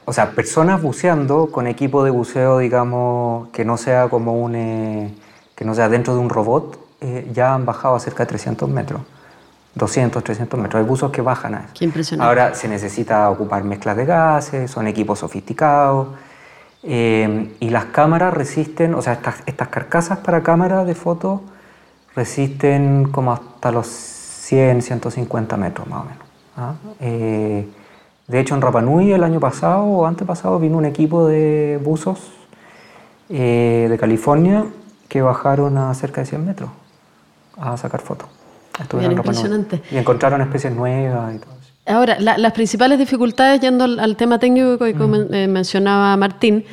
o 0.05 0.13
sea, 0.13 0.31
personas 0.31 0.81
buceando 0.81 1.48
con 1.51 1.67
equipo 1.67 2.03
de 2.03 2.12
buceo, 2.12 2.60
digamos, 2.60 3.50
que 3.50 3.65
no 3.65 3.77
sea 3.77 4.07
como 4.10 4.34
un, 4.34 4.55
eh, 4.55 5.13
que 5.55 5.65
no 5.65 5.74
sea 5.74 5.89
dentro 5.89 6.13
de 6.13 6.19
un 6.19 6.29
robot, 6.29 6.77
eh, 7.01 7.29
ya 7.34 7.53
han 7.53 7.65
bajado 7.65 7.95
a 7.95 8.00
cerca 8.00 8.24
de 8.24 8.27
300 8.27 8.69
metros. 8.69 9.01
200, 9.75 10.24
300 10.24 10.60
metros. 10.60 10.82
Hay 10.82 10.88
buzos 10.88 11.12
que 11.12 11.22
bajan 11.22 11.55
a 11.55 11.60
eso. 11.60 11.74
Qué 11.77 11.86
impresionante. 11.86 12.27
Ahora 12.27 12.55
se 12.55 12.67
necesita 12.67 13.29
ocupar 13.29 13.63
mezclas 13.63 13.98
de 13.98 14.05
gases, 14.05 14.72
son 14.72 14.88
equipos 14.88 15.20
sofisticados. 15.20 16.08
eh, 16.84 17.55
y 17.60 17.70
las 17.70 17.86
cámaras 17.86 18.34
resisten, 18.34 18.94
o 18.94 19.01
sea, 19.01 19.13
estas, 19.13 19.38
estas 19.46 19.70
carcasas 19.70 20.20
para 20.20 20.44
cámaras 20.44 20.86
de 20.86 20.94
foto 20.94 21.41
resisten 22.15 23.10
como 23.12 23.34
hasta 23.34 23.72
los 23.72 23.88
100, 23.88 24.82
150 24.82 25.58
metros 25.58 25.88
más 25.88 26.01
o 26.01 26.03
menos. 26.05 26.24
¿ah? 26.58 26.74
Eh, 27.00 27.67
de 28.27 28.39
hecho, 28.39 28.55
en 28.55 28.62
Rapanui 28.62 29.12
el 29.12 29.24
año 29.24 29.39
pasado 29.39 29.84
o 29.84 30.05
antepasado 30.05 30.60
vino 30.60 30.77
un 30.77 30.86
equipo 30.86 31.27
de 31.27 31.79
buzos 31.84 32.32
eh, 33.29 33.88
de 33.89 33.98
California 33.98 34.65
que 35.08 35.22
bajaron 35.22 35.77
a 35.77 35.94
cerca 35.94 36.22
de 36.22 36.27
100 36.27 36.46
metros 36.46 36.70
a 37.58 37.77
sacar 37.77 38.01
fotos. 38.01 38.29
Bien 38.98 39.12
impresionante. 39.12 39.82
Y 39.91 39.98
encontraron 39.98 40.41
especies 40.41 40.74
nuevas 40.74 41.36
y 41.36 41.39
todo 41.39 41.53
eso. 41.53 41.72
Ahora, 41.88 42.17
las 42.20 42.51
principales 42.53 42.98
dificultades, 42.98 43.62
yendo 43.62 43.84
al, 43.84 44.15
tema 44.17 44.39
técnico 44.39 44.79
que 44.79 44.94
mm. 44.94 45.51
mencionaba 45.51 46.17
Martín, 46.17 46.65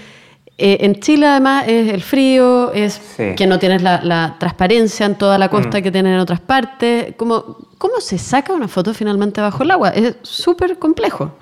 eh, 0.59 0.79
en 0.81 1.01
Chile 1.01 1.27
además 1.27 1.65
es 1.67 1.93
el 1.93 2.03
frío, 2.03 2.73
es 2.73 3.01
que 3.37 3.47
no 3.47 3.59
tienes 3.59 3.83
la, 3.83 4.37
transparencia 4.39 5.07
en 5.07 5.17
toda 5.17 5.37
la 5.39 5.49
costa 5.49 5.81
mm. 5.81 5.83
que 5.83 5.91
tienen 5.93 6.15
en 6.15 6.21
otras 6.21 6.41
partes. 6.41 7.15
¿Cómo, 7.17 7.59
¿Cómo 7.79 8.01
se 8.01 8.17
saca 8.17 8.53
una 8.53 8.69
foto 8.69 8.95
finalmente 8.95 9.41
bajo 9.41 9.63
el 9.63 9.71
agua? 9.71 9.91
Es 9.91 10.17
súper 10.23 10.79
complejo. 10.79 11.33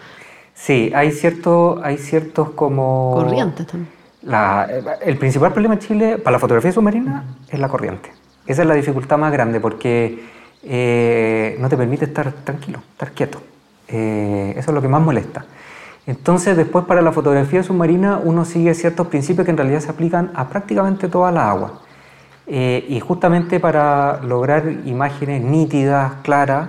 Sí, 0.54 0.90
hay, 0.94 1.12
cierto, 1.12 1.80
hay 1.82 1.96
ciertos 1.96 2.50
como... 2.50 3.12
Corrientes 3.14 3.66
también. 3.66 3.90
el 5.02 5.16
principal 5.16 5.52
problema 5.52 5.74
en 5.74 5.80
Chile 5.80 6.18
para 6.18 6.32
la 6.32 6.38
fotografía 6.38 6.72
submarina 6.72 7.24
es 7.48 7.58
la 7.58 7.68
corriente. 7.68 8.10
Esa 8.46 8.62
es 8.62 8.68
la 8.68 8.74
dificultad 8.74 9.16
más 9.16 9.32
grande 9.32 9.60
porque 9.60 10.22
eh, 10.62 11.56
no 11.58 11.68
te 11.68 11.76
permite 11.76 12.04
estar 12.04 12.32
tranquilo, 12.32 12.80
estar 12.92 13.12
quieto. 13.12 13.40
Eh, 13.88 14.54
eso 14.56 14.70
es 14.70 14.74
lo 14.74 14.82
que 14.82 14.88
más 14.88 15.02
molesta. 15.02 15.44
Entonces, 16.06 16.56
después 16.56 16.84
para 16.84 17.02
la 17.02 17.12
fotografía 17.12 17.62
submarina 17.62 18.20
uno 18.22 18.44
sigue 18.44 18.74
ciertos 18.74 19.06
principios 19.08 19.44
que 19.44 19.50
en 19.50 19.56
realidad 19.56 19.80
se 19.80 19.90
aplican 19.90 20.30
a 20.34 20.48
prácticamente 20.48 21.08
toda 21.08 21.30
la 21.30 21.50
agua. 21.50 21.80
Eh, 22.46 22.84
y 22.88 22.98
justamente 23.00 23.60
para 23.60 24.20
lograr 24.22 24.68
imágenes 24.84 25.42
nítidas, 25.42 26.14
claras, 26.22 26.68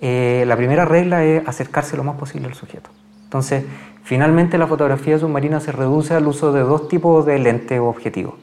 la 0.00 0.56
primera 0.56 0.86
regla 0.86 1.24
es 1.24 1.46
acercarse 1.46 1.94
lo 1.96 2.04
más 2.04 2.16
posible 2.16 2.46
al 2.46 2.54
sujeto. 2.54 2.88
Entonces, 3.24 3.64
finalmente 4.02 4.56
la 4.56 4.66
fotografía 4.66 5.18
submarina 5.18 5.60
se 5.60 5.72
reduce 5.72 6.14
al 6.14 6.26
uso 6.26 6.52
de 6.52 6.60
dos 6.60 6.88
tipos 6.88 7.26
de 7.26 7.38
lentes 7.38 7.78
o 7.78 7.86
objetivos, 7.86 8.34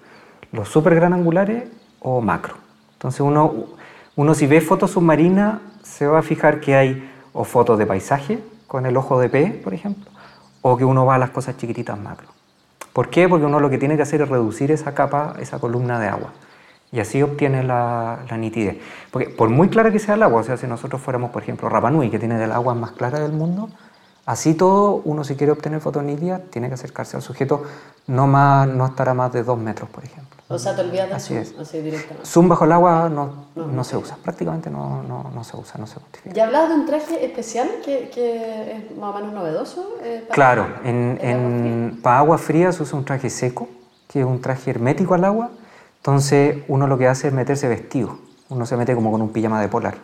los 0.51 0.69
super 0.69 0.93
gran 0.93 1.13
angulares 1.13 1.63
o 1.99 2.21
macro. 2.21 2.55
Entonces, 2.93 3.21
uno, 3.21 3.76
uno 4.17 4.33
si 4.33 4.47
ve 4.47 4.61
fotos 4.61 4.91
submarinas 4.91 5.59
se 5.83 6.07
va 6.07 6.19
a 6.19 6.21
fijar 6.23 6.59
que 6.59 6.75
hay 6.75 7.07
o 7.33 7.43
fotos 7.43 7.77
de 7.77 7.85
paisaje 7.85 8.43
con 8.65 8.87
el 8.87 8.97
ojo 8.97 9.19
de 9.19 9.29
pez, 9.29 9.53
por 9.53 9.75
ejemplo, 9.75 10.09
o 10.63 10.75
que 10.75 10.83
uno 10.83 11.05
va 11.05 11.15
a 11.15 11.17
las 11.19 11.29
cosas 11.29 11.55
chiquititas 11.55 11.99
macro. 11.99 12.27
¿Por 12.93 13.11
qué? 13.11 13.29
Porque 13.29 13.45
uno 13.45 13.59
lo 13.59 13.69
que 13.69 13.77
tiene 13.77 13.95
que 13.95 14.01
hacer 14.01 14.23
es 14.23 14.27
reducir 14.27 14.71
esa 14.71 14.95
capa, 14.95 15.35
esa 15.39 15.59
columna 15.59 15.99
de 15.99 16.07
agua. 16.07 16.33
Y 16.91 16.99
así 16.99 17.21
obtiene 17.21 17.61
la, 17.61 18.25
nitidez. 18.39 18.77
Porque 19.11 19.29
por 19.29 19.49
muy 19.49 19.69
clara 19.69 19.91
que 19.91 19.99
sea 19.99 20.15
el 20.15 20.23
agua, 20.23 20.41
o 20.41 20.43
sea, 20.43 20.57
si 20.57 20.65
nosotros 20.65 20.99
fuéramos, 20.99 21.29
por 21.29 21.43
ejemplo, 21.43 21.69
Rapanui, 21.69 22.09
que 22.09 22.17
tiene 22.17 22.43
el 22.43 22.51
agua 22.51 22.73
más 22.73 22.93
clara 22.93 23.19
del 23.19 23.33
mundo, 23.33 23.69
así 24.25 24.55
todo, 24.55 25.03
uno 25.05 25.23
si 25.25 25.35
quiere 25.35 25.51
obtener 25.51 25.79
fotos 25.79 26.01
nítidas, 26.01 26.41
tiene 26.49 26.69
que 26.69 26.73
acercarse 26.73 27.17
al 27.17 27.21
sujeto, 27.21 27.65
no, 28.07 28.25
más, 28.25 28.67
no 28.67 28.87
estará 28.87 29.13
más 29.13 29.31
de 29.31 29.43
dos 29.43 29.59
metros, 29.59 29.91
por 29.91 30.03
ejemplo. 30.03 30.36
O 30.49 30.57
sea, 30.57 30.75
te 30.75 30.81
olvidas 30.81 31.09
de 31.09 31.15
así 31.15 31.33
zoom, 31.33 31.41
es. 31.41 31.55
así 31.59 31.81
directamente. 31.81 32.25
Zoom 32.25 32.47
bajo 32.47 32.63
el 32.63 32.71
agua 32.71 33.09
no, 33.09 33.47
no, 33.55 33.83
se 33.83 33.97
usa, 33.97 34.17
prácticamente 34.23 34.69
no, 34.69 35.03
no, 35.03 35.43
se 35.43 35.57
usa, 35.57 35.77
no 35.77 35.85
se 35.87 35.95
justifica. 35.95 36.33
¿Ya 36.33 36.45
hablabas 36.45 36.69
de 36.69 36.75
un 36.75 36.85
traje 36.85 37.25
especial 37.25 37.69
que, 37.83 38.09
que 38.09 38.71
es 38.71 38.97
más 38.97 39.13
o 39.13 39.19
menos 39.19 39.33
novedoso? 39.33 39.95
Eh, 40.01 40.25
claro, 40.31 40.65
en, 40.85 41.19
en, 41.21 41.99
para 42.01 42.19
agua 42.19 42.37
fría 42.37 42.71
se 42.71 42.81
usa 42.83 42.97
un 42.97 43.03
traje 43.03 43.29
seco, 43.29 43.67
que 44.07 44.21
es 44.21 44.25
un 44.25 44.39
traje 44.39 44.71
hermético 44.71 45.15
al 45.15 45.25
agua, 45.25 45.49
entonces 45.97 46.63
uno 46.69 46.87
lo 46.87 46.97
que 46.97 47.09
hace 47.09 47.27
es 47.27 47.33
meterse 47.33 47.67
vestido, 47.67 48.17
uno 48.47 48.65
se 48.65 48.77
mete 48.77 48.95
como 48.95 49.11
con 49.11 49.21
un 49.21 49.33
pijama 49.33 49.59
de 49.59 49.67
polar. 49.67 49.95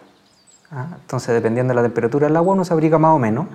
¿ah? 0.71 0.87
Entonces 0.99 1.33
dependiendo 1.33 1.71
de 1.71 1.75
la 1.75 1.83
temperatura 1.83 2.27
del 2.27 2.35
agua 2.35 2.53
uno 2.53 2.65
se 2.65 2.73
abriga 2.73 2.97
más 2.97 3.15
o 3.15 3.19
menos, 3.19 3.47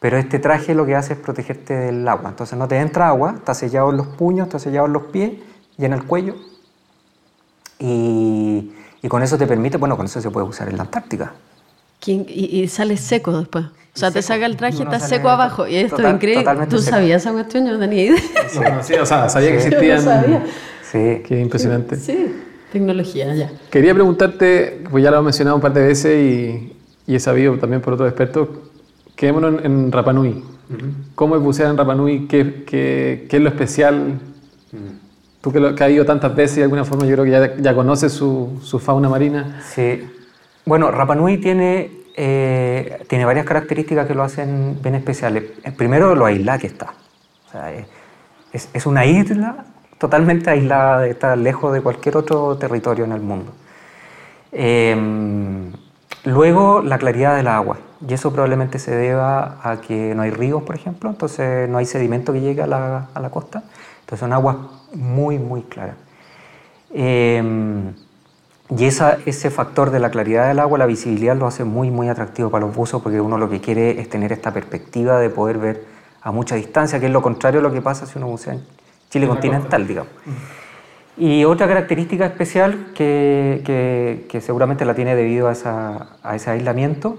pero 0.00 0.16
este 0.16 0.38
traje 0.38 0.74
lo 0.74 0.86
que 0.86 0.96
hace 0.96 1.12
es 1.12 1.18
protegerte 1.18 1.74
del 1.74 2.08
agua, 2.08 2.30
entonces 2.30 2.58
no 2.58 2.66
te 2.68 2.78
entra 2.78 3.08
agua, 3.08 3.34
está 3.36 3.52
sellado 3.52 3.90
en 3.90 3.98
los 3.98 4.06
puños, 4.06 4.46
está 4.46 4.58
sellado 4.58 4.86
en 4.86 4.94
los 4.94 5.02
pies 5.04 5.32
y 5.78 5.84
en 5.84 5.92
el 5.92 6.04
cuello, 6.04 6.36
y, 7.78 8.70
con 9.08 9.22
eso 9.22 9.36
te 9.36 9.46
permite, 9.46 9.76
bueno, 9.76 9.96
con 9.96 10.06
eso 10.06 10.20
se 10.20 10.30
puede 10.30 10.46
usar 10.46 10.68
en 10.68 10.76
la 10.76 10.84
Antártica. 10.84 11.32
Y, 12.06 12.66
sale 12.68 12.96
seco 12.96 13.36
después. 13.38 13.64
O 13.64 13.98
sea, 13.98 14.10
te 14.10 14.22
saca 14.22 14.46
el 14.46 14.56
traje 14.56 14.78
y 14.78 14.82
está 14.82 14.98
seco 14.98 15.28
abajo. 15.28 15.66
Y 15.66 15.76
esto 15.76 16.06
es 16.06 16.14
increíble. 16.14 16.44
¿Tú 16.68 16.78
sabías 16.78 17.22
esa 17.22 17.32
cuestión? 17.32 17.66
Yo 17.66 17.72
no 17.72 17.78
tenía 17.78 18.04
idea. 18.04 18.82
Sí, 18.82 18.94
o 18.94 19.06
sea, 19.06 19.28
sabía 19.28 19.50
que 19.50 19.56
existían. 19.56 20.44
Sí. 20.90 21.22
Qué 21.26 21.40
impresionante. 21.40 21.96
Sí, 21.96 22.34
tecnología, 22.70 23.34
ya. 23.34 23.50
Quería 23.70 23.94
preguntarte, 23.94 24.82
pues 24.90 25.02
ya 25.02 25.10
lo 25.10 25.20
he 25.20 25.22
mencionado 25.22 25.56
un 25.56 25.62
par 25.62 25.72
de 25.72 25.86
veces 25.86 26.72
y, 27.06 27.14
he 27.14 27.20
sabido 27.20 27.56
también 27.58 27.82
por 27.82 27.94
otros 27.94 28.08
expertos, 28.08 28.48
quedémonos 29.16 29.64
en, 29.64 29.66
en 29.66 29.92
Rapanui. 29.92 30.42
¿Cómo 31.14 31.36
es 31.36 31.42
bucear 31.42 31.70
en 31.70 31.76
Rapanui? 31.76 32.26
¿Qué, 32.28 32.64
qué, 32.66 33.26
qué 33.28 33.36
es 33.36 33.42
lo 33.42 33.48
especial? 33.48 34.20
Tú 35.42 35.52
que, 35.52 35.58
lo, 35.58 35.68
has 35.68 35.90
ido 35.90 36.06
tantas 36.06 36.34
veces 36.34 36.58
de 36.58 36.62
alguna 36.62 36.84
forma 36.84 37.04
yo 37.04 37.14
creo 37.14 37.24
que 37.24 37.30
ya, 37.30 37.56
ya 37.56 37.74
conoces 37.74 38.12
su, 38.12 38.60
su, 38.62 38.78
fauna 38.78 39.08
marina. 39.08 39.60
Sí. 39.68 40.08
Bueno, 40.64 40.92
Rapanui 40.92 41.38
tiene, 41.38 41.90
eh, 42.16 43.04
tiene 43.08 43.24
varias 43.24 43.44
características 43.44 44.06
que 44.06 44.14
lo 44.14 44.22
hacen 44.22 44.78
bien 44.80 44.94
especiales. 44.94 45.42
Primero, 45.76 46.14
lo 46.14 46.26
aislada 46.26 46.58
que 46.58 46.68
está. 46.68 46.94
O 47.48 47.50
sea, 47.50 47.72
es, 48.52 48.68
es, 48.72 48.86
una 48.86 49.04
isla 49.04 49.64
totalmente 49.98 50.48
aislada, 50.48 51.08
está 51.08 51.34
lejos 51.34 51.72
de 51.72 51.80
cualquier 51.80 52.16
otro 52.16 52.56
territorio 52.56 53.04
en 53.04 53.12
el 53.12 53.20
mundo. 53.20 53.52
Em, 54.52 55.72
luego, 56.24 56.82
la 56.82 56.98
claridad 56.98 57.34
del 57.34 57.48
agua, 57.48 57.78
y 58.06 58.14
eso 58.14 58.32
probablemente 58.32 58.78
se 58.78 58.94
deba 58.94 59.58
a 59.62 59.80
que 59.80 60.14
no 60.14 60.22
hay 60.22 60.30
ríos, 60.30 60.62
por 60.62 60.76
ejemplo, 60.76 61.10
entonces 61.10 61.68
no 61.68 61.78
hay 61.78 61.86
sedimento 61.86 62.32
que 62.32 62.40
llegue 62.40 62.62
a 62.62 62.66
la, 62.68 63.08
a 63.12 63.20
la 63.20 63.30
costa, 63.30 63.64
entonces 64.02 64.20
son 64.20 64.32
aguas 64.32 64.56
muy, 64.94 65.38
muy 65.38 65.62
claras. 65.62 65.96
Em, 66.92 67.94
y 68.70 68.84
esa, 68.84 69.18
ese 69.26 69.50
factor 69.50 69.90
de 69.90 70.00
la 70.00 70.10
claridad 70.10 70.48
del 70.48 70.58
agua, 70.60 70.78
la 70.78 70.86
visibilidad, 70.86 71.36
lo 71.36 71.46
hace 71.46 71.64
muy, 71.64 71.90
muy 71.90 72.08
atractivo 72.08 72.50
para 72.50 72.66
los 72.66 72.74
buzos 72.74 73.02
porque 73.02 73.20
uno 73.20 73.38
lo 73.38 73.50
que 73.50 73.60
quiere 73.60 74.00
es 74.00 74.08
tener 74.08 74.32
esta 74.32 74.52
perspectiva 74.52 75.18
de 75.18 75.30
poder 75.30 75.58
ver 75.58 75.84
a 76.22 76.32
mucha 76.32 76.54
distancia, 76.54 77.00
que 77.00 77.06
es 77.06 77.12
lo 77.12 77.20
contrario 77.20 77.60
a 77.60 77.62
lo 77.62 77.72
que 77.72 77.82
pasa 77.82 78.06
si 78.06 78.18
uno 78.18 78.28
bucea 78.28 78.56
Chile 79.10 79.26
continental, 79.26 79.86
digamos. 79.86 80.12
Y 81.18 81.44
otra 81.44 81.68
característica 81.68 82.24
especial 82.24 82.92
que, 82.94 84.24
que, 84.26 84.40
seguramente 84.40 84.86
la 84.86 84.94
tiene 84.94 85.14
debido 85.14 85.48
a, 85.48 85.52
esa, 85.52 86.16
a, 86.22 86.34
ese 86.34 86.50
aislamiento 86.50 87.18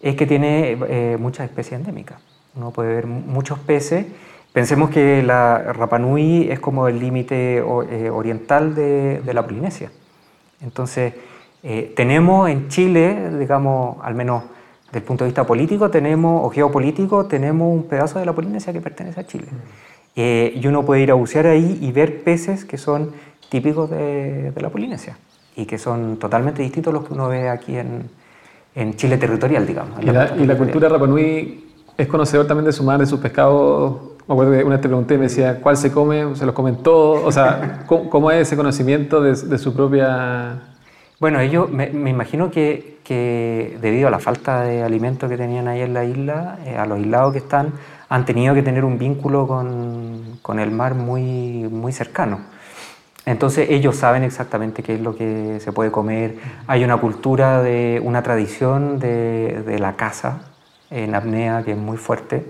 es 0.00 0.14
que 0.14 0.26
tiene 0.26 0.78
eh, 0.88 1.16
muchas 1.18 1.46
especies 1.46 1.80
endémicas. 1.80 2.18
Uno 2.54 2.70
puede 2.70 2.94
ver 2.94 3.06
muchos 3.06 3.58
peces. 3.58 4.06
Pensemos 4.52 4.90
que 4.90 5.22
la 5.22 5.72
Rapanui 5.72 6.48
es 6.50 6.60
como 6.60 6.86
el 6.86 6.98
límite 6.98 7.56
eh, 7.56 8.10
oriental 8.10 8.74
de, 8.74 9.20
de, 9.20 9.34
la 9.34 9.44
Polinesia. 9.44 9.90
Entonces, 10.60 11.14
eh, 11.62 11.92
tenemos 11.96 12.50
en 12.50 12.68
Chile, 12.68 13.30
digamos, 13.38 13.96
al 14.02 14.14
menos 14.14 14.42
desde 14.86 14.98
el 14.98 15.04
punto 15.04 15.24
de 15.24 15.28
vista 15.28 15.46
político, 15.46 15.90
tenemos, 15.90 16.44
o 16.44 16.50
geopolítico, 16.50 17.24
tenemos 17.24 17.72
un 17.72 17.84
pedazo 17.84 18.18
de 18.18 18.26
la 18.26 18.34
Polinesia 18.34 18.74
que 18.74 18.80
pertenece 18.82 19.20
a 19.20 19.26
Chile. 19.26 19.46
Eh, 20.16 20.52
y 20.54 20.66
uno 20.66 20.84
puede 20.84 21.00
ir 21.00 21.10
a 21.10 21.14
bucear 21.14 21.46
ahí 21.46 21.78
y 21.80 21.90
ver 21.92 22.22
peces 22.22 22.66
que 22.66 22.76
son 22.76 23.12
típicos 23.48 23.88
de, 23.88 24.52
la 24.56 24.68
Polinesia 24.68 25.16
y 25.56 25.64
que 25.64 25.78
son 25.78 26.18
totalmente 26.18 26.62
distintos 26.62 26.92
a 26.92 26.94
los 26.98 27.06
que 27.06 27.14
uno 27.14 27.28
ve 27.28 27.48
aquí 27.48 27.76
en, 27.76 28.10
en 28.74 28.96
Chile 28.96 29.16
territorial, 29.16 29.66
digamos. 29.66 30.02
¿Y 30.02 30.06
la, 30.06 30.36
y 30.36 30.44
la 30.44 30.58
cultura 30.58 30.90
Rapanui 30.90 31.64
es 31.96 32.06
conocedor 32.06 32.46
también 32.46 32.66
de 32.66 32.72
su 32.72 32.82
mar, 32.82 33.00
de 33.00 33.06
sus 33.06 33.20
pescados? 33.20 34.11
Me 34.28 34.34
acuerdo 34.34 34.52
que 34.52 34.62
una 34.62 34.76
vez 34.76 34.80
te 34.80 34.88
pregunté 34.88 35.14
y 35.14 35.18
me 35.18 35.24
decía, 35.24 35.60
¿cuál 35.60 35.76
se 35.76 35.90
come? 35.90 36.36
¿Se 36.36 36.46
los 36.46 36.54
comen 36.54 36.76
todos? 36.76 37.22
O 37.24 37.32
sea, 37.32 37.84
¿cómo, 37.86 38.30
es 38.30 38.48
ese 38.48 38.56
conocimiento 38.56 39.20
de, 39.20 39.34
de 39.34 39.58
su 39.58 39.74
propia...? 39.74 40.60
Bueno, 41.18 41.38
ellos, 41.38 41.70
me, 41.70 41.88
me 41.90 42.10
imagino 42.10 42.50
que, 42.50 42.98
que, 43.04 43.78
debido 43.80 44.08
a 44.08 44.10
la 44.10 44.18
falta 44.18 44.62
de 44.62 44.82
alimento 44.82 45.28
que 45.28 45.36
tenían 45.36 45.68
ahí 45.68 45.80
en 45.80 45.94
la 45.94 46.04
isla, 46.04 46.58
eh, 46.64 46.76
a 46.76 46.84
los 46.86 46.98
aislados 46.98 47.32
que 47.32 47.38
están, 47.38 47.72
han 48.08 48.24
tenido 48.24 48.54
que 48.54 48.62
tener 48.62 48.84
un 48.84 48.98
vínculo 48.98 49.46
con, 49.46 50.38
con, 50.42 50.58
el 50.58 50.70
mar 50.70 50.94
muy, 50.94 51.68
muy 51.70 51.92
cercano. 51.92 52.40
Entonces 53.24 53.70
ellos 53.70 53.96
saben 53.96 54.24
exactamente 54.24 54.82
qué 54.82 54.94
es 54.94 55.00
lo 55.00 55.14
que 55.14 55.58
se 55.60 55.70
puede 55.72 55.92
comer. 55.92 56.38
Hay 56.66 56.82
una 56.82 56.96
cultura, 56.96 57.62
de, 57.62 58.00
una 58.02 58.22
tradición 58.22 58.98
de, 58.98 59.62
de 59.64 59.78
la 59.78 59.94
caza 59.94 60.40
en 60.90 61.14
apnea 61.14 61.62
que 61.62 61.72
es 61.72 61.78
muy 61.78 61.98
fuerte. 61.98 62.44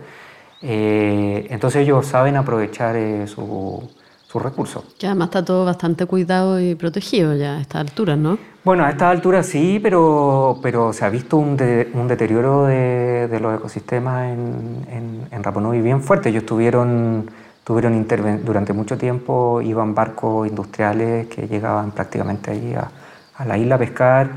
Eh, 0.63 1.47
entonces 1.51 1.83
ellos 1.83 2.07
saben 2.07 2.37
aprovechar 2.37 2.97
eh, 2.97 3.27
su, 3.27 3.83
sus 4.27 4.43
recursos. 4.43 4.85
Que 4.99 5.07
además 5.07 5.27
está 5.29 5.45
todo 5.45 5.65
bastante 5.65 6.07
cuidado 6.07 6.61
y 6.61 6.75
protegido 6.75 7.35
ya 7.35 7.57
a 7.57 7.61
estas 7.61 7.81
alturas, 7.83 8.17
¿no? 8.17 8.39
Bueno, 8.65 8.85
a 8.85 8.91
estas 8.91 9.11
alturas 9.11 9.47
sí, 9.47 9.81
pero, 9.83 10.59
pero 10.63 10.93
se 10.93 11.05
ha 11.05 11.11
visto 11.11 11.37
un, 11.37 11.59
un 11.95 12.09
deterioro 12.09 12.65
de, 12.65 13.27
de, 13.29 13.41
los 13.41 13.59
ecosistemas 13.59 14.33
en, 14.33 14.87
en, 14.89 15.29
en 15.31 15.43
Rapanui 15.43 15.81
bien 15.81 16.01
fuerte. 16.01 16.29
Ellos 16.29 16.47
tuvieron, 16.47 17.29
tuvieron 17.65 18.07
durante 18.45 18.73
mucho 18.73 18.97
tiempo, 18.97 19.61
iban 19.61 19.95
barcos 19.95 20.47
industriales 20.47 21.27
que 21.27 21.49
llegaban 21.49 21.91
prácticamente 21.91 22.53
ahí 22.53 22.75
a, 22.75 22.89
a 23.37 23.45
la 23.45 23.59
isla 23.59 23.75
a 23.75 23.79
pescar 23.79 24.31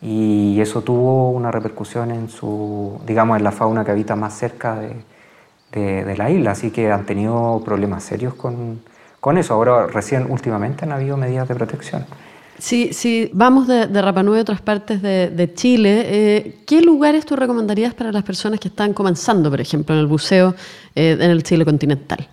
y 0.00 0.60
eso 0.60 0.82
tuvo 0.82 1.30
una 1.30 1.50
repercusión 1.50 2.10
en 2.12 2.28
su, 2.28 3.00
digamos, 3.06 3.36
en 3.36 3.44
la 3.44 3.52
fauna 3.52 3.84
que 3.84 3.90
habita 3.90 4.16
más 4.16 4.34
cerca 4.34 4.76
de, 4.76 5.11
de, 5.72 6.16
la 6.16 6.30
isla, 6.30 6.52
así 6.52 6.70
que 6.70 6.90
han 6.90 7.06
tenido 7.06 7.62
problemas 7.64 8.04
serios 8.04 8.34
con, 8.34 8.80
con, 9.20 9.38
eso. 9.38 9.54
Ahora, 9.54 9.86
recién, 9.86 10.30
últimamente 10.30 10.84
han 10.84 10.92
habido 10.92 11.16
medidas 11.16 11.48
de 11.48 11.54
protección. 11.54 12.04
Si, 12.58 12.92
si 12.92 13.30
vamos 13.32 13.66
de, 13.66 13.86
de 13.86 14.02
Rapa 14.02 14.22
Nui 14.22 14.38
a 14.38 14.42
otras 14.42 14.60
partes 14.60 15.02
de, 15.02 15.30
de 15.30 15.54
Chile, 15.54 16.02
eh, 16.06 16.56
¿qué 16.66 16.80
lugares 16.80 17.26
tú 17.26 17.34
recomendarías 17.34 17.94
para 17.94 18.12
las 18.12 18.22
personas 18.22 18.60
que 18.60 18.68
están 18.68 18.92
comenzando, 18.92 19.50
por 19.50 19.60
ejemplo, 19.60 19.94
en 19.94 20.00
el 20.00 20.06
buceo 20.06 20.54
eh, 20.94 21.16
en 21.18 21.30
el 21.30 21.42
Chile 21.42 21.64
continental? 21.64 22.28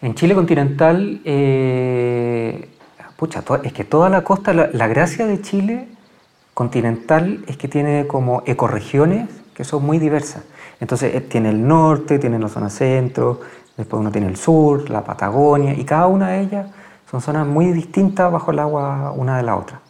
En 0.00 0.14
Chile 0.14 0.34
continental, 0.34 1.20
eh, 1.24 2.68
pucha, 3.16 3.44
es 3.62 3.72
que 3.72 3.84
toda 3.84 4.08
la 4.08 4.24
costa, 4.24 4.54
la, 4.54 4.70
la 4.72 4.86
gracia 4.88 5.26
de 5.26 5.40
Chile 5.42 5.88
continental 6.54 7.44
es 7.46 7.56
que 7.56 7.68
tiene 7.68 8.06
como 8.06 8.42
ecorregiones 8.46 9.28
que 9.54 9.64
son 9.64 9.84
muy 9.84 9.98
diversas. 9.98 10.42
Entonces 10.80 11.14
eh, 11.14 11.20
tiene 11.20 11.50
el 11.50 11.66
norte, 11.66 12.18
tiene 12.18 12.38
la 12.38 12.48
zona 12.48 12.70
centro, 12.70 13.40
después 13.76 14.00
uno 14.00 14.10
tiene 14.10 14.26
el 14.26 14.36
sur, 14.36 14.88
la 14.90 15.04
Patagonia, 15.04 15.74
y 15.74 15.84
cada 15.84 16.06
una 16.06 16.28
de 16.28 16.40
ellas 16.40 16.66
son 17.10 17.20
zonas 17.20 17.46
muy 17.46 17.72
distintas 17.72 18.32
bajo 18.32 18.50
el 18.50 18.58
agua 18.58 19.12
una 19.12 19.36
de 19.36 19.42
la 19.42 19.56
otra. 19.56 19.80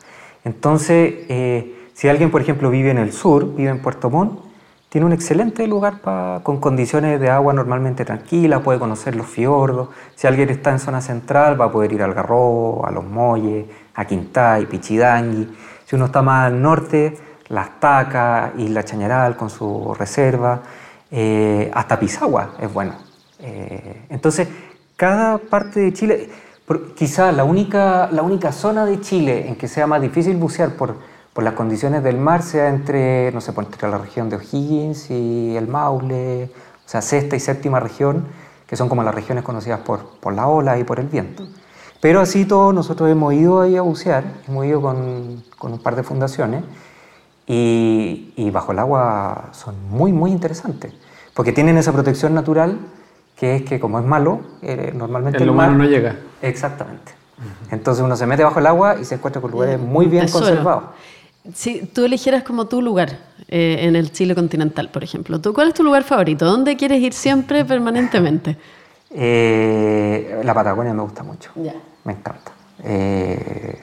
Entonces, 0.45 1.15
eh, 1.29 1.89
si 1.95 2.09
alguien, 2.09 2.31
por 2.31 2.41
ejemplo, 2.41 2.71
vive 2.71 2.91
en 2.91 2.99
el 2.99 3.13
sur, 3.13 3.55
vive 3.55 3.71
en 3.71 3.81
Puerto 3.81 4.11
Montt, 4.11 4.41
tiene 4.89 5.07
un 5.07 5.15
excelente 5.15 5.67
lugar 5.67 6.01
con 6.43 6.61
condiciones 6.61 7.19
de 7.19 7.31
agua 7.31 7.55
normalmente 7.55 8.05
tranquilas, 8.05 8.61
puede 8.61 8.79
conocer 8.79 9.17
los 9.17 9.27
fiordos. 9.27 9.89
Si 10.17 10.27
alguien 10.27 10.51
está 10.51 10.71
en 10.71 10.81
zona 10.81 11.01
central, 11.01 11.59
va 11.59 11.65
a 11.67 11.73
poder 11.73 11.95
ir 11.95 12.03
al 12.03 12.13
Garrobo, 12.13 12.85
a 12.85 12.91
Los 12.91 13.05
Molles, 13.05 13.65
a 13.95 14.05
Quintay, 14.05 14.67
Pichidangui. 14.67 15.49
Si 15.87 15.97
uno 15.97 16.05
está 16.07 16.21
más 16.21 16.49
al 16.49 16.61
norte, 16.61 17.17
Las 17.49 17.81
Tacas, 17.81 18.53
Isla 18.59 18.85
Chañaral 18.85 19.37
con 19.37 19.51
su 19.51 19.95
reserva, 19.99 20.63
eh, 21.11 21.71
hasta 21.75 21.99
Pisagua 21.99 22.55
es 22.59 22.73
bueno. 22.73 22.95
Eh, 23.39 24.07
entonces, 24.09 24.49
cada 24.97 25.39
parte 25.39 25.81
de 25.81 25.93
Chile, 25.93 26.31
quizá 26.97 27.33
la 27.33 27.45
única, 27.45 28.09
la 28.13 28.23
única 28.23 28.53
zona 28.53 28.87
de 28.87 29.01
Chile 29.01 29.49
en 29.49 29.57
que 29.57 29.69
sea 29.69 29.87
más 29.87 30.01
difícil 30.01 30.37
bucear 30.37 30.71
por, 30.71 30.97
por 31.33 31.45
las 31.45 31.55
condiciones 31.55 32.03
del 32.03 32.17
mar 32.17 32.43
sea 32.43 32.69
entre, 32.69 33.31
no 33.33 33.41
sé, 33.41 33.53
entre 33.57 33.91
la 33.91 33.99
región 33.99 34.31
de 34.31 34.37
O'Higgins 34.37 35.11
y 35.11 35.57
el 35.57 35.69
Maule, 35.69 36.51
o 36.87 36.89
sea, 36.89 37.03
sexta 37.03 37.37
y 37.37 37.41
séptima 37.41 37.81
región, 37.81 38.27
que 38.67 38.77
son 38.77 38.89
como 38.89 39.03
las 39.03 39.15
regiones 39.15 39.45
conocidas 39.45 39.81
por, 39.81 40.19
por 40.21 40.33
la 40.33 40.47
ola 40.47 40.79
y 40.79 40.85
por 40.85 41.01
el 41.01 41.09
viento. 41.09 41.47
Pero 42.01 42.21
así 42.21 42.45
todos 42.45 42.75
nosotros 42.75 43.11
hemos 43.11 43.35
ido 43.35 43.61
ahí 43.61 43.77
a 43.77 43.83
bucear, 43.83 44.25
hemos 44.49 44.65
ido 44.67 44.81
con, 44.81 45.45
con 45.59 45.73
un 45.73 45.79
par 45.79 45.95
de 45.95 46.03
fundaciones 46.03 46.65
y, 47.47 48.33
y, 48.37 48.51
bajo 48.51 48.73
el 48.73 48.79
agua 48.79 49.51
son 49.53 49.75
muy, 49.91 50.13
muy 50.13 50.31
interesantes, 50.31 50.93
porque 51.35 51.53
tienen 51.53 51.77
esa 51.77 51.93
protección 51.93 52.35
natural 52.35 52.79
que 53.37 53.57
es 53.57 53.63
que 53.63 53.81
como 53.81 53.99
es 53.99 54.05
malo, 54.05 54.41
eh, 54.63 54.93
normalmente 54.95 55.39
el, 55.39 55.45
el 55.45 55.51
humano 55.51 55.77
no 55.77 55.85
llega. 55.85 56.17
Exactamente. 56.43 57.13
Uh 57.39 57.43
-huh. 57.43 57.73
Entonces 57.73 58.05
uno 58.05 58.15
se 58.15 58.27
mete 58.27 58.45
bajo 58.45 58.61
el 58.61 58.67
agua 58.67 58.97
y 59.01 59.05
se 59.05 59.17
encuentra 59.17 59.43
con 59.43 59.51
lugares 59.51 59.81
muy 59.81 60.07
bien 60.07 60.27
Tesoro. 60.27 60.47
conservados. 60.47 60.85
Si 61.55 61.87
tú 61.87 62.05
eligieras 62.05 62.45
como 62.45 62.67
tu 62.67 62.81
lugar 62.81 63.19
eh, 63.49 63.79
en 63.81 63.97
el 63.97 64.13
Chile 64.13 64.37
continental, 64.37 64.91
por 64.91 65.03
ejemplo, 65.03 65.41
¿tú, 65.41 65.53
¿cuál 65.53 65.69
es 65.69 65.75
tu 65.75 65.83
lugar 65.83 66.05
favorito? 66.05 66.45
¿Dónde 66.45 66.77
quieres 66.77 67.01
ir 67.03 67.13
siempre, 67.13 67.65
permanentemente? 67.75 68.57
Eh, 69.11 70.41
la 70.45 70.55
Patagonia 70.55 70.95
me 70.95 71.03
gusta 71.03 71.23
mucho. 71.25 71.51
Yeah. 71.57 71.75
Me 72.05 72.13
encanta. 72.13 72.53
Eh, 72.85 73.79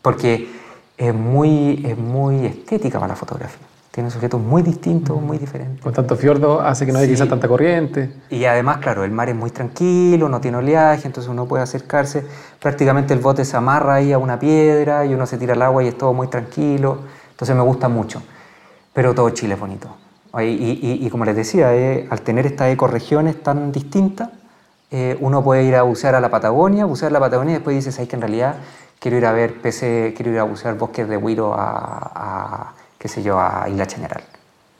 porque 0.00 0.48
es 0.96 1.14
muy, 1.14 1.84
es 1.86 1.98
muy 1.98 2.46
estética 2.46 2.98
para 2.98 3.12
la 3.12 3.16
fotografía. 3.16 3.66
Tiene 3.90 4.10
sujetos 4.10 4.40
muy 4.40 4.62
distintos, 4.62 5.20
muy 5.22 5.38
diferentes. 5.38 5.80
Con 5.80 5.92
tanto 5.92 6.16
fiordo 6.16 6.60
hace 6.60 6.84
que 6.84 6.90
no 6.90 6.98
haya 6.98 7.06
sí. 7.06 7.12
quizás 7.12 7.28
tanta 7.28 7.46
corriente. 7.46 8.12
Y 8.28 8.44
además, 8.44 8.78
claro, 8.78 9.04
el 9.04 9.12
mar 9.12 9.28
es 9.28 9.36
muy 9.36 9.50
tranquilo, 9.50 10.28
no 10.28 10.40
tiene 10.40 10.56
oleaje, 10.56 11.06
entonces 11.06 11.30
uno 11.30 11.46
puede 11.46 11.62
acercarse. 11.62 12.26
Prácticamente 12.60 13.14
el 13.14 13.20
bote 13.20 13.44
se 13.44 13.56
amarra 13.56 13.94
ahí 13.94 14.12
a 14.12 14.18
una 14.18 14.36
piedra 14.38 15.06
y 15.06 15.14
uno 15.14 15.26
se 15.26 15.38
tira 15.38 15.52
al 15.54 15.62
agua 15.62 15.84
y 15.84 15.88
es 15.88 15.96
todo 15.96 16.12
muy 16.12 16.26
tranquilo. 16.26 16.98
Entonces 17.30 17.54
me 17.54 17.62
gusta 17.62 17.88
mucho. 17.88 18.20
Pero 18.92 19.14
todo 19.14 19.30
Chile 19.30 19.54
es 19.54 19.60
bonito. 19.60 19.88
Y, 20.40 20.42
y, 20.42 20.98
y 21.06 21.10
como 21.10 21.24
les 21.24 21.36
decía, 21.36 21.72
eh, 21.76 22.08
al 22.10 22.22
tener 22.22 22.46
estas 22.46 22.72
ecorregiones 22.72 23.40
tan 23.44 23.70
distintas, 23.70 24.30
eh, 24.90 25.16
uno 25.20 25.42
puede 25.42 25.64
ir 25.64 25.74
a 25.74 25.82
bucear 25.82 26.14
a 26.14 26.20
la 26.20 26.30
Patagonia, 26.30 26.84
bucear 26.84 27.10
a 27.10 27.14
la 27.14 27.20
Patagonia 27.20 27.52
y 27.52 27.54
después 27.54 27.74
dice, 27.74 27.90
¿sabes 27.90 28.08
que 28.08 28.16
en 28.16 28.22
realidad 28.22 28.56
quiero 29.04 29.18
ir 29.18 29.26
a 29.26 29.32
ver 29.32 29.60
peces, 29.60 30.14
quiero 30.14 30.32
ir 30.32 30.38
a 30.38 30.44
bucear 30.44 30.78
bosques 30.78 31.06
de 31.06 31.18
Huiro 31.18 31.52
a, 31.52 32.10
a 32.14 32.72
qué 32.98 33.06
sé 33.06 33.22
yo, 33.22 33.38
a 33.38 33.68
Isla 33.68 33.84
General. 33.84 34.22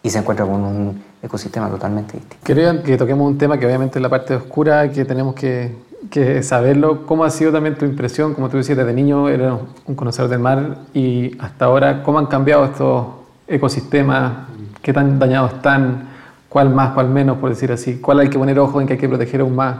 Y 0.02 0.08
se 0.08 0.18
encuentra 0.18 0.46
con 0.46 0.64
un 0.64 1.02
ecosistema 1.22 1.68
totalmente 1.68 2.14
distinto. 2.14 2.36
Quería 2.42 2.82
que 2.82 2.96
toquemos 2.96 3.30
un 3.30 3.36
tema 3.36 3.58
que 3.58 3.66
obviamente 3.66 3.98
es 3.98 4.02
la 4.02 4.08
parte 4.08 4.34
oscura, 4.34 4.90
que 4.90 5.04
tenemos 5.04 5.34
que, 5.34 5.76
que 6.10 6.42
saberlo. 6.42 7.04
¿Cómo 7.04 7.24
ha 7.24 7.28
sido 7.28 7.52
también 7.52 7.76
tu 7.76 7.84
impresión? 7.84 8.32
Como 8.32 8.48
tú 8.48 8.56
decías, 8.56 8.78
desde 8.78 8.94
niño 8.94 9.28
eras 9.28 9.60
un 9.84 9.94
conocedor 9.94 10.30
del 10.30 10.38
mar 10.38 10.78
y 10.94 11.36
hasta 11.38 11.66
ahora, 11.66 12.02
¿cómo 12.02 12.18
han 12.18 12.26
cambiado 12.26 12.64
estos 12.64 13.06
ecosistemas? 13.46 14.46
¿Qué 14.80 14.94
tan 14.94 15.18
dañados 15.18 15.52
están? 15.52 16.08
¿Cuál 16.48 16.70
más, 16.70 16.94
cuál 16.94 17.10
menos, 17.10 17.36
por 17.36 17.50
decir 17.50 17.70
así? 17.72 17.98
¿Cuál 17.98 18.20
hay 18.20 18.30
que 18.30 18.38
poner 18.38 18.58
ojo 18.58 18.80
en 18.80 18.86
que 18.86 18.94
hay 18.94 18.98
que 18.98 19.08
proteger 19.08 19.42
aún 19.42 19.54
más? 19.54 19.76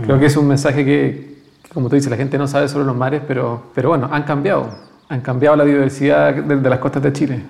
Creo 0.00 0.20
que 0.20 0.26
es 0.26 0.36
un 0.36 0.46
mensaje 0.46 0.84
que, 0.84 1.29
como 1.72 1.88
tú 1.88 1.94
dices, 1.94 2.10
la 2.10 2.16
gente 2.16 2.36
no 2.36 2.46
sabe 2.48 2.68
sobre 2.68 2.84
los 2.84 2.96
mares, 2.96 3.22
pero, 3.26 3.62
pero 3.74 3.90
bueno, 3.90 4.08
han 4.10 4.24
cambiado. 4.24 4.68
Han 5.08 5.20
cambiado 5.20 5.56
la 5.56 5.64
biodiversidad 5.64 6.34
de, 6.34 6.56
de 6.56 6.70
las 6.70 6.78
costas 6.78 7.02
de 7.02 7.12
Chile. 7.12 7.42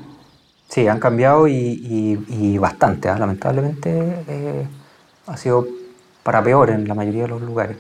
Sí, 0.68 0.86
han 0.86 1.00
cambiado 1.00 1.48
y, 1.48 1.52
y, 1.54 2.24
y 2.28 2.58
bastante. 2.58 3.08
¿eh? 3.08 3.18
Lamentablemente 3.18 4.24
eh, 4.28 4.66
ha 5.26 5.36
sido 5.36 5.66
para 6.22 6.42
peor 6.42 6.70
en 6.70 6.86
la 6.86 6.94
mayoría 6.94 7.22
de 7.22 7.28
los 7.28 7.42
lugares. 7.42 7.76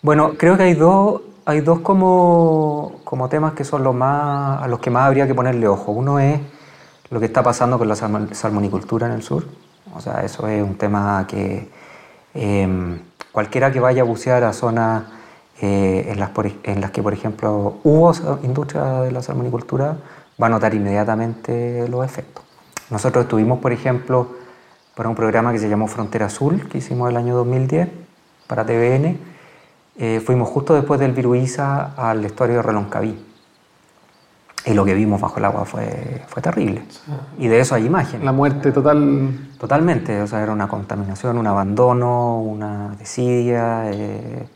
Bueno, 0.00 0.34
creo 0.38 0.56
que 0.56 0.62
hay 0.62 0.74
dos, 0.74 1.22
hay 1.44 1.60
dos 1.60 1.80
como, 1.80 3.00
como 3.04 3.28
temas 3.28 3.54
que 3.54 3.64
son 3.64 3.82
los 3.82 3.94
más, 3.94 4.62
a 4.62 4.68
los 4.68 4.78
que 4.78 4.90
más 4.90 5.06
habría 5.06 5.26
que 5.26 5.34
ponerle 5.34 5.66
ojo. 5.66 5.92
Uno 5.92 6.20
es 6.20 6.38
lo 7.10 7.18
que 7.18 7.26
está 7.26 7.42
pasando 7.42 7.78
con 7.78 7.88
la 7.88 7.96
salmonicultura 7.96 9.06
en 9.06 9.14
el 9.14 9.22
sur. 9.22 9.44
O 9.94 10.00
sea, 10.00 10.22
eso 10.22 10.46
es 10.46 10.62
un 10.62 10.76
tema 10.76 11.26
que 11.26 11.68
eh, 12.34 13.00
cualquiera 13.32 13.72
que 13.72 13.80
vaya 13.80 14.02
a 14.02 14.04
bucear 14.04 14.44
a 14.44 14.52
zonas 14.52 15.02
eh, 15.60 16.06
en, 16.10 16.20
las 16.20 16.30
en 16.62 16.80
las 16.80 16.90
que, 16.90 17.02
por 17.02 17.12
ejemplo, 17.12 17.78
hubo 17.82 18.12
industria 18.42 19.00
de 19.00 19.10
la 19.10 19.22
salmonicultura, 19.22 19.96
va 20.40 20.46
a 20.46 20.50
notar 20.50 20.74
inmediatamente 20.74 21.88
los 21.88 22.04
efectos. 22.04 22.44
Nosotros 22.90 23.24
estuvimos, 23.24 23.58
por 23.58 23.72
ejemplo, 23.72 24.28
para 24.94 25.08
un 25.08 25.14
programa 25.14 25.52
que 25.52 25.58
se 25.58 25.68
llamó 25.68 25.86
Frontera 25.88 26.26
Azul, 26.26 26.68
que 26.68 26.78
hicimos 26.78 27.10
el 27.10 27.16
año 27.16 27.36
2010 27.36 27.88
para 28.46 28.64
TVN. 28.64 29.18
Eh, 29.96 30.20
fuimos 30.24 30.48
justo 30.48 30.74
después 30.74 31.00
del 31.00 31.12
Viruiza 31.12 31.92
al 31.96 32.24
estuario 32.24 32.56
de 32.56 32.62
Reloncaví. 32.62 33.24
Y 34.64 34.74
lo 34.74 34.84
que 34.84 34.94
vimos 34.94 35.20
bajo 35.20 35.38
el 35.38 35.44
agua 35.44 35.64
fue, 35.64 36.22
fue 36.28 36.42
terrible. 36.42 36.82
Y 37.38 37.48
de 37.48 37.60
eso 37.60 37.74
hay 37.74 37.86
imágenes. 37.86 38.24
La 38.24 38.32
muerte 38.32 38.70
total. 38.72 39.30
Totalmente. 39.58 40.20
O 40.20 40.26
sea, 40.26 40.42
era 40.42 40.52
una 40.52 40.68
contaminación, 40.68 41.38
un 41.38 41.46
abandono, 41.46 42.40
una 42.40 42.94
desidia 42.98 43.90
eh, 43.90 44.46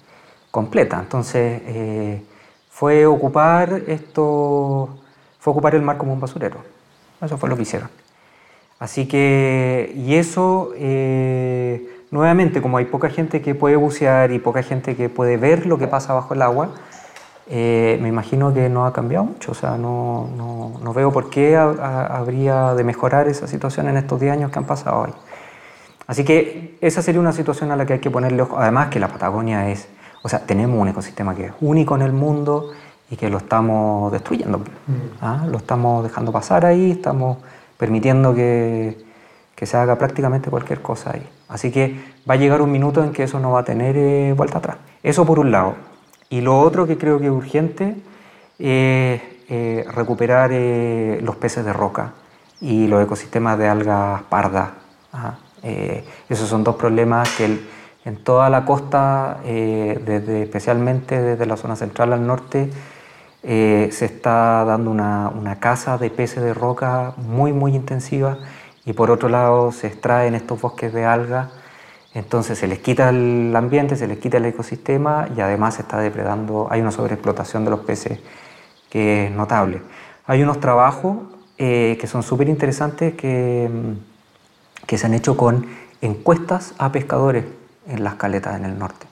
completa. 0.53 1.01
Entonces, 1.01 1.63
eh, 1.67 2.23
fue 2.71 3.07
ocupar 3.07 3.83
esto 3.89 5.01
fue 5.43 5.51
ocupar 5.51 5.75
el 5.75 5.83
mar 5.83 5.99
como 5.99 6.13
un 6.13 6.21
basurero. 6.21 6.59
Eso 7.21 7.37
fue 7.37 7.49
lo 7.49 7.57
que 7.57 7.63
hicieron. 7.63 7.91
Así 8.79 9.09
que, 9.09 9.93
y 9.97 10.15
eso, 10.15 10.73
eh, 10.77 12.05
nuevamente, 12.13 12.63
como 12.63 12.77
hay 12.79 12.85
poca 12.85 13.11
gente 13.11 13.43
que 13.43 13.57
puede 13.57 13.75
bucear 13.75 14.31
y 14.31 14.39
poca 14.39 14.63
gente 14.63 14.95
que 14.95 15.09
puede 15.09 15.37
ver 15.37 15.67
lo 15.67 15.79
que 15.79 15.89
pasa 15.89 16.15
bajo 16.15 16.35
el 16.35 16.43
agua, 16.43 16.71
eh, 17.49 17.99
me 18.01 18.09
imagino 18.09 18.55
que 18.55 18.69
no 18.69 18.87
ha 18.87 18.93
cambiado 18.93 19.25
mucho. 19.25 19.51
O 19.51 19.55
sea, 19.55 19.77
no, 19.77 20.29
no, 20.37 20.79
no 20.81 20.93
veo 20.93 21.11
por 21.11 21.29
qué 21.29 21.57
ha, 21.57 21.65
ha, 21.65 22.19
habría 22.19 22.75
de 22.75 22.85
mejorar 22.85 23.27
esa 23.27 23.49
situación 23.49 23.89
en 23.89 23.97
estos 23.97 24.21
10 24.21 24.33
años 24.35 24.53
que 24.53 24.61
han 24.61 24.67
pasado 24.67 25.01
hoy. 25.01 25.11
Así 26.07 26.25
que 26.25 26.79
esa 26.81 27.03
sería 27.03 27.21
una 27.21 27.33
situación 27.33 27.73
a 27.73 27.77
la 27.77 27.85
que 27.85 27.95
hay 27.95 27.99
que 27.99 28.11
ponerle 28.11 28.43
ojo. 28.43 28.59
Además 28.59 28.91
que 28.91 29.01
la 29.01 29.09
Patagonia 29.09 29.71
es, 29.71 29.89
o 30.23 30.29
sea, 30.29 30.41
tenemos 30.41 30.81
un 30.81 30.89
ecosistema 30.89 31.35
que 31.35 31.47
es 31.47 31.53
único 31.61 31.97
en 31.97 32.03
el 32.03 32.13
mundo 32.13 32.73
y 33.11 33.17
que 33.17 33.29
lo 33.29 33.39
estamos 33.39 34.11
destruyendo. 34.13 34.59
Mm. 34.59 34.63
¿Ah? 35.21 35.45
Lo 35.51 35.59
estamos 35.59 36.03
dejando 36.03 36.33
pasar 36.33 36.65
ahí, 36.65 36.93
estamos 36.93 37.39
permitiendo 37.77 38.35
que, 38.35 38.97
que, 39.55 39.67
se 39.67 39.77
haga 39.77 39.99
prácticamente 39.99 40.49
cualquier 40.49 40.81
cosa 40.81 41.11
ahí. 41.15 41.29
Así 41.49 41.71
que 41.71 42.01
va 42.29 42.35
a 42.35 42.37
llegar 42.37 42.63
un 42.63 42.71
minuto 42.71 43.03
en 43.03 43.13
que 43.13 43.25
eso 43.25 43.41
no 43.41 43.53
va 43.53 43.61
a 43.61 43.65
tener 43.65 43.97
eh, 43.97 44.33
vuelta 44.35 44.59
atrás. 44.59 44.77
Eso 45.03 45.27
por 45.27 45.39
un 45.39 45.51
lado. 45.51 45.75
Y 46.31 46.41
lo 46.41 46.59
otro 46.59 46.87
que 46.87 46.97
creo 46.97 47.19
que 47.19 47.27
es 47.27 47.33
urgente 47.33 47.97
es 48.59 49.21
eh, 49.49 49.85
recuperar 49.93 50.51
eh, 50.53 51.21
los 51.23 51.37
peces 51.37 51.65
de 51.65 51.73
roca 51.73 52.13
y 52.61 52.87
los 52.87 53.03
ecosistemas 53.03 53.59
de 53.59 53.69
algas 53.69 54.23
pardas. 54.23 54.71
¿ah? 55.13 55.35
esos 56.29 56.49
son 56.49 56.65
dos 56.65 56.75
problemas 56.75 57.29
que 57.37 57.45
el, 57.45 57.61
en 58.05 58.17
toda 58.17 58.51
la 58.51 58.65
costa, 58.65 59.39
desde, 59.45 60.43
especialmente 60.43 61.21
desde 61.21 61.47
la 61.47 61.57
zona 61.57 61.77
central 61.77 62.13
al 62.13 62.27
norte, 62.27 62.71
eh, 63.45 63.89
se 63.91 64.05
está 64.05 64.65
dando 64.65 64.93
una, 64.93 65.57
caza 65.59 65.99
de 65.99 66.11
peces 66.11 66.45
de 66.45 66.55
roca 66.55 67.15
muy, 67.17 67.53
muy 67.53 67.75
intensiva 67.75 68.39
y 68.85 68.93
por 68.93 69.11
otro 69.11 69.29
lado 69.29 69.73
se 69.73 69.89
extraen 69.89 70.37
estos 70.37 70.61
bosques 70.61 70.93
de 70.93 71.05
algas, 71.05 71.49
entonces 72.15 72.59
se 72.59 72.69
les 72.69 72.79
quita 72.79 73.09
el 73.09 73.53
ambiente, 73.57 73.97
se 73.97 74.07
les 74.07 74.19
quita 74.19 74.37
el 74.37 74.45
ecosistema 74.45 75.29
y 75.37 75.41
además 75.41 75.75
se 75.75 75.83
está 75.83 75.99
depredando, 75.99 76.69
hay 76.71 76.81
una 76.81 76.93
sobreexplotación 76.93 77.65
de 77.65 77.71
los 77.71 77.81
peces 77.81 78.21
que 78.91 79.27
es 79.27 79.33
notable. 79.33 79.83
Hay 80.27 80.43
unos 80.43 80.61
trabajos 80.61 81.17
eh, 81.59 81.97
que 82.01 82.07
son 82.07 82.23
súper 82.23 82.49
interesantes 82.49 83.15
que, 83.15 83.69
que 84.87 84.99
se 84.99 85.07
han 85.07 85.15
hecho 85.15 85.37
con 85.37 85.67
encuestas 86.01 86.75
a 86.79 86.93
pescadores 86.93 87.45
en 87.87 88.05
las 88.05 88.15
caletas 88.15 88.57
en 88.57 88.65
el 88.65 88.79
norte. 88.79 89.07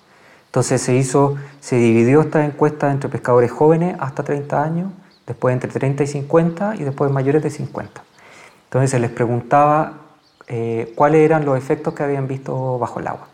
Entonces 0.47 0.83
se 0.83 0.95
hizo, 0.95 1.37
se 1.61 1.77
dividió 1.77 2.21
esta 2.23 2.45
encuesta 2.45 2.91
entre 2.91 3.09
pescadores 3.09 3.51
jóvenes 3.51 3.97
hasta 4.01 4.23
30 4.23 4.63
años, 4.63 4.93
después 5.27 5.53
entre 5.53 5.71
30 5.71 6.03
y 6.03 6.07
50 6.07 6.77
y 6.77 6.85
después 6.85 7.11
mayores 7.11 7.43
de 7.43 7.51
50. 7.51 8.03
Entonces 8.65 8.91
se 8.91 8.99
les 8.99 9.11
preguntaba 9.11 9.93
eh, 10.49 10.93
cuáles 10.97 11.21
eran 11.23 11.45
los 11.45 11.57
efectos 11.57 11.95
que 11.95 12.03
habían 12.03 12.27
visto 12.27 12.79
bajo 12.79 13.01
el 13.01 13.07
agua. 13.07 13.29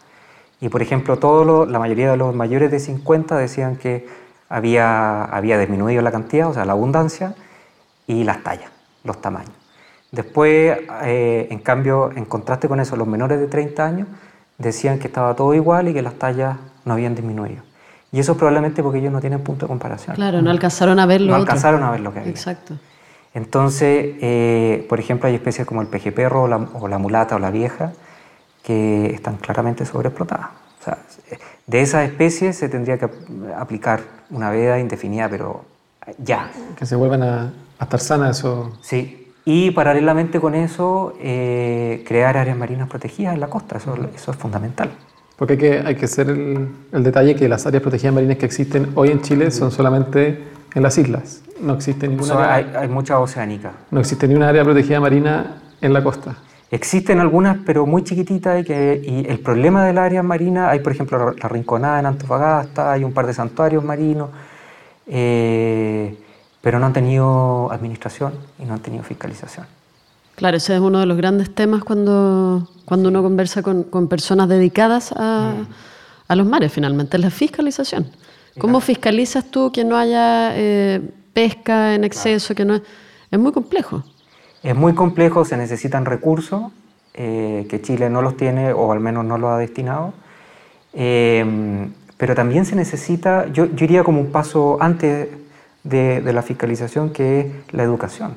Y 0.60 0.68
por 0.68 0.82
ejemplo, 0.82 1.18
todo 1.18 1.66
la 1.66 1.78
mayoría 1.78 2.10
de 2.10 2.16
los 2.16 2.34
mayores 2.34 2.70
de 2.70 2.80
50 2.80 3.36
decían 3.36 3.76
que 3.76 4.06
había, 4.48 5.24
había 5.24 5.58
disminuido 5.58 6.02
la 6.02 6.12
cantidad, 6.12 6.48
o 6.48 6.54
sea, 6.54 6.64
la 6.64 6.72
abundancia, 6.72 7.34
y 8.06 8.24
las 8.24 8.42
tallas, 8.42 8.70
los 9.04 9.20
tamaños. 9.20 9.52
Después, 10.12 10.78
eh, 11.02 11.48
en 11.50 11.58
cambio, 11.58 12.12
en 12.14 12.24
contraste 12.24 12.68
con 12.68 12.80
eso, 12.80 12.96
los 12.96 13.08
menores 13.08 13.40
de 13.40 13.48
30 13.48 13.84
años 13.84 14.08
decían 14.58 14.98
que 14.98 15.06
estaba 15.08 15.34
todo 15.34 15.54
igual 15.54 15.88
y 15.88 15.94
que 15.94 16.02
las 16.02 16.14
tallas 16.14 16.56
no 16.84 16.94
habían 16.94 17.14
disminuido. 17.14 17.62
Y 18.12 18.20
eso 18.20 18.36
probablemente 18.36 18.82
porque 18.82 18.98
ellos 19.00 19.12
no 19.12 19.20
tienen 19.20 19.40
punto 19.40 19.66
de 19.66 19.68
comparación. 19.68 20.16
Claro, 20.16 20.40
no 20.40 20.50
alcanzaron 20.50 20.98
a 21.00 21.06
ver 21.06 21.20
lo 21.20 21.28
No 21.28 21.32
otro. 21.34 21.42
alcanzaron 21.42 21.82
a 21.82 21.90
ver 21.90 22.00
lo 22.00 22.12
que 22.12 22.20
había. 22.20 22.30
Exacto. 22.30 22.74
Entonces, 23.34 24.16
eh, 24.20 24.86
por 24.88 24.98
ejemplo, 25.00 25.28
hay 25.28 25.34
especies 25.34 25.66
como 25.66 25.82
el 25.82 25.88
pejeperro 25.88 26.44
o 26.44 26.48
la, 26.48 26.56
o 26.56 26.88
la 26.88 26.98
mulata 26.98 27.36
o 27.36 27.38
la 27.38 27.50
vieja 27.50 27.92
que 28.62 29.06
están 29.12 29.36
claramente 29.36 29.84
sobreexplotadas. 29.84 30.48
O 30.80 30.84
sea, 30.84 30.98
de 31.66 31.80
esas 31.82 32.08
especies 32.08 32.56
se 32.56 32.68
tendría 32.68 32.96
que 32.98 33.08
aplicar 33.56 34.00
una 34.30 34.50
veda 34.50 34.78
indefinida, 34.78 35.28
pero 35.28 35.64
ya. 36.18 36.50
Que 36.78 36.86
se 36.86 36.96
vuelvan 36.96 37.22
a, 37.22 37.52
a 37.78 37.84
estar 37.84 38.00
sanas, 38.00 38.38
eso. 38.38 38.78
Sí. 38.80 39.25
Y 39.48 39.70
paralelamente 39.70 40.40
con 40.40 40.56
eso, 40.56 41.14
eh, 41.20 42.02
crear 42.06 42.36
áreas 42.36 42.58
marinas 42.58 42.88
protegidas 42.88 43.32
en 43.32 43.40
la 43.40 43.46
costa, 43.46 43.76
eso, 43.78 43.94
eso 44.14 44.32
es 44.32 44.36
fundamental. 44.36 44.90
Porque 45.36 45.52
hay 45.52 45.58
que, 45.58 45.78
hay 45.86 45.94
que 45.94 46.04
hacer 46.06 46.28
el, 46.30 46.68
el 46.92 47.04
detalle 47.04 47.36
que 47.36 47.48
las 47.48 47.64
áreas 47.64 47.80
protegidas 47.80 48.12
marinas 48.12 48.38
que 48.38 48.46
existen 48.46 48.88
hoy 48.96 49.10
en 49.10 49.22
Chile 49.22 49.52
son 49.52 49.70
solamente 49.70 50.42
en 50.74 50.82
las 50.82 50.98
islas. 50.98 51.42
No 51.60 51.74
existe 51.74 52.08
ninguna 52.08 52.34
área- 52.54 52.54
hay, 52.54 52.82
hay 52.84 52.88
mucha 52.88 53.20
oceánica. 53.20 53.70
no 53.92 54.00
existe 54.00 54.26
ni 54.26 54.34
una 54.34 54.48
área 54.48 54.64
protegida 54.64 54.98
marina 54.98 55.62
en 55.80 55.92
la 55.92 56.02
costa. 56.02 56.34
Existen 56.72 57.20
algunas, 57.20 57.58
pero 57.64 57.86
muy 57.86 58.02
chiquititas, 58.02 58.60
y, 58.60 58.64
que, 58.64 59.00
y 59.00 59.30
el 59.30 59.38
problema 59.38 59.84
del 59.84 59.98
área 59.98 60.24
marina, 60.24 60.70
hay 60.70 60.80
por 60.80 60.90
ejemplo 60.90 61.32
la 61.32 61.48
Rinconada 61.48 62.00
en 62.00 62.06
Antofagasta, 62.06 62.90
hay 62.90 63.04
un 63.04 63.12
par 63.12 63.26
de 63.28 63.32
santuarios 63.34 63.84
marinos, 63.84 64.30
eh, 65.06 66.16
pero 66.66 66.80
no 66.80 66.86
han 66.86 66.92
tenido 66.92 67.70
administración 67.70 68.32
y 68.58 68.64
no 68.64 68.74
han 68.74 68.80
tenido 68.80 69.04
fiscalización. 69.04 69.66
Claro, 70.34 70.56
ese 70.56 70.74
es 70.74 70.80
uno 70.80 70.98
de 70.98 71.06
los 71.06 71.16
grandes 71.16 71.54
temas 71.54 71.84
cuando, 71.84 72.68
cuando 72.84 73.08
uno 73.08 73.22
conversa 73.22 73.62
con, 73.62 73.84
con 73.84 74.08
personas 74.08 74.48
dedicadas 74.48 75.12
a, 75.16 75.54
a 76.26 76.34
los 76.34 76.44
mares, 76.44 76.72
finalmente, 76.72 77.18
es 77.18 77.22
la 77.22 77.30
fiscalización. 77.30 78.10
¿Cómo 78.58 78.80
fiscalizas 78.80 79.44
tú 79.48 79.70
que 79.70 79.84
no 79.84 79.96
haya 79.96 80.56
eh, 80.56 81.08
pesca 81.32 81.94
en 81.94 82.02
exceso? 82.02 82.52
que 82.56 82.64
no 82.64 82.80
Es 83.30 83.38
muy 83.38 83.52
complejo. 83.52 84.02
Es 84.64 84.74
muy 84.74 84.92
complejo, 84.92 85.44
se 85.44 85.56
necesitan 85.56 86.04
recursos 86.04 86.72
eh, 87.14 87.64
que 87.70 87.80
Chile 87.80 88.10
no 88.10 88.22
los 88.22 88.36
tiene 88.36 88.72
o 88.72 88.90
al 88.90 88.98
menos 88.98 89.24
no 89.24 89.38
los 89.38 89.50
ha 89.50 89.58
destinado. 89.58 90.14
Eh, 90.94 91.88
pero 92.16 92.34
también 92.34 92.66
se 92.66 92.74
necesita, 92.74 93.46
yo, 93.52 93.66
yo 93.66 93.84
iría 93.84 94.02
como 94.02 94.20
un 94.20 94.32
paso 94.32 94.78
antes 94.80 95.28
de, 95.88 96.20
de 96.20 96.32
la 96.32 96.42
fiscalización, 96.42 97.10
que 97.10 97.40
es 97.40 97.46
la 97.72 97.82
educación. 97.82 98.34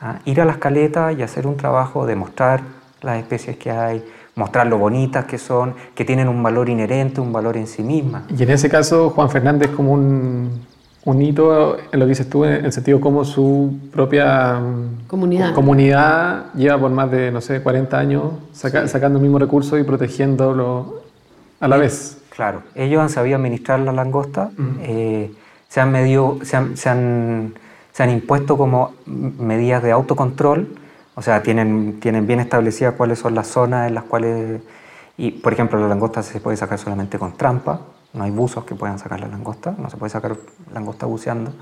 ¿ah? 0.00 0.16
Ir 0.24 0.40
a 0.40 0.44
las 0.44 0.58
caletas 0.58 1.16
y 1.18 1.22
hacer 1.22 1.46
un 1.46 1.56
trabajo 1.56 2.06
de 2.06 2.14
mostrar 2.16 2.60
las 3.02 3.18
especies 3.18 3.56
que 3.56 3.70
hay, 3.70 4.04
mostrar 4.34 4.66
lo 4.66 4.78
bonitas 4.78 5.24
que 5.26 5.38
son, 5.38 5.74
que 5.94 6.04
tienen 6.04 6.28
un 6.28 6.42
valor 6.42 6.68
inherente, 6.68 7.20
un 7.20 7.32
valor 7.32 7.56
en 7.56 7.66
sí 7.66 7.82
misma. 7.82 8.24
Y 8.36 8.42
en 8.42 8.50
ese 8.50 8.68
caso, 8.68 9.10
Juan 9.10 9.30
Fernández 9.30 9.70
como 9.70 9.92
un, 9.92 10.64
un 11.04 11.22
hito, 11.22 11.76
en 11.78 11.98
lo 11.98 12.06
que 12.06 12.10
dices 12.10 12.28
tú, 12.28 12.44
en 12.44 12.64
el 12.64 12.72
sentido 12.72 13.00
como 13.00 13.24
su 13.24 13.76
propia 13.92 14.58
mm, 14.60 15.06
Comunidad. 15.08 15.54
comunidad 15.54 16.52
lleva 16.54 16.78
por 16.78 16.90
más 16.90 17.10
de, 17.10 17.30
no 17.32 17.40
sé, 17.40 17.62
40 17.62 17.98
años 17.98 18.22
saca- 18.52 18.86
sacando 18.88 19.18
el 19.18 19.22
mismo 19.22 19.38
recurso 19.38 19.78
y 19.78 19.82
protegiéndolo 19.84 21.02
a 21.60 21.68
la 21.68 21.76
vez. 21.76 22.18
Claro, 22.30 22.62
ellos 22.76 23.00
han 23.00 23.08
sabido 23.10 23.36
administrar 23.36 23.80
la 23.80 23.92
langosta, 23.92 24.50
eh, 24.82 25.32
se, 25.68 25.80
han 25.80 27.54
impuesto 28.10 28.56
como 28.56 28.94
medidas 29.06 29.82
de 29.82 29.92
autocontrol, 29.92 30.76
o 31.14 31.22
sea, 31.22 31.42
tienen, 31.42 32.00
tienen 32.00 32.26
bien 32.26 32.40
establecidas 32.40 32.94
cuáles 32.94 33.18
son 33.18 33.34
las 33.34 33.48
zonas 33.48 33.88
en 33.88 33.94
las 33.94 34.04
cuales, 34.04 34.60
y 35.16 35.32
por 35.32 35.52
ejemplo, 35.52 35.78
la 35.80 35.88
langosta 35.88 36.22
se 36.22 36.40
puede 36.40 36.56
sacar 36.56 36.78
solamente 36.78 37.18
con 37.18 37.36
trampa, 37.36 37.80
no 38.14 38.24
hay 38.24 38.30
buzos 38.30 38.64
que 38.64 38.74
puedan 38.74 38.98
sacar 38.98 39.20
la 39.20 39.28
langosta, 39.28 39.74
no 39.78 39.90
se 39.90 39.96
puede 39.96 40.10
sacar 40.10 40.36
langosta 40.72 41.06
buceando. 41.06 41.52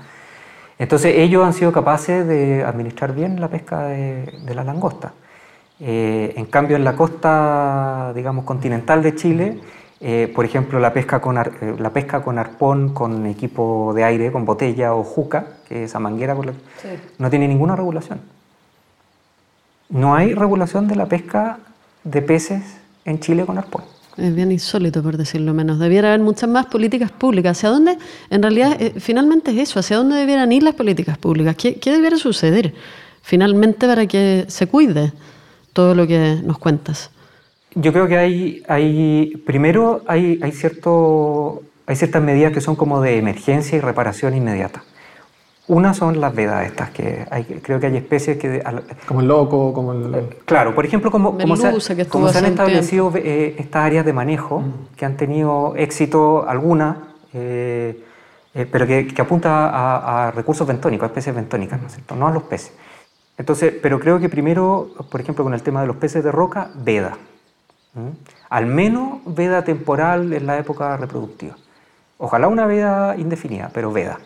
Entonces 0.79 1.15
ellos 1.17 1.45
han 1.45 1.53
sido 1.53 1.71
capaces 1.71 2.27
de 2.27 2.63
administrar 2.63 3.13
bien 3.13 3.41
la 3.41 3.49
pesca 3.49 3.87
de, 3.87 4.39
de 4.45 4.55
la 4.55 4.63
langosta. 4.63 5.13
Eh, 5.79 6.33
en 6.35 6.45
cambio, 6.45 6.75
en 6.75 6.83
la 6.83 6.95
costa, 6.95 8.11
digamos, 8.15 8.45
continental 8.45 9.03
de 9.03 9.15
Chile, 9.15 9.59
eh, 9.99 10.31
por 10.35 10.45
ejemplo, 10.45 10.79
la 10.79 10.93
pesca, 10.93 11.19
con 11.21 11.37
ar- 11.37 11.53
eh, 11.61 11.75
la 11.79 11.89
pesca 11.91 12.21
con 12.21 12.37
arpón, 12.37 12.93
con 12.93 13.25
equipo 13.25 13.93
de 13.95 14.03
aire, 14.03 14.31
con 14.31 14.45
botella 14.45 14.93
o 14.93 15.03
juca, 15.03 15.47
que 15.67 15.83
es 15.83 15.89
esa 15.89 15.99
manguera, 15.99 16.35
con 16.35 16.47
la- 16.47 16.53
no 17.17 17.29
tiene 17.29 17.47
ninguna 17.47 17.75
regulación. 17.75 18.19
No 19.89 20.15
hay 20.15 20.33
regulación 20.33 20.87
de 20.87 20.95
la 20.95 21.05
pesca 21.07 21.59
de 22.03 22.21
peces 22.21 22.61
en 23.05 23.19
Chile 23.19 23.45
con 23.45 23.57
arpón. 23.57 23.83
Es 24.17 24.33
bien 24.33 24.51
insólito, 24.51 25.03
por 25.03 25.15
decirlo 25.15 25.53
menos. 25.53 25.77
Debiera 25.79 26.09
haber 26.09 26.21
muchas 26.21 26.49
más 26.49 26.65
políticas 26.65 27.11
públicas. 27.11 27.57
¿Hacia 27.57 27.69
dónde, 27.69 27.97
en 28.29 28.41
realidad, 28.41 28.75
eh, 28.81 28.95
finalmente 28.99 29.51
es 29.51 29.69
eso? 29.69 29.79
¿Hacia 29.79 29.97
dónde 29.97 30.15
debieran 30.15 30.51
ir 30.51 30.63
las 30.63 30.73
políticas 30.73 31.17
públicas? 31.19 31.55
¿Qué, 31.55 31.75
qué 31.79 31.91
debiera 31.91 32.17
suceder 32.17 32.73
finalmente 33.21 33.85
para 33.87 34.07
que 34.07 34.45
se 34.47 34.65
cuide 34.67 35.13
todo 35.71 35.93
lo 35.93 36.07
que 36.07 36.39
nos 36.43 36.57
cuentas? 36.57 37.11
Yo 37.79 37.93
creo 37.93 38.07
que 38.07 38.17
hay, 38.17 38.63
hay 38.67 39.43
primero 39.45 40.01
hay, 40.07 40.39
hay, 40.41 40.51
cierto, 40.51 41.61
hay 41.85 41.95
ciertas 41.95 42.23
medidas 42.23 42.51
que 42.51 42.59
son 42.59 42.75
como 42.75 43.01
de 43.01 43.17
emergencia 43.17 43.77
y 43.77 43.81
reparación 43.81 44.35
inmediata. 44.35 44.83
Una 45.67 45.93
son 45.93 46.19
las 46.19 46.33
vedas 46.33 46.65
estas, 46.65 46.89
que 46.89 47.25
hay, 47.29 47.43
creo 47.43 47.79
que 47.79 47.87
hay 47.87 47.97
especies 47.97 48.37
que... 48.37 48.63
Como 49.05 49.19
el 49.19 49.27
loco, 49.27 49.73
como 49.73 49.91
el... 49.91 50.37
Claro, 50.45 50.73
por 50.73 50.85
ejemplo, 50.85 51.11
como, 51.11 51.37
como 51.37 51.55
se, 51.55 52.07
como 52.07 52.27
han 52.27 52.45
establecido 52.45 53.11
eh, 53.15 53.55
estas 53.59 53.85
áreas 53.85 54.05
de 54.05 54.13
manejo, 54.13 54.63
que 54.95 55.05
han 55.05 55.15
tenido 55.15 55.75
éxito 55.75 56.47
algunas, 56.47 56.97
eh, 57.33 58.01
eh, 58.55 58.65
pero 58.71 58.87
que, 58.87 59.07
que 59.07 59.21
apunta 59.21 59.69
a, 59.69 60.29
a 60.29 60.31
recursos 60.31 60.65
bentónicos, 60.65 61.03
a 61.03 61.07
especies 61.07 61.35
bentónicas, 61.35 61.79
¿no 61.79 61.87
es 61.87 61.93
cierto? 61.93 62.15
No 62.15 62.27
a 62.27 62.31
los 62.31 62.43
peces. 62.43 62.73
Entonces, 63.37 63.71
pero 63.83 63.99
creo 63.99 64.19
que 64.19 64.29
primero, 64.29 64.89
por 65.11 65.21
ejemplo, 65.21 65.43
con 65.43 65.53
el 65.53 65.61
tema 65.61 65.81
de 65.81 65.87
los 65.87 65.97
peces 65.97 66.23
de 66.23 66.31
roca, 66.31 66.71
veda. 66.75 67.17
¿Mm? 67.93 68.09
Al 68.49 68.65
menos 68.65 69.19
veda 69.25 69.63
temporal 69.63 70.33
en 70.33 70.45
la 70.45 70.57
época 70.57 70.95
reproductiva. 70.97 71.55
Ojalá 72.17 72.47
una 72.47 72.65
veda 72.65 73.15
indefinida, 73.17 73.69
pero 73.73 73.91
veda. 73.91 74.19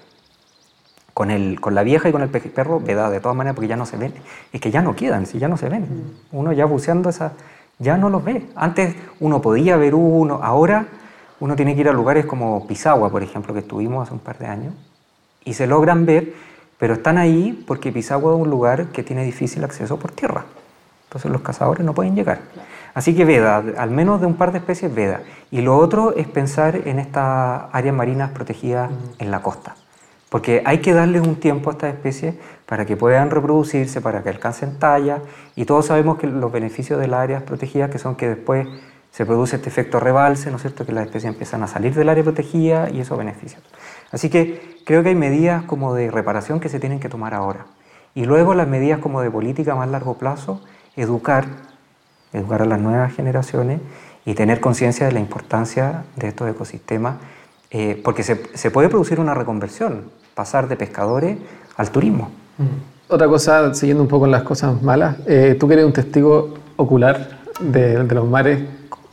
Con, 1.14 1.30
el, 1.30 1.60
con 1.60 1.76
la 1.76 1.84
vieja 1.84 2.08
y 2.08 2.12
con 2.12 2.22
el 2.22 2.30
perro, 2.30 2.80
veda 2.80 3.10
de 3.10 3.20
todas 3.20 3.36
maneras, 3.36 3.56
porque 3.56 3.68
ya 3.68 3.76
no 3.76 3.86
se 3.86 3.98
ven. 3.98 4.14
Es 4.54 4.62
que 4.62 4.72
ya 4.72 4.82
no 4.82 4.96
quedan, 4.96 5.26
si 5.26 5.40
ya 5.40 5.50
no 5.50 5.58
se 5.58 5.68
ven. 5.68 6.16
Uno 6.32 6.54
ya 6.54 6.66
buceando 6.66 7.10
esa, 7.10 7.34
ya 7.80 7.98
no 7.98 8.10
los 8.10 8.24
ve. 8.24 8.48
Antes 8.56 8.96
uno 9.20 9.42
podía 9.42 9.76
ver 9.76 9.94
uno, 9.94 10.40
ahora 10.42 10.88
uno 11.42 11.56
tiene 11.56 11.76
que 11.76 11.82
ir 11.82 11.90
a 11.90 11.94
lugares 11.94 12.26
como 12.26 12.66
Pisagua, 12.66 13.10
por 13.10 13.24
ejemplo, 13.24 13.54
que 13.54 13.60
estuvimos 13.60 14.04
hace 14.04 14.14
un 14.14 14.20
par 14.20 14.38
de 14.38 14.46
años, 14.46 14.74
y 15.44 15.54
se 15.54 15.68
logran 15.68 16.06
ver, 16.06 16.34
pero 16.78 16.94
están 16.94 17.18
ahí 17.18 17.64
porque 17.68 17.92
Pisagua 17.92 18.34
es 18.34 18.40
un 18.40 18.50
lugar 18.50 18.88
que 18.88 19.04
tiene 19.04 19.26
difícil 19.26 19.64
acceso 19.64 19.98
por 19.98 20.12
tierra. 20.12 20.46
Entonces 21.06 21.30
los 21.30 21.42
cazadores 21.42 21.86
no 21.86 21.94
pueden 21.94 22.16
llegar. 22.16 22.40
Así 22.94 23.16
que 23.16 23.26
veda, 23.26 23.64
al 23.78 23.92
menos 23.92 24.20
de 24.20 24.28
un 24.28 24.36
par 24.36 24.52
de 24.52 24.60
especies 24.60 24.94
veda. 24.94 25.22
Y 25.50 25.62
lo 25.62 25.78
otro 25.78 26.16
es 26.16 26.28
pensar 26.28 26.88
en 26.88 27.00
estas 27.00 27.64
áreas 27.72 27.96
marinas 27.96 28.32
protegidas 28.32 28.92
en 29.20 29.32
la 29.32 29.42
costa. 29.42 29.76
Porque 30.30 30.62
hay 30.66 30.80
que 30.80 30.94
darles 30.94 31.22
un 31.22 31.36
tiempo 31.36 31.70
a 31.70 31.74
estas 31.74 31.94
especies 31.94 32.36
para 32.66 32.86
que 32.86 32.96
puedan 32.96 33.32
reproducirse, 33.32 34.00
para 34.00 34.24
que 34.24 34.30
alcancen 34.30 34.80
talla. 34.80 35.20
Y 35.56 35.66
todos 35.66 35.88
sabemos 35.88 36.18
que 36.18 36.28
los 36.28 36.52
beneficios 36.52 37.00
de 37.00 37.08
las 37.08 37.20
áreas 37.20 37.44
protegidas, 37.44 37.90
que 37.90 38.00
son 38.00 38.16
que 38.16 38.30
después 38.30 38.66
se 39.12 39.26
produce 39.26 39.58
este 39.58 39.68
efecto 39.68 40.00
rebalse, 40.00 40.50
¿no 40.50 40.56
es 40.56 40.62
cierto? 40.62 40.86
Que 40.86 40.94
las 40.94 41.06
especies 41.06 41.34
empiezan 41.34 41.64
a 41.64 41.68
salir 41.68 41.94
del 41.94 42.08
área 42.08 42.24
protegida 42.24 42.90
y 42.90 43.02
eso 43.02 43.18
beneficia. 43.18 43.60
Así 44.12 44.30
que 44.30 44.80
creo 44.86 45.04
que 45.04 45.10
hay 45.10 45.16
medidas 45.16 45.64
como 45.64 45.94
de 45.94 46.10
reparación 46.10 46.62
que 46.62 46.70
se 46.70 46.80
tienen 46.80 47.02
que 47.02 47.10
tomar 47.10 47.34
ahora. 47.34 47.66
Y 48.16 48.26
luego 48.26 48.54
las 48.54 48.70
medidas 48.70 49.00
como 49.00 49.22
de 49.22 49.30
política 49.30 49.74
a 49.74 49.76
más 49.76 49.90
largo 49.90 50.18
plazo, 50.18 50.62
educar, 50.96 51.46
educar 52.34 52.62
a 52.62 52.66
las 52.66 52.80
nuevas 52.80 53.14
generaciones 53.14 53.82
y 54.26 54.34
tener 54.34 54.60
conciencia 54.60 55.06
de 55.06 55.12
la 55.12 55.20
importancia 55.20 56.04
de 56.16 56.28
estos 56.28 56.50
ecosistemas, 56.50 57.16
eh, 57.72 58.00
porque 58.04 58.24
se, 58.24 58.42
se, 58.54 58.70
puede 58.70 58.90
producir 58.90 59.20
una 59.20 59.34
reconversión, 59.34 60.04
pasar 60.36 60.68
de 60.68 60.76
pescadores 60.76 61.38
al 61.78 61.90
turismo. 61.92 62.30
Mm. 62.58 63.14
Otra 63.14 63.28
cosa, 63.28 63.74
siguiendo 63.74 64.04
un 64.04 64.10
poco 64.10 64.26
en 64.26 64.32
las 64.32 64.44
cosas 64.44 64.82
malas, 64.82 65.18
eh, 65.26 65.56
tú 65.60 65.68
que 65.68 65.74
eres 65.74 65.86
un 65.86 65.94
testigo 65.94 66.54
ocular 66.76 67.40
de, 67.60 68.04
de, 68.04 68.16
los 68.16 68.28
mares, 68.28 68.62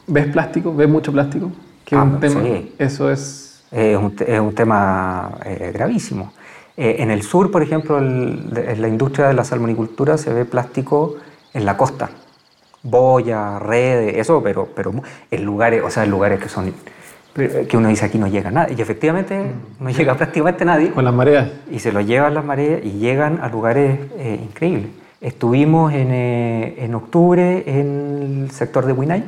¿ves 0.06 0.26
plástico? 0.26 0.74
¿Ves 0.74 0.88
mucho 0.88 1.12
plástico? 1.12 1.50
¿Qué 1.84 1.96
ah, 1.96 2.02
un 2.02 2.20
tema? 2.20 2.42
Sí. 2.42 2.74
Eso 2.78 3.10
es... 3.10 3.44
Es 3.70 3.98
un, 3.98 4.16
es 4.26 4.40
un 4.40 4.54
tema 4.54 5.32
eh, 5.44 5.70
gravísimo. 5.74 6.32
Eh, 6.76 7.02
en 7.02 7.10
el 7.10 7.22
sur, 7.22 7.50
por 7.50 7.60
ejemplo, 7.60 7.98
el, 7.98 8.52
en 8.56 8.80
la 8.80 8.88
industria 8.88 9.26
de 9.26 9.34
la 9.34 9.42
salmonicultura 9.42 10.16
se 10.16 10.32
ve 10.32 10.44
plástico 10.44 11.16
en 11.52 11.66
la 11.66 11.76
costa. 11.76 12.08
Boya, 12.82 13.58
redes, 13.58 14.16
eso, 14.16 14.42
pero, 14.42 14.68
pero 14.74 14.92
en 15.30 15.44
lugares, 15.44 15.82
o 15.84 15.90
sea, 15.90 16.04
en 16.04 16.10
lugares 16.10 16.40
que 16.40 16.48
son 16.48 16.72
que 17.34 17.76
uno 17.76 17.88
dice 17.88 18.04
aquí 18.04 18.18
no 18.18 18.26
llega 18.26 18.50
nada. 18.50 18.68
Y 18.70 18.80
efectivamente 18.80 19.38
mm. 19.38 19.84
no 19.84 19.90
llega 19.90 20.14
prácticamente 20.16 20.64
nadie. 20.64 20.90
Con 20.90 21.04
las 21.04 21.14
mareas. 21.14 21.48
Y 21.70 21.78
se 21.78 21.92
lo 21.92 22.00
llevan 22.00 22.34
las 22.34 22.44
mareas 22.44 22.84
y 22.84 22.92
llegan 22.98 23.40
a 23.40 23.48
lugares 23.48 24.00
eh, 24.16 24.40
increíbles. 24.42 24.86
Estuvimos 25.20 25.92
en, 25.92 26.08
eh, 26.12 26.76
en, 26.78 26.94
octubre 26.94 27.64
en 27.66 28.44
el 28.44 28.50
sector 28.50 28.86
de 28.86 28.92
Winay. 28.92 29.24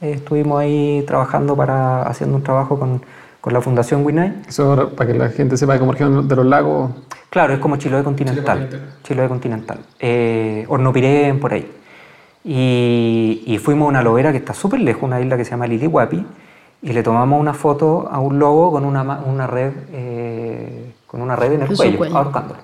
estuvimos 0.00 0.60
ahí 0.60 1.04
trabajando 1.06 1.56
para, 1.56 2.02
haciendo 2.02 2.36
un 2.36 2.42
trabajo 2.42 2.78
con, 2.78 3.02
con 3.40 3.52
la 3.52 3.60
Fundación 3.60 4.04
Winay. 4.04 4.42
Eso 4.48 4.90
para 4.94 5.10
que 5.10 5.18
la 5.18 5.28
gente 5.28 5.56
sepa 5.56 5.78
cómo 5.78 5.92
región 5.92 6.28
de 6.28 6.36
los 6.36 6.46
lagos. 6.46 6.90
Claro, 7.30 7.54
es 7.54 7.60
como 7.60 7.76
Chiloé 7.76 8.02
continental. 8.02 8.68
Chiloé 9.02 9.28
continental. 9.28 9.78
Eh, 9.98 10.66
Hornopirén, 10.68 11.40
por 11.40 11.54
ahí. 11.54 11.66
Y, 12.44 13.44
y, 13.46 13.58
fuimos 13.58 13.86
a 13.86 13.88
una 13.88 14.02
lobera 14.02 14.32
que 14.32 14.38
está 14.38 14.52
súper 14.52 14.80
lejos, 14.80 15.04
una 15.04 15.20
isla 15.20 15.36
que 15.36 15.44
se 15.44 15.52
llama 15.52 15.68
Lilihuapi 15.68 16.26
y 16.82 16.92
le 16.92 17.02
tomamos 17.02 17.40
una 17.40 17.54
foto 17.54 18.08
a 18.10 18.18
un 18.18 18.38
lobo 18.38 18.72
con 18.72 18.84
una, 18.84 19.02
una 19.20 19.46
red, 19.46 19.72
eh, 19.92 20.92
con 21.06 21.22
una 21.22 21.36
red 21.36 21.52
en 21.52 21.62
el 21.62 21.76
cuello, 21.76 22.04
ahorcándolo. 22.16 22.60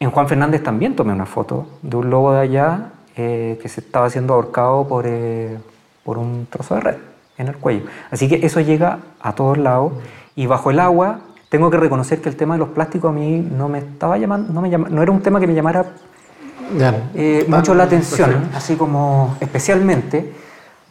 En 0.00 0.10
Juan 0.10 0.28
Fernández 0.28 0.62
también 0.62 0.96
tomé 0.96 1.12
una 1.12 1.26
foto 1.26 1.66
de 1.82 1.96
un 1.96 2.10
lobo 2.10 2.32
de 2.32 2.40
allá 2.40 2.90
eh, 3.16 3.58
que 3.62 3.68
se 3.68 3.80
estaba 3.80 4.10
siendo 4.10 4.34
ahorcado 4.34 4.86
por, 4.88 5.04
eh, 5.06 5.56
por 6.04 6.18
un 6.18 6.46
trozo 6.50 6.74
de 6.74 6.80
red 6.80 6.96
en 7.36 7.48
el 7.48 7.56
cuello. 7.56 7.84
Así 8.10 8.28
que 8.28 8.44
eso 8.44 8.60
llega 8.60 8.98
a 9.20 9.32
todos 9.34 9.56
lados 9.56 9.92
y 10.34 10.46
bajo 10.46 10.70
el 10.70 10.80
agua 10.80 11.20
tengo 11.48 11.70
que 11.70 11.76
reconocer 11.76 12.20
que 12.20 12.28
el 12.28 12.36
tema 12.36 12.54
de 12.54 12.58
los 12.58 12.70
plásticos 12.70 13.10
a 13.10 13.12
mí 13.12 13.38
no 13.38 13.68
me 13.68 13.78
estaba 13.78 14.18
llamando, 14.18 14.52
no, 14.52 14.60
me 14.60 14.68
no 14.68 15.02
era 15.02 15.12
un 15.12 15.22
tema 15.22 15.38
que 15.40 15.46
me 15.46 15.54
llamara 15.54 15.86
mucho 17.48 17.74
la 17.74 17.84
atención, 17.84 18.50
así 18.54 18.76
como 18.76 19.36
especialmente 19.40 20.32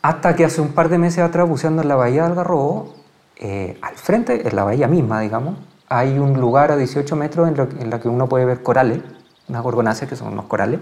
hasta 0.02 0.36
que 0.36 0.46
hace 0.46 0.62
un 0.62 0.70
par 0.70 0.90
de 0.90 0.98
meses 0.98 1.20
atrás, 1.20 1.48
buceando 1.48 1.82
en 1.82 1.88
la 1.88 1.96
bahía 1.96 2.22
de 2.22 2.28
Algarrobo, 2.30 2.96
eh, 3.36 3.78
al 3.82 3.96
frente, 3.96 4.48
en 4.48 4.56
la 4.56 4.64
bahía 4.64 4.88
misma, 4.88 5.20
digamos, 5.22 5.58
hay 5.90 6.18
un 6.18 6.40
lugar 6.40 6.72
a 6.72 6.78
18 6.78 7.16
metros 7.16 7.48
en, 7.48 7.58
lo, 7.58 7.64
en 7.64 8.00
que 8.00 8.08
uno 8.08 8.28
puede 8.28 8.46
ver 8.46 8.64
corales, 8.64 9.00
unas 9.48 9.62
gorgonáceas 9.64 10.10
que 10.10 10.16
son 10.16 10.34
unos 10.34 10.46
corales. 10.46 10.80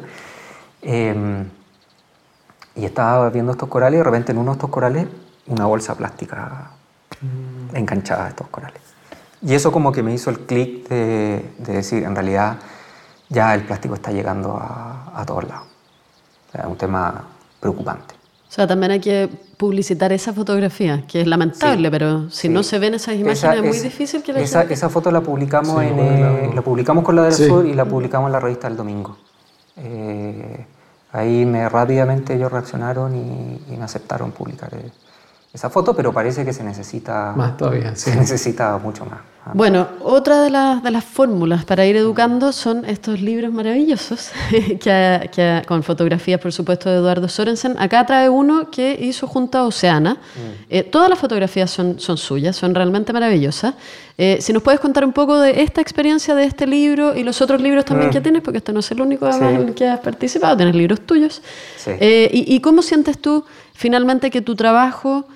Em, 0.82 1.50
y 2.76 2.86
estaba 2.86 3.30
viendo 3.30 3.52
estos 3.52 3.70
corales 3.70 3.96
y 3.96 4.00
de 4.00 4.04
repente 4.04 4.32
en 4.32 4.38
uno 4.38 4.52
de 4.52 4.56
estos 4.58 4.70
corales 4.70 5.08
una 5.48 5.66
bolsa 5.66 5.96
plástica 5.96 6.72
mm. 7.22 7.76
enganchada 7.76 8.26
a 8.26 8.30
estos 8.30 8.48
corales. 8.48 8.82
Y 9.42 9.54
eso 9.54 9.72
como 9.72 9.92
que 9.92 10.02
me 10.04 10.14
hizo 10.14 10.30
el 10.30 10.40
clic 10.40 10.88
de, 10.90 11.46
decir, 11.60 12.04
en 12.04 12.16
realidad 12.16 12.58
ya 13.30 13.54
el 13.54 13.64
plástico 13.64 13.96
está 13.96 14.12
llegando 14.12 14.58
a, 14.58 15.12
a 15.16 15.26
todos 15.26 15.48
lados. 15.48 15.68
es 16.54 16.66
un 16.66 16.78
tema 16.78 17.24
preocupante. 17.60 18.16
O 18.48 18.52
sea, 18.56 18.68
también 18.68 18.92
hay 18.92 19.00
que 19.02 19.30
publicitar 19.58 20.14
esa 20.14 20.32
fotografía, 20.32 21.04
que 21.08 21.20
es 21.22 21.28
lamentable, 21.28 21.92
pero 21.92 22.30
si 22.30 22.48
no 22.48 22.64
se 22.64 22.80
ven 22.80 22.94
esas 22.94 23.16
imágenes 23.16 23.58
es 23.58 23.64
muy 23.64 23.80
difícil 23.80 24.24
que 24.24 24.32
la 24.32 24.40
esa, 24.40 24.64
esa 24.64 24.88
foto 24.88 25.12
la 25.12 25.20
publicamos, 25.22 25.84
en, 25.84 26.00
eh, 26.00 26.52
la 26.54 26.62
publicamos 26.62 27.04
con 27.04 27.16
la 27.16 27.24
del 27.24 27.34
Sur 27.34 27.66
y 27.66 27.74
la 27.74 27.84
publicamos 27.84 28.28
en 28.28 28.32
la 28.32 28.40
revista 28.40 28.68
El 28.68 28.78
Domingo. 28.78 29.18
Eh, 29.78 30.66
ahí 31.12 31.46
me 31.46 31.68
rápidamente 31.68 32.36
ellos 32.36 32.52
reaccionaron 32.52 33.16
y, 33.16 33.76
me 33.76 33.84
aceptaron 33.84 34.32
publicar 34.32 34.70
esa 35.56 35.70
foto, 35.70 35.96
pero 35.96 36.12
parece 36.12 36.44
que 36.44 36.52
se 36.52 36.64
necesita 36.64 37.34
más 37.36 37.56
todavía, 37.56 37.96
se 37.96 38.14
necesita 38.14 38.78
mucho 38.78 39.06
más. 39.06 39.20
Bueno, 39.54 39.88
otra 40.02 40.42
de, 40.42 40.50
de, 40.84 40.92
las 40.92 41.06
fórmulas 41.06 41.66
para 41.66 41.86
ir 41.86 41.96
educando 41.96 42.52
son 42.52 42.84
estos 42.84 43.22
libros 43.22 43.54
maravillosos, 43.54 44.32
que, 44.50 45.62
con 45.68 45.84
fotografías, 45.84 46.42
por 46.42 46.52
supuesto, 46.52 46.90
de 46.90 46.96
Eduardo 46.96 47.30
Sorensen. 47.30 47.76
Acá 47.78 48.04
trae 48.06 48.28
uno 48.28 48.72
que 48.72 48.98
hizo 49.00 49.28
junto 49.28 49.60
a 49.60 49.64
Oceana. 49.66 50.16
Mm. 50.16 50.64
Eh, 50.70 50.84
todas 50.84 51.10
las 51.10 51.20
fotografías 51.20 51.70
son, 51.70 52.00
son 52.00 52.18
suyas, 52.18 52.56
son 52.56 52.74
realmente 52.74 53.14
maravillosas. 53.14 53.76
Eh, 54.18 54.40
si 54.42 54.52
nos 54.52 54.64
puedes 54.64 54.80
contar 54.80 55.06
un 55.06 55.14
poco 55.14 55.40
de 55.40 55.62
esta 55.62 55.80
experiencia 55.80 56.34
de 56.34 56.46
este 56.46 56.66
libro 56.66 57.16
y 57.16 57.24
los 57.24 57.40
otros 57.40 57.62
libros 57.62 57.86
también 57.86 58.10
mm. 58.10 58.14
que 58.14 58.22
tienes, 58.22 58.42
porque 58.42 58.58
este 58.58 58.74
no 58.74 58.80
es 58.80 58.90
el 58.92 59.00
único 59.00 59.30
en 59.30 59.44
el 59.44 59.74
que 59.76 59.88
has 59.88 60.00
participado, 60.00 60.58
tienes 60.58 60.76
libros 60.76 61.02
tuyos. 61.02 61.44
Eh, 61.86 62.32
y, 62.34 62.56
y, 62.56 62.60
cómo 62.62 62.82
sientes 62.82 63.20
tú 63.20 63.46
finalmente 63.74 64.32
que 64.32 64.42
tu 64.42 64.56
trabajo 64.56 65.28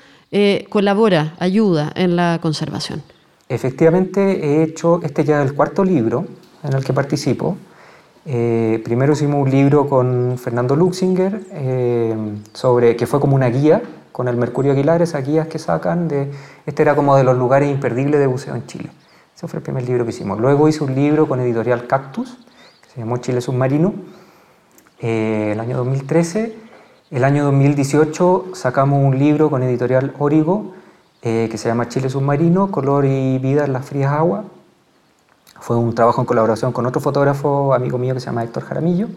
colabora, 0.69 1.35
ayuda 1.39 1.91
en 1.95 2.15
la 2.15 2.39
conservación? 2.41 3.01
Efectivamente, 3.47 4.45
he 4.45 4.63
hecho, 4.63 5.01
este 5.03 5.23
ya 5.23 5.41
el 5.41 5.55
cuarto 5.55 5.83
libro 5.83 6.25
en 6.63 6.73
el 6.73 6.83
que 6.83 6.93
participo. 6.93 7.57
Eh, 8.25 8.81
primero 8.83 9.13
hicimos 9.13 9.41
un 9.41 9.49
libro 9.49 9.87
con 9.87 10.37
Fernando 10.37 10.75
Luxinger, 10.75 11.41
eh, 11.51 12.15
sobre, 12.53 12.95
que 12.95 13.07
fue 13.07 13.19
como 13.19 13.35
una 13.35 13.49
guía 13.49 13.81
con 14.11 14.27
el 14.27 14.37
Mercurio 14.37 14.73
Aguilar, 14.73 15.01
esas 15.01 15.25
guías 15.25 15.47
que 15.47 15.57
sacan 15.57 16.07
de... 16.07 16.29
Este 16.65 16.81
era 16.81 16.95
como 16.95 17.15
de 17.15 17.23
los 17.23 17.37
lugares 17.37 17.71
imperdibles 17.71 18.19
de 18.19 18.27
buceo 18.27 18.53
en 18.53 18.67
Chile. 18.67 18.89
Ese 19.35 19.47
fue 19.47 19.57
el 19.57 19.63
primer 19.63 19.83
libro 19.83 20.03
que 20.03 20.11
hicimos. 20.11 20.39
Luego 20.39 20.67
hice 20.67 20.83
un 20.83 20.93
libro 20.93 21.27
con 21.27 21.39
editorial 21.39 21.87
Cactus, 21.87 22.37
que 22.83 22.89
se 22.93 22.99
llamó 22.99 23.17
Chile 23.17 23.41
Submarino, 23.41 23.93
eh, 24.99 25.51
el 25.53 25.59
año 25.59 25.77
2013. 25.77 26.68
El 27.11 27.23
año 27.23 27.43
2018 27.45 28.49
sacamos 28.53 29.03
un 29.03 29.17
libro 29.17 29.49
con 29.49 29.63
editorial 29.63 30.13
Origo, 30.19 30.73
eh, 31.23 31.47
que 31.49 31.57
se 31.57 31.67
llama 31.67 31.89
Chile 31.89 32.07
Submarino, 32.07 32.69
Color 32.69 33.05
y 33.05 33.39
Vida 33.39 33.65
en 33.65 33.73
las 33.73 33.83
Frías 33.83 34.11
Aguas. 34.11 34.45
Fue 35.59 35.75
un 35.75 35.95
trabajo 35.95 36.21
en 36.21 36.27
colaboración 36.27 36.71
con 36.71 36.85
otro 36.85 37.01
fotógrafo 37.01 37.73
amigo 37.73 37.97
mío 37.97 38.13
que 38.13 38.19
se 38.19 38.27
llama 38.27 38.43
Héctor 38.43 38.63
Jaramillo. 38.63 39.07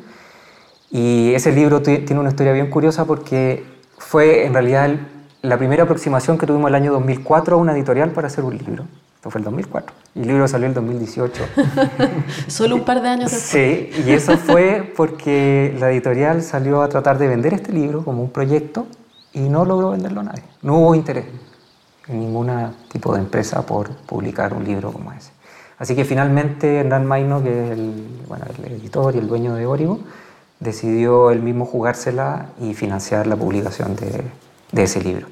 Y 0.90 1.34
ese 1.34 1.52
libro 1.52 1.82
tiene 1.82 2.18
una 2.18 2.30
historia 2.30 2.54
bien 2.54 2.70
curiosa 2.70 3.04
porque 3.04 3.62
fue 3.98 4.46
en 4.46 4.54
realidad 4.54 4.96
la 5.42 5.58
primera 5.58 5.82
aproximación 5.82 6.38
que 6.38 6.46
tuvimos 6.46 6.70
el 6.70 6.76
año 6.76 6.92
2004 6.92 7.56
a 7.56 7.58
una 7.58 7.72
editorial 7.72 8.12
para 8.12 8.28
hacer 8.28 8.42
un 8.42 8.56
libro. 8.56 8.86
Esto 9.22 9.30
fue 9.30 9.38
el 9.38 9.44
2004. 9.44 9.94
Y 10.16 10.20
el 10.22 10.26
libro 10.26 10.48
salió 10.48 10.66
el 10.66 10.74
2018. 10.74 11.44
Solo 12.48 12.74
un 12.74 12.84
par 12.84 13.00
de 13.00 13.08
años 13.08 13.30
después. 13.30 13.52
Sí, 13.52 14.02
y 14.04 14.10
eso 14.10 14.36
fue 14.36 14.92
porque 14.96 15.76
la 15.78 15.92
editorial 15.92 16.42
salió 16.42 16.82
a 16.82 16.88
tratar 16.88 17.18
de 17.18 17.28
vender 17.28 17.54
este 17.54 17.70
libro 17.70 18.04
como 18.04 18.20
un 18.20 18.30
proyecto 18.30 18.88
y 19.32 19.42
no 19.42 19.64
logró 19.64 19.92
venderlo 19.92 20.22
a 20.22 20.24
nadie. 20.24 20.42
No 20.62 20.78
hubo 20.78 20.96
interés 20.96 21.26
en 22.08 22.18
ningún 22.18 22.50
tipo 22.90 23.14
de 23.14 23.20
empresa 23.20 23.64
por 23.64 23.90
publicar 23.94 24.54
un 24.54 24.64
libro 24.64 24.90
como 24.90 25.12
ese. 25.12 25.30
Así 25.78 25.94
que 25.94 26.04
finalmente 26.04 26.78
Hernán 26.78 27.06
Maino, 27.06 27.44
que 27.44 27.66
es 27.66 27.70
el, 27.78 28.24
bueno, 28.26 28.44
el 28.58 28.72
editor 28.72 29.14
y 29.14 29.18
el 29.18 29.28
dueño 29.28 29.54
de 29.54 29.66
Origo, 29.66 30.00
decidió 30.58 31.30
él 31.30 31.42
mismo 31.42 31.64
jugársela 31.64 32.46
y 32.60 32.74
financiar 32.74 33.28
la 33.28 33.36
publicación 33.36 33.94
de, 33.94 34.24
de, 34.72 34.82
ese 34.82 35.00
libro. 35.00 35.28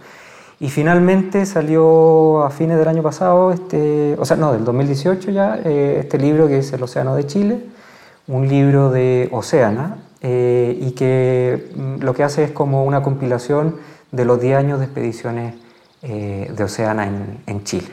Y 0.60 0.68
finalmente 0.68 1.46
salió 1.46 2.42
a 2.44 2.50
fines 2.50 2.78
del 2.78 2.86
año 2.86 3.02
pasado, 3.02 3.50
este, 3.50 4.14
o 4.18 4.26
sea, 4.26 4.36
no, 4.36 4.52
del 4.52 4.62
2018 4.62 5.30
ya, 5.30 5.58
eh, 5.64 5.96
este 6.00 6.18
libro 6.18 6.48
que 6.48 6.58
es 6.58 6.70
El 6.74 6.82
Océano 6.82 7.16
de 7.16 7.26
Chile, 7.26 7.64
un 8.28 8.46
libro 8.46 8.90
de 8.90 9.30
Oceana, 9.32 9.96
eh, 10.20 10.76
y 10.78 10.90
que 10.90 11.70
mm, 11.74 12.02
lo 12.02 12.12
que 12.12 12.24
hace 12.24 12.44
es 12.44 12.50
como 12.50 12.84
una 12.84 13.02
compilación 13.02 13.76
de 14.12 14.26
los 14.26 14.38
10 14.38 14.58
años 14.58 14.78
de 14.80 14.84
expediciones 14.84 15.54
eh, 16.02 16.52
de 16.54 16.62
Oceana 16.62 17.08
en, 17.46 17.64
Chile. 17.64 17.88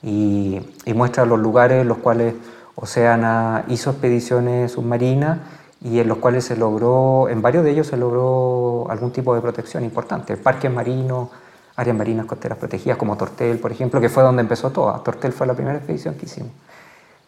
Y, 0.00 0.60
muestra 0.94 1.26
los 1.26 1.40
lugares 1.40 1.82
en 1.82 1.88
los 1.88 1.98
cuales 1.98 2.34
Oceana 2.76 3.64
hizo 3.66 3.90
expediciones 3.90 4.70
submarinas 4.70 5.38
y 5.82 5.98
en 5.98 6.06
los 6.06 6.18
cuales 6.18 6.44
se 6.44 6.56
logró, 6.56 7.28
en 7.28 7.42
varios 7.42 7.64
de 7.64 7.72
ellos 7.72 7.88
se 7.88 7.96
logró 7.96 8.86
algún 8.88 9.10
tipo 9.10 9.34
de 9.34 9.40
protección 9.40 9.82
importante, 9.82 10.36
parques 10.36 10.70
marinos, 10.70 11.30
áreas 11.76 11.96
marinas 11.96 12.26
costeras 12.26 12.58
protegidas 12.58 12.96
como 12.96 13.16
Tortel, 13.16 13.58
por 13.58 13.72
ejemplo, 13.72 14.00
que 14.00 14.08
fue 14.08 14.22
donde 14.22 14.42
empezó 14.42 14.70
todo. 14.70 14.92
Tortel 15.00 15.32
fue 15.32 15.46
la 15.46 15.54
primera 15.54 15.76
expedición 15.76 16.14
que 16.14 16.26
hicimos. 16.26 16.52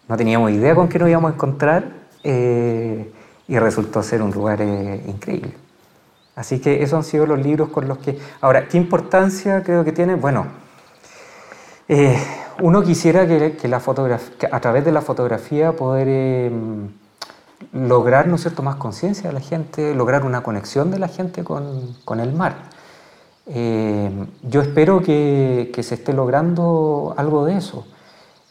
No 0.08 0.16
teníamos 0.16 0.50
idea 0.52 0.74
con 0.74 0.88
qué 0.88 0.98
nos 0.98 1.08
íbamos 1.08 1.32
a 1.32 1.34
encontrar 1.34 1.84
eh, 2.22 3.12
y 3.48 3.58
resultó 3.58 4.02
ser 4.02 4.22
un 4.22 4.30
lugar 4.30 4.60
eh, 4.62 5.02
increíble. 5.06 5.52
Así 6.36 6.60
que 6.60 6.82
esos 6.82 6.98
han 6.98 7.04
sido 7.04 7.26
los 7.26 7.40
libros 7.40 7.70
con 7.70 7.88
los 7.88 7.98
que... 7.98 8.18
Ahora, 8.40 8.68
¿qué 8.68 8.76
importancia 8.76 9.62
creo 9.62 9.84
que 9.84 9.92
tiene? 9.92 10.14
Bueno, 10.16 10.46
eh, 11.88 12.16
uno 12.60 12.82
quisiera 12.82 13.26
que, 13.26 13.78
fotografía, 13.80 14.48
a 14.52 14.60
través 14.60 14.84
de 14.84 14.92
la 14.92 15.00
fotografía 15.00 15.72
poder 15.72 16.08
em, 16.08 16.88
lograr, 17.72 18.26
¿no 18.26 18.36
es 18.36 18.42
cierto?, 18.42 18.62
más 18.62 18.76
conciencia 18.76 19.28
de 19.28 19.34
la 19.34 19.40
gente, 19.40 19.94
lograr 19.94 20.24
una 20.24 20.42
conexión 20.42 20.90
de 20.90 20.98
la 20.98 21.08
gente 21.08 21.44
con, 21.44 22.20
el 22.20 22.32
mar. 22.32 22.56
Em, 23.46 24.26
yo 24.42 24.60
espero 24.60 25.00
que, 25.02 25.70
se 25.82 25.94
esté 25.94 26.12
logrando 26.12 27.14
algo 27.16 27.44
de 27.44 27.56
eso. 27.56 27.86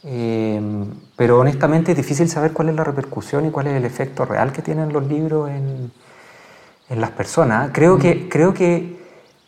Em, 0.03 0.85
pero 1.15 1.39
honestamente 1.39 1.91
es 1.91 1.97
difícil 1.97 2.29
saber 2.29 2.53
cuál 2.53 2.69
es 2.69 2.75
la 2.75 2.83
repercusión 2.83 3.45
y 3.45 3.51
cuál 3.51 3.67
es 3.67 3.73
el 3.73 3.85
efecto 3.85 4.25
real 4.25 4.51
que 4.53 4.61
tienen 4.61 4.93
los 4.93 5.05
libros 5.07 5.49
en, 5.49 5.91
en 6.89 7.01
las 7.01 7.11
personas. 7.11 7.71
Creo 7.73 7.97
que, 7.97 8.29
creo 8.29 8.53
que 8.53 8.95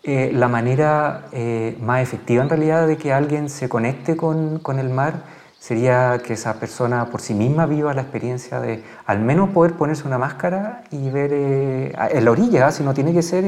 eh, 0.04 0.32
la 0.34 0.48
manera 0.48 1.28
eh, 1.32 1.78
más 1.82 2.02
efectiva 2.02 2.44
en 2.44 2.50
realidad 2.50 2.88
de 2.88 2.98
que 2.98 3.14
alguien 3.14 3.50
se 3.50 3.70
conecte 3.70 4.16
con, 4.16 4.60
con, 4.60 4.80
el 4.80 4.90
mar 4.90 5.24
sería 5.60 6.22
que 6.24 6.34
esa 6.34 6.60
persona 6.60 7.08
por 7.08 7.20
sí 7.22 7.34
misma 7.34 7.66
viva 7.66 7.94
la 7.94 8.04
experiencia 8.04 8.60
de 8.62 8.84
al 9.06 9.20
menos 9.20 9.50
poder 9.50 9.74
ponerse 9.74 10.08
una 10.08 10.18
máscara 10.18 10.84
y 10.92 11.10
ver 11.10 11.32
eh, 11.34 11.94
en 12.12 12.26
la 12.26 12.32
orilla, 12.32 12.72
si 12.72 12.84
no 12.84 12.94
tiene 12.94 13.14
que 13.14 13.22
ser 13.22 13.44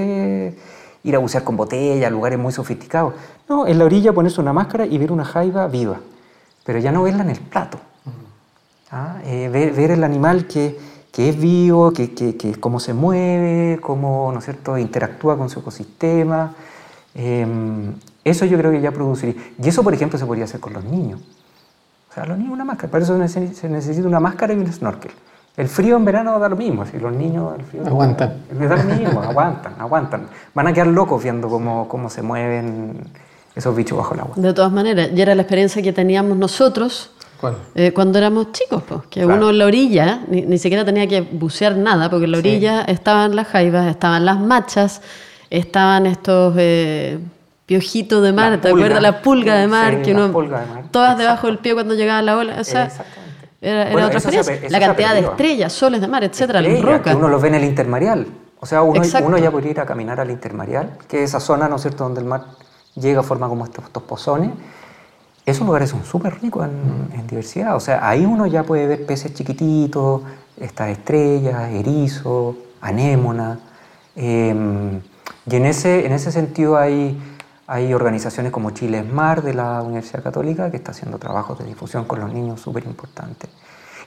ir 1.04 1.16
a 1.16 1.20
bucear 1.20 1.44
con 1.44 1.58
botella, 1.58 2.10
lugares 2.10 2.40
muy 2.40 2.52
sofisticados. 2.52 3.14
No, 3.48 3.68
en 3.68 3.78
la 3.78 3.86
orilla 3.86 4.14
ponerse 4.14 4.42
una 4.42 4.54
máscara 4.54 4.86
y 4.86 4.98
ver 4.98 5.12
una 5.12 5.26
jaiba 5.26 5.68
viva, 5.68 6.00
pero 6.64 6.80
ya 6.80 6.92
no 6.92 7.04
verla 7.04 7.24
en 7.24 7.30
el 7.32 7.40
plato. 7.40 7.80
¿Ah? 8.92 9.18
ver, 9.24 9.72
ver 9.72 9.92
el 9.92 10.04
animal 10.04 10.48
que 10.48 10.78
que 11.12 11.30
es 11.30 11.40
vivo, 11.40 11.92
que, 11.92 12.14
que, 12.14 12.56
cómo 12.60 12.80
se 12.80 12.94
mueve, 12.94 13.80
cómo 13.82 14.32
¿no 14.32 14.40
es 14.40 14.46
cierto? 14.46 14.78
interactúa 14.78 15.38
con 15.38 15.50
su 15.50 15.60
ecosistema. 15.60 16.54
Em, 17.16 17.94
eso 18.24 18.46
yo 18.46 18.58
creo 18.58 18.72
que 18.72 18.82
ya 18.82 18.92
produciría. 18.92 19.36
Y 19.62 19.68
eso, 19.68 19.84
por 19.84 19.94
ejemplo, 19.94 20.20
se 20.20 20.26
podría 20.26 20.46
hacer 20.46 20.60
con 20.60 20.74
los 20.74 20.84
niños. 20.84 21.20
O 22.10 22.14
sea, 22.14 22.26
los 22.26 22.38
niños 22.38 22.54
una 22.54 22.66
máscara. 22.66 22.92
Para 22.92 23.04
eso 23.04 23.28
se 23.28 23.70
necesita 23.70 24.08
una 24.08 24.20
máscara 24.20 24.54
y 24.54 24.58
un 24.58 24.72
snorkel. 24.72 25.12
El 25.60 25.68
frío 25.68 25.98
en 25.98 26.06
verano 26.06 26.40
da 26.40 26.48
lo 26.48 26.56
mismo. 26.56 26.86
Si 26.86 26.98
los 26.98 27.14
niños 27.14 27.54
el 27.60 27.66
frío 27.66 27.86
aguantan. 27.86 28.34
da 28.50 28.78
lo 28.78 28.96
mismo, 28.96 29.22
aguantan, 29.30 29.74
aguantan. 29.78 30.28
Van 30.54 30.68
a 30.68 30.72
quedar 30.72 30.88
locos 30.88 31.22
viendo 31.22 31.50
cómo, 31.50 31.90
cómo 31.90 32.10
se 32.10 32.22
mueven 32.22 32.96
esos 33.54 33.76
bichos 33.76 33.98
bajo 33.98 34.14
el 34.14 34.22
agua. 34.22 34.34
De 34.38 34.54
todas 34.54 34.72
maneras, 34.72 35.10
y 35.14 35.22
era 35.22 35.36
la 35.36 35.42
experiencia 35.42 35.82
que 35.82 35.92
teníamos 35.92 36.38
nosotros 36.38 37.12
eh, 37.76 37.92
cuando 37.92 38.18
éramos 38.18 38.54
chicos, 38.54 38.84
pues, 38.88 39.02
que 39.10 39.26
uno 39.26 39.50
en 39.50 39.58
la 39.58 39.66
orilla 39.66 40.22
ni, 40.30 40.58
siquiera 40.58 40.86
tenía 40.86 41.08
que 41.08 41.22
bucear 41.22 41.76
nada, 41.76 42.10
porque 42.10 42.24
en 42.26 42.32
la 42.32 42.38
orilla 42.38 42.82
estaban 42.84 43.36
las 43.36 43.48
jaivas, 43.48 43.88
estaban 43.88 44.24
las 44.26 44.40
machas, 44.40 45.02
estaban 45.50 46.06
estos 46.06 46.54
eh, 46.58 47.20
piojitos 47.66 48.24
de 48.24 48.34
mar, 48.34 48.60
¿te 48.60 48.70
acuerdas? 48.70 49.02
La 49.02 49.22
pulga 49.22 49.56
de 49.56 49.68
mar, 49.68 50.02
que 50.02 50.14
uno, 50.14 50.32
todas 50.92 51.18
debajo 51.18 51.48
del 51.48 51.60
pie 51.60 51.74
cuando 51.74 51.96
llegaba 51.96 52.22
la 52.22 52.38
ola, 52.38 52.58
o 52.60 52.64
sea, 52.64 52.92
era, 53.62 53.92
otra 53.92 54.20
experiencia. 54.20 54.70
la 54.70 54.80
cantidad 54.80 55.14
de 55.14 55.22
estrellas, 55.22 55.74
soles 55.74 56.02
de 56.02 56.08
mar, 56.08 56.24
etcétera, 56.24 56.62
las 56.62 56.82
rocas. 56.82 57.16
uno 57.16 57.28
lo 57.28 57.40
ve 57.40 57.50
en 57.50 57.56
el 57.56 57.64
intermareal, 57.64 58.28
o 58.60 58.66
sea, 58.66 58.82
uno, 58.82 59.02
uno 59.24 59.38
ya 59.38 59.52
puede 59.52 59.70
ir 59.70 59.80
a 59.80 59.86
caminar 59.86 60.20
al 60.20 60.32
intermareal, 60.32 60.98
que 61.08 61.24
es 61.24 61.30
esa 61.30 61.40
zona, 61.40 61.68
¿no 61.68 61.78
es 61.78 61.82
cierto?, 61.82 62.04
donde 62.04 62.22
el 62.22 62.28
mar 62.28 62.46
llega 62.96 63.22
a 63.22 63.24
forma 63.24 63.48
como 63.48 63.66
estos, 63.66 63.86
estos 63.86 64.04
pozones, 64.04 64.52
esos 65.46 65.66
lugares 65.66 65.90
son 65.90 66.04
súper 66.06 66.40
ricos 66.42 66.68
en, 66.68 67.28
diversidad. 67.28 67.76
O 67.76 67.80
sea, 67.80 68.08
ahí 68.08 68.26
uno 68.26 68.46
ya 68.46 68.64
puede 68.64 68.88
ver 68.88 69.06
peces 69.06 69.34
chiquititos, 69.34 70.22
estas 70.60 70.90
estrellas, 70.90 71.72
erizos, 71.72 72.56
anémonas. 72.82 73.58
Em, 74.16 75.02
y 75.50 75.56
en 75.56 75.66
ese, 75.66 76.06
en 76.06 76.12
ese 76.12 76.32
sentido 76.32 76.78
hay, 76.78 77.20
hay 77.70 77.94
organizaciones 77.94 78.52
como 78.52 78.72
Chile 78.72 79.04
Mar 79.04 79.44
de 79.44 79.54
la 79.54 79.84
Universidad 79.84 80.24
Católica 80.24 80.72
que 80.72 80.78
está 80.78 80.90
haciendo 80.90 81.20
trabajos 81.20 81.60
de 81.60 81.66
difusión 81.66 82.06
con 82.06 82.20
los 82.20 82.34
niños 82.34 82.60
súper 82.60 82.84
importantes. 82.86 83.48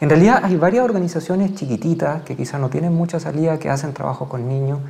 En 0.00 0.08
realidad 0.08 0.40
hay 0.42 0.56
varias 0.56 0.84
organizaciones 0.84 1.54
chiquititas 1.54 2.22
que 2.22 2.36
quizás 2.36 2.60
no 2.60 2.70
tienen 2.70 2.92
mucha 2.92 3.20
salida, 3.20 3.60
que 3.60 3.70
hacen 3.70 3.94
trabajo 3.94 4.28
con 4.28 4.48
niños 4.48 4.80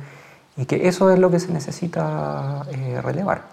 y 0.57 0.65
que 0.65 0.87
eso 0.87 1.11
es 1.11 1.19
lo 1.19 1.29
que 1.29 1.39
se 1.39 1.53
necesita 1.53 2.65
eh, 2.71 2.99
relevar. 2.99 3.43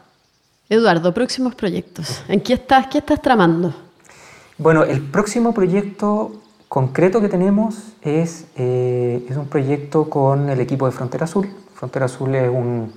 Eduardo, 0.70 1.12
próximos 1.12 1.54
proyectos. 1.54 2.22
¿En 2.26 2.40
qué 2.40 2.54
estás, 2.54 2.86
qué 2.86 2.98
estás 2.98 3.20
tramando? 3.20 3.74
Bueno, 4.56 4.84
el 4.84 5.02
próximo 5.02 5.52
proyecto 5.52 6.32
concreto 6.68 7.20
que 7.20 7.28
tenemos 7.28 7.92
es, 8.00 8.46
eh, 8.56 9.26
es 9.28 9.36
un 9.36 9.48
proyecto 9.48 10.08
con 10.08 10.48
el 10.48 10.60
equipo 10.60 10.86
de 10.86 10.92
Frontera 10.92 11.24
Azul. 11.24 11.46
Frontera 11.74 12.06
Azul 12.06 12.34
es 12.34 12.48
un, 12.48 12.90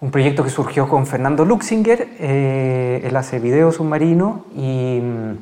un 0.00 0.10
proyecto 0.10 0.42
que 0.42 0.50
surgió 0.50 0.88
con 0.88 1.06
Fernando 1.06 1.44
Luxinger. 1.44 2.08
Eh, 2.18 3.02
él 3.04 3.16
hace 3.16 3.38
video 3.38 3.70
submarino 3.72 4.46
y 4.54 5.00
mm, 5.00 5.38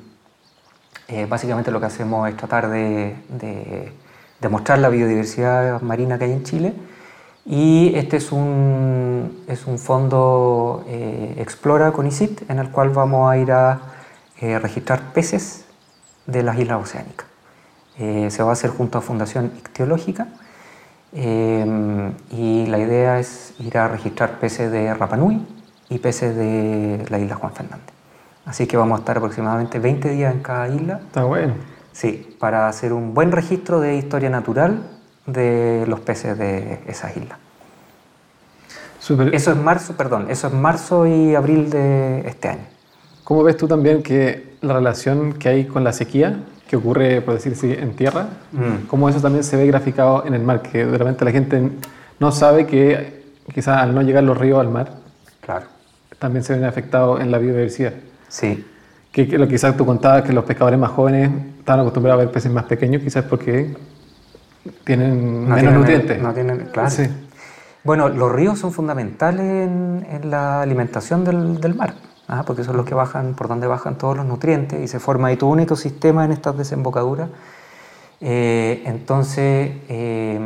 eh, 1.08 1.26
básicamente 1.26 1.70
lo 1.70 1.80
que 1.80 1.86
hacemos 1.86 2.28
es 2.28 2.36
tratar 2.36 2.68
de, 2.68 3.14
de, 3.28 4.48
mostrar 4.48 4.78
la 4.78 4.88
biodiversidad 4.88 5.80
marina 5.82 6.18
que 6.18 6.24
hay 6.24 6.32
en 6.32 6.42
Chile 6.42 6.74
y 7.44 7.92
este 7.94 8.18
es 8.18 8.30
un, 8.30 9.44
es 9.46 9.66
un 9.66 9.78
fondo 9.78 10.84
eh, 10.86 11.34
Explora 11.38 11.92
con 11.92 12.06
ICIT 12.06 12.50
en 12.50 12.58
el 12.58 12.70
cual 12.70 12.90
vamos 12.90 13.30
a 13.30 13.38
ir 13.38 13.52
a 13.52 13.80
eh, 14.40 14.58
registrar 14.58 15.12
peces 15.14 15.64
de 16.26 16.42
las 16.42 16.58
islas 16.58 16.82
oceánicas. 16.82 17.26
Eh, 17.98 18.28
se 18.30 18.42
va 18.42 18.50
a 18.50 18.52
hacer 18.52 18.70
junto 18.70 18.98
a 18.98 19.00
Fundación 19.00 19.46
Ictiológica 19.58 20.28
y 21.12 22.66
la 22.66 22.78
idea 22.78 23.18
es 23.18 23.54
ir 23.58 23.78
a 23.78 23.88
registrar 23.88 24.38
peces 24.38 24.70
de 24.70 24.92
Rapanui 24.94 25.44
y 25.88 25.98
peces 25.98 26.36
de 26.36 27.06
la 27.08 27.18
isla 27.18 27.34
Juan 27.36 27.52
Fernández. 27.52 27.94
Así 28.44 28.66
que 28.66 28.76
vamos 28.76 28.98
a 28.98 29.00
estar 29.00 29.16
aproximadamente 29.18 29.78
20 29.78 30.10
días 30.10 30.34
en 30.34 30.40
cada 30.40 30.68
isla. 30.68 31.00
Está 31.06 31.24
bueno. 31.24 31.54
Sí, 31.92 32.36
para 32.38 32.68
hacer 32.68 32.92
un 32.92 33.14
buen 33.14 33.32
registro 33.32 33.80
de 33.80 33.96
historia 33.96 34.30
natural 34.30 34.82
de 35.26 35.84
los 35.86 36.00
peces 36.00 36.38
de 36.38 36.80
esas 36.86 37.16
islas. 37.16 37.38
Eso 39.32 39.52
es 39.52 39.56
marzo, 39.56 39.96
perdón, 39.96 40.26
eso 40.28 40.48
es 40.48 40.52
marzo 40.52 41.06
y 41.06 41.34
abril 41.34 41.70
de 41.70 42.20
este 42.28 42.48
año. 42.48 42.66
¿Cómo 43.24 43.42
ves 43.42 43.56
tú 43.56 43.66
también 43.66 44.02
que 44.02 44.56
la 44.60 44.74
relación 44.74 45.34
que 45.34 45.48
hay 45.48 45.64
con 45.66 45.84
la 45.84 45.92
sequía, 45.92 46.40
que 46.68 46.76
ocurre, 46.76 47.20
por 47.20 47.34
decir 47.34 47.52
así, 47.52 47.72
en 47.72 47.96
tierra, 47.96 48.28
mm. 48.52 48.86
cómo 48.86 49.08
eso 49.08 49.20
también 49.20 49.42
se 49.42 49.56
ve 49.56 49.66
graficado 49.66 50.24
en 50.26 50.34
el 50.34 50.42
mar? 50.42 50.62
Que 50.62 50.84
de 50.86 50.98
repente 50.98 51.24
la 51.24 51.32
gente 51.32 51.70
no 52.20 52.30
sabe 52.30 52.66
que 52.66 53.24
quizás 53.52 53.78
al 53.78 53.94
no 53.94 54.02
llegar 54.02 54.22
los 54.22 54.38
ríos 54.38 54.60
al 54.60 54.68
mar, 54.68 54.92
claro. 55.40 55.66
también 56.18 56.44
se 56.44 56.54
ven 56.54 56.64
afectados 56.64 57.20
en 57.20 57.30
la 57.30 57.38
biodiversidad. 57.38 57.94
Sí. 58.28 58.64
Que, 59.10 59.26
que 59.26 59.38
lo 59.38 59.48
quizás 59.48 59.76
tú 59.76 59.86
contabas 59.86 60.22
que 60.22 60.32
los 60.32 60.44
pescadores 60.44 60.78
más 60.78 60.90
jóvenes 60.90 61.30
estaban 61.58 61.80
acostumbrados 61.80 62.20
a 62.20 62.24
ver 62.24 62.32
peces 62.32 62.52
más 62.52 62.64
pequeños, 62.64 63.02
quizás 63.02 63.24
porque 63.24 63.74
tienen 64.84 65.48
menos 65.48 65.74
nutrientes. 65.74 66.20
No 66.20 66.32
tienen, 66.32 66.68
claro. 66.72 66.90
Bueno, 67.84 68.08
los 68.08 68.30
ríos 68.30 68.58
son 68.58 68.72
fundamentales 68.72 69.40
en, 69.40 70.30
la 70.30 70.60
alimentación 70.60 71.24
del, 71.24 71.74
mar, 71.74 71.94
¿ah? 72.28 72.44
porque 72.46 72.64
son 72.64 72.76
los 72.76 72.86
que 72.86 72.94
bajan, 72.94 73.34
por 73.34 73.48
donde 73.48 73.66
bajan 73.66 73.96
todos 73.98 74.16
los 74.16 74.26
nutrientes 74.26 74.80
y 74.80 74.88
se 74.88 75.00
forma 75.00 75.28
ahí 75.28 75.36
todo 75.36 75.50
un 75.50 75.60
ecosistema 75.60 76.24
en 76.24 76.32
estas 76.32 76.56
desembocaduras. 76.56 77.30
Eh, 78.20 78.82
entonces, 78.84 79.72
eh, 79.88 80.40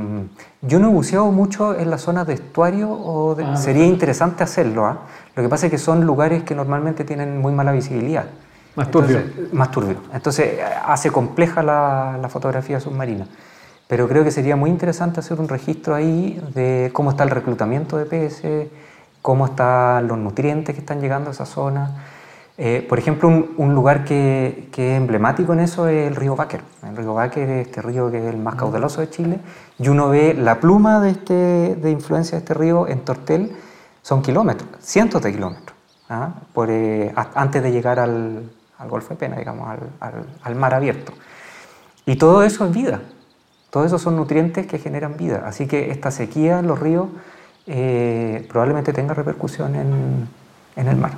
yo 0.63 0.79
no 0.79 0.89
he 0.89 0.93
buceado 0.93 1.31
mucho 1.33 1.79
en 1.79 1.91
las 1.91 2.03
zonas 2.03 2.27
de 2.27 2.35
estuario, 2.35 2.91
o 2.91 3.37
ah, 3.39 3.57
sería 3.57 3.87
interesante 3.87 4.45
hacerlo. 4.45 4.87
¿ah? 4.87 5.01
Lo 5.35 5.43
que 5.43 5.49
pasa 5.49 5.67
es 5.67 5.71
que 5.71 5.79
son 5.79 6.05
lugares 6.05 6.43
que 6.43 6.55
normalmente 6.55 7.05
tienen 7.05 7.39
muy 7.39 7.53
mala 7.53 7.73
visibilidad. 7.73 8.27
Más 8.75 8.91
turbio. 8.91 9.21
más 9.53 9.71
turbio. 9.71 9.99
Entonces, 10.15 10.59
hace 10.87 11.11
compleja 11.11 11.63
la, 11.63 12.19
la 12.21 12.29
fotografía 12.31 12.81
submarina 12.81 13.27
pero 13.93 14.09
creo 14.09 14.25
que 14.25 14.31
sería 14.31 14.57
muy 14.57 14.71
interesante 14.71 15.21
hacer 15.21 15.39
un 15.39 15.49
registro 15.49 15.95
ahí 15.95 16.43
de 16.55 16.89
cómo 16.95 17.11
está 17.11 17.25
el 17.25 17.31
reclutamiento 17.31 17.99
de 17.99 18.07
peces, 18.07 18.69
cómo 19.23 19.47
están 19.47 20.09
los 20.09 20.19
nutrientes 20.19 20.75
que 20.75 20.81
están 20.81 21.01
llegando 21.01 21.31
a 21.31 21.33
esa 21.33 21.47
zona. 21.47 22.05
Eh, 22.59 22.85
por 22.87 22.99
ejemplo, 22.99 23.29
un, 23.29 23.75
lugar 23.75 24.05
que, 24.05 24.69
que, 24.73 24.93
es 24.93 24.97
emblemático 24.99 25.55
en 25.55 25.61
eso 25.61 25.89
es 25.89 26.09
el 26.09 26.17
río 26.17 26.37
Báquer. 26.37 26.61
El 26.83 26.97
río 26.97 27.15
Báquer 27.15 27.49
es 27.49 27.67
este 27.69 27.81
río 27.81 28.11
que 28.11 28.19
es 28.19 28.25
el 28.25 28.37
más 28.37 28.57
caudaloso 28.57 29.01
de 29.01 29.09
Chile 29.09 29.41
y 29.79 29.89
uno 29.89 30.11
ve 30.11 30.35
la 30.35 30.61
pluma 30.61 31.01
de, 31.01 31.11
este, 31.11 31.35
de 31.77 31.91
influencia 31.91 32.33
de 32.33 32.39
este 32.41 32.55
río 32.55 32.87
en 32.87 33.01
Tortel, 33.01 33.57
son 34.03 34.21
kilómetros, 34.21 34.69
cientos 34.81 35.23
de 35.23 35.33
kilómetros, 35.33 35.77
¿ah? 36.11 36.35
por, 36.53 36.69
eh, 36.71 37.15
antes 37.35 37.63
de 37.63 37.73
llegar 37.73 37.99
al, 37.99 38.51
al, 38.79 38.89
Golfo 38.89 39.11
de 39.11 39.17
Pena, 39.17 39.37
digamos, 39.37 39.69
al, 39.69 39.81
al, 40.01 40.27
al 40.43 40.55
mar 40.57 40.75
abierto. 40.75 41.13
Y 42.05 42.17
todo 42.17 42.43
eso 42.43 42.67
es 42.67 42.73
vida, 42.73 43.01
todos 43.71 43.87
esos 43.87 44.03
son 44.03 44.17
nutrientes 44.17 44.67
que 44.67 44.79
generan 44.79 45.17
vida, 45.17 45.45
así 45.47 45.67
que 45.67 45.91
esta 45.91 46.11
sequía 46.11 46.59
en 46.59 46.67
los 46.67 46.79
ríos 46.79 47.07
eh, 47.67 48.47
probablemente 48.49 48.93
tenga 48.93 49.15
repercusión 49.15 49.75
en, 49.75 50.29
en 50.77 50.89
el 50.89 50.97
mar. 50.97 51.13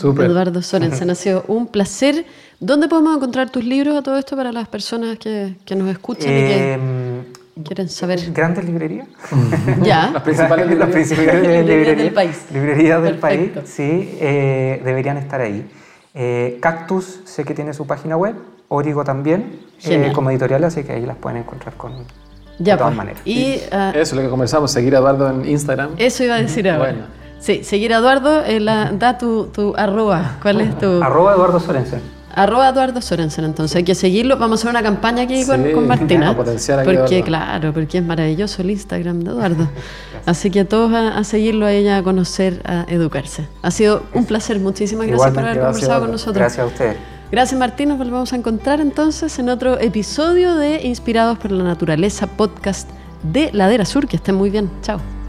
Super. 0.00 0.26
Eduardo 0.30 0.62
Sorensen, 0.62 1.10
ha 1.10 1.14
sido 1.14 1.44
un 1.48 1.66
placer. 1.66 2.24
¿Dónde 2.58 2.88
podemos 2.88 3.16
encontrar 3.16 3.50
tus 3.50 3.64
libros 3.64 3.96
a 3.96 4.02
todo 4.02 4.18
esto 4.18 4.36
para 4.36 4.50
las 4.52 4.68
personas 4.68 5.18
que, 5.18 5.56
que 5.64 5.76
nos 5.76 5.90
escuchan 5.90 6.30
y 6.30 6.40
que 6.40 6.72
em, 6.72 7.24
quieren 7.64 7.88
saber? 7.88 8.32
Grandes 8.32 8.64
librerías. 8.64 9.08
ya. 9.82 10.10
las 10.10 10.22
principales 10.22 10.68
librerías, 10.68 10.78
las 10.78 10.90
principales 10.90 11.42
librerías 11.66 11.98
del 11.98 12.12
país. 12.12 12.46
Librerías 12.52 13.02
del 13.02 13.18
país, 13.18 13.50
sí, 13.64 14.16
eh, 14.20 14.80
deberían 14.84 15.18
estar 15.18 15.40
ahí. 15.40 15.68
Eh, 16.14 16.58
Cactus 16.60 17.20
sé 17.24 17.44
que 17.44 17.54
tiene 17.54 17.72
su 17.74 17.86
página 17.86 18.16
web, 18.16 18.34
Origo 18.68 19.04
también, 19.04 19.60
eh, 19.84 20.12
como 20.14 20.30
editorial, 20.30 20.64
así 20.64 20.82
que 20.82 20.92
ahí 20.92 21.04
las 21.04 21.16
pueden 21.16 21.38
encontrar 21.38 21.74
con, 21.74 21.92
Ya, 22.60 22.74
de 22.74 22.78
todas 22.78 22.90
pues. 22.92 22.96
maneras. 22.96 23.22
Y 23.24 23.56
ah, 23.72 23.90
Eso 23.94 24.02
es 24.02 24.12
lo 24.12 24.22
que 24.22 24.28
conversamos, 24.28 24.70
seguir 24.70 24.94
a 24.94 24.98
Eduardo 24.98 25.28
en 25.30 25.48
Instagram. 25.48 25.90
eso 25.96 26.22
iba 26.24 26.36
a 26.36 26.42
decir 26.42 26.68
ahora. 26.68 26.90
Bueno. 26.92 27.04
Sí, 27.40 27.64
seguir 27.64 27.92
a 27.94 27.98
Eduardo, 27.98 28.44
eh, 28.44 28.60
la- 28.60 28.92
da 28.92 29.16
tu, 29.18 29.46
tu 29.46 29.74
arroba. 29.76 30.36
¿Cuál 30.42 30.60
es 30.60 30.78
tu...? 30.78 31.02
Arroba 31.02 31.32
Eduardo 31.34 31.58
Sorensen. 31.58 32.00
Arroba 32.32 32.68
Eduardo 32.68 33.00
Sorensen, 33.00 33.44
entonces 33.44 33.74
hay 33.76 33.82
que 33.82 33.94
seguirlo. 33.96 34.36
Vamos 34.36 34.60
a 34.60 34.68
hacer 34.68 34.70
una 34.70 34.82
campaña 34.82 35.22
aquí 35.22 35.44
con, 35.44 35.64
Sí, 35.64 35.72
con 35.72 35.88
Martina. 35.88 36.36
potenciar 36.36 36.78
aquí 36.80 36.94
porque, 36.94 37.22
claro, 37.22 37.72
porque 37.72 37.98
es 37.98 38.04
maravilloso 38.04 38.62
el 38.62 38.70
Instagram 38.70 39.20
de 39.20 39.30
Eduardo. 39.30 39.68
Así 40.26 40.50
que 40.50 40.60
a 40.60 40.64
todos 40.68 40.92
a, 40.92 41.16
a 41.18 41.24
seguirlo, 41.24 41.64
a 41.66 41.72
ella, 41.72 41.96
a 41.96 42.02
conocer, 42.02 42.60
a 42.66 42.84
educarse. 42.88 43.48
Ha 43.62 43.70
sido 43.70 44.02
un 44.14 44.26
placer. 44.26 44.60
Muchísimas 44.60 45.06
gracias 45.06 45.30
por 45.32 45.42
haber 45.44 45.60
conversado 45.60 46.00
con 46.02 46.10
nosotros. 46.12 46.36
Gracias 46.36 46.62
a 46.62 46.66
ustedes. 46.66 46.96
Gracias 47.30 47.58
Martín, 47.58 47.90
nos 47.90 47.98
volvemos 47.98 48.32
a 48.32 48.36
encontrar 48.36 48.80
entonces 48.80 49.38
en 49.38 49.50
otro 49.50 49.78
episodio 49.78 50.56
de 50.56 50.82
Inspirados 50.82 51.38
por 51.38 51.52
la 51.52 51.62
Naturaleza, 51.62 52.26
podcast 52.26 52.90
de 53.22 53.52
Ladera 53.52 53.84
Sur. 53.84 54.08
Que 54.08 54.16
estén 54.16 54.34
muy 54.34 54.50
bien. 54.50 54.68
Chao. 54.82 55.19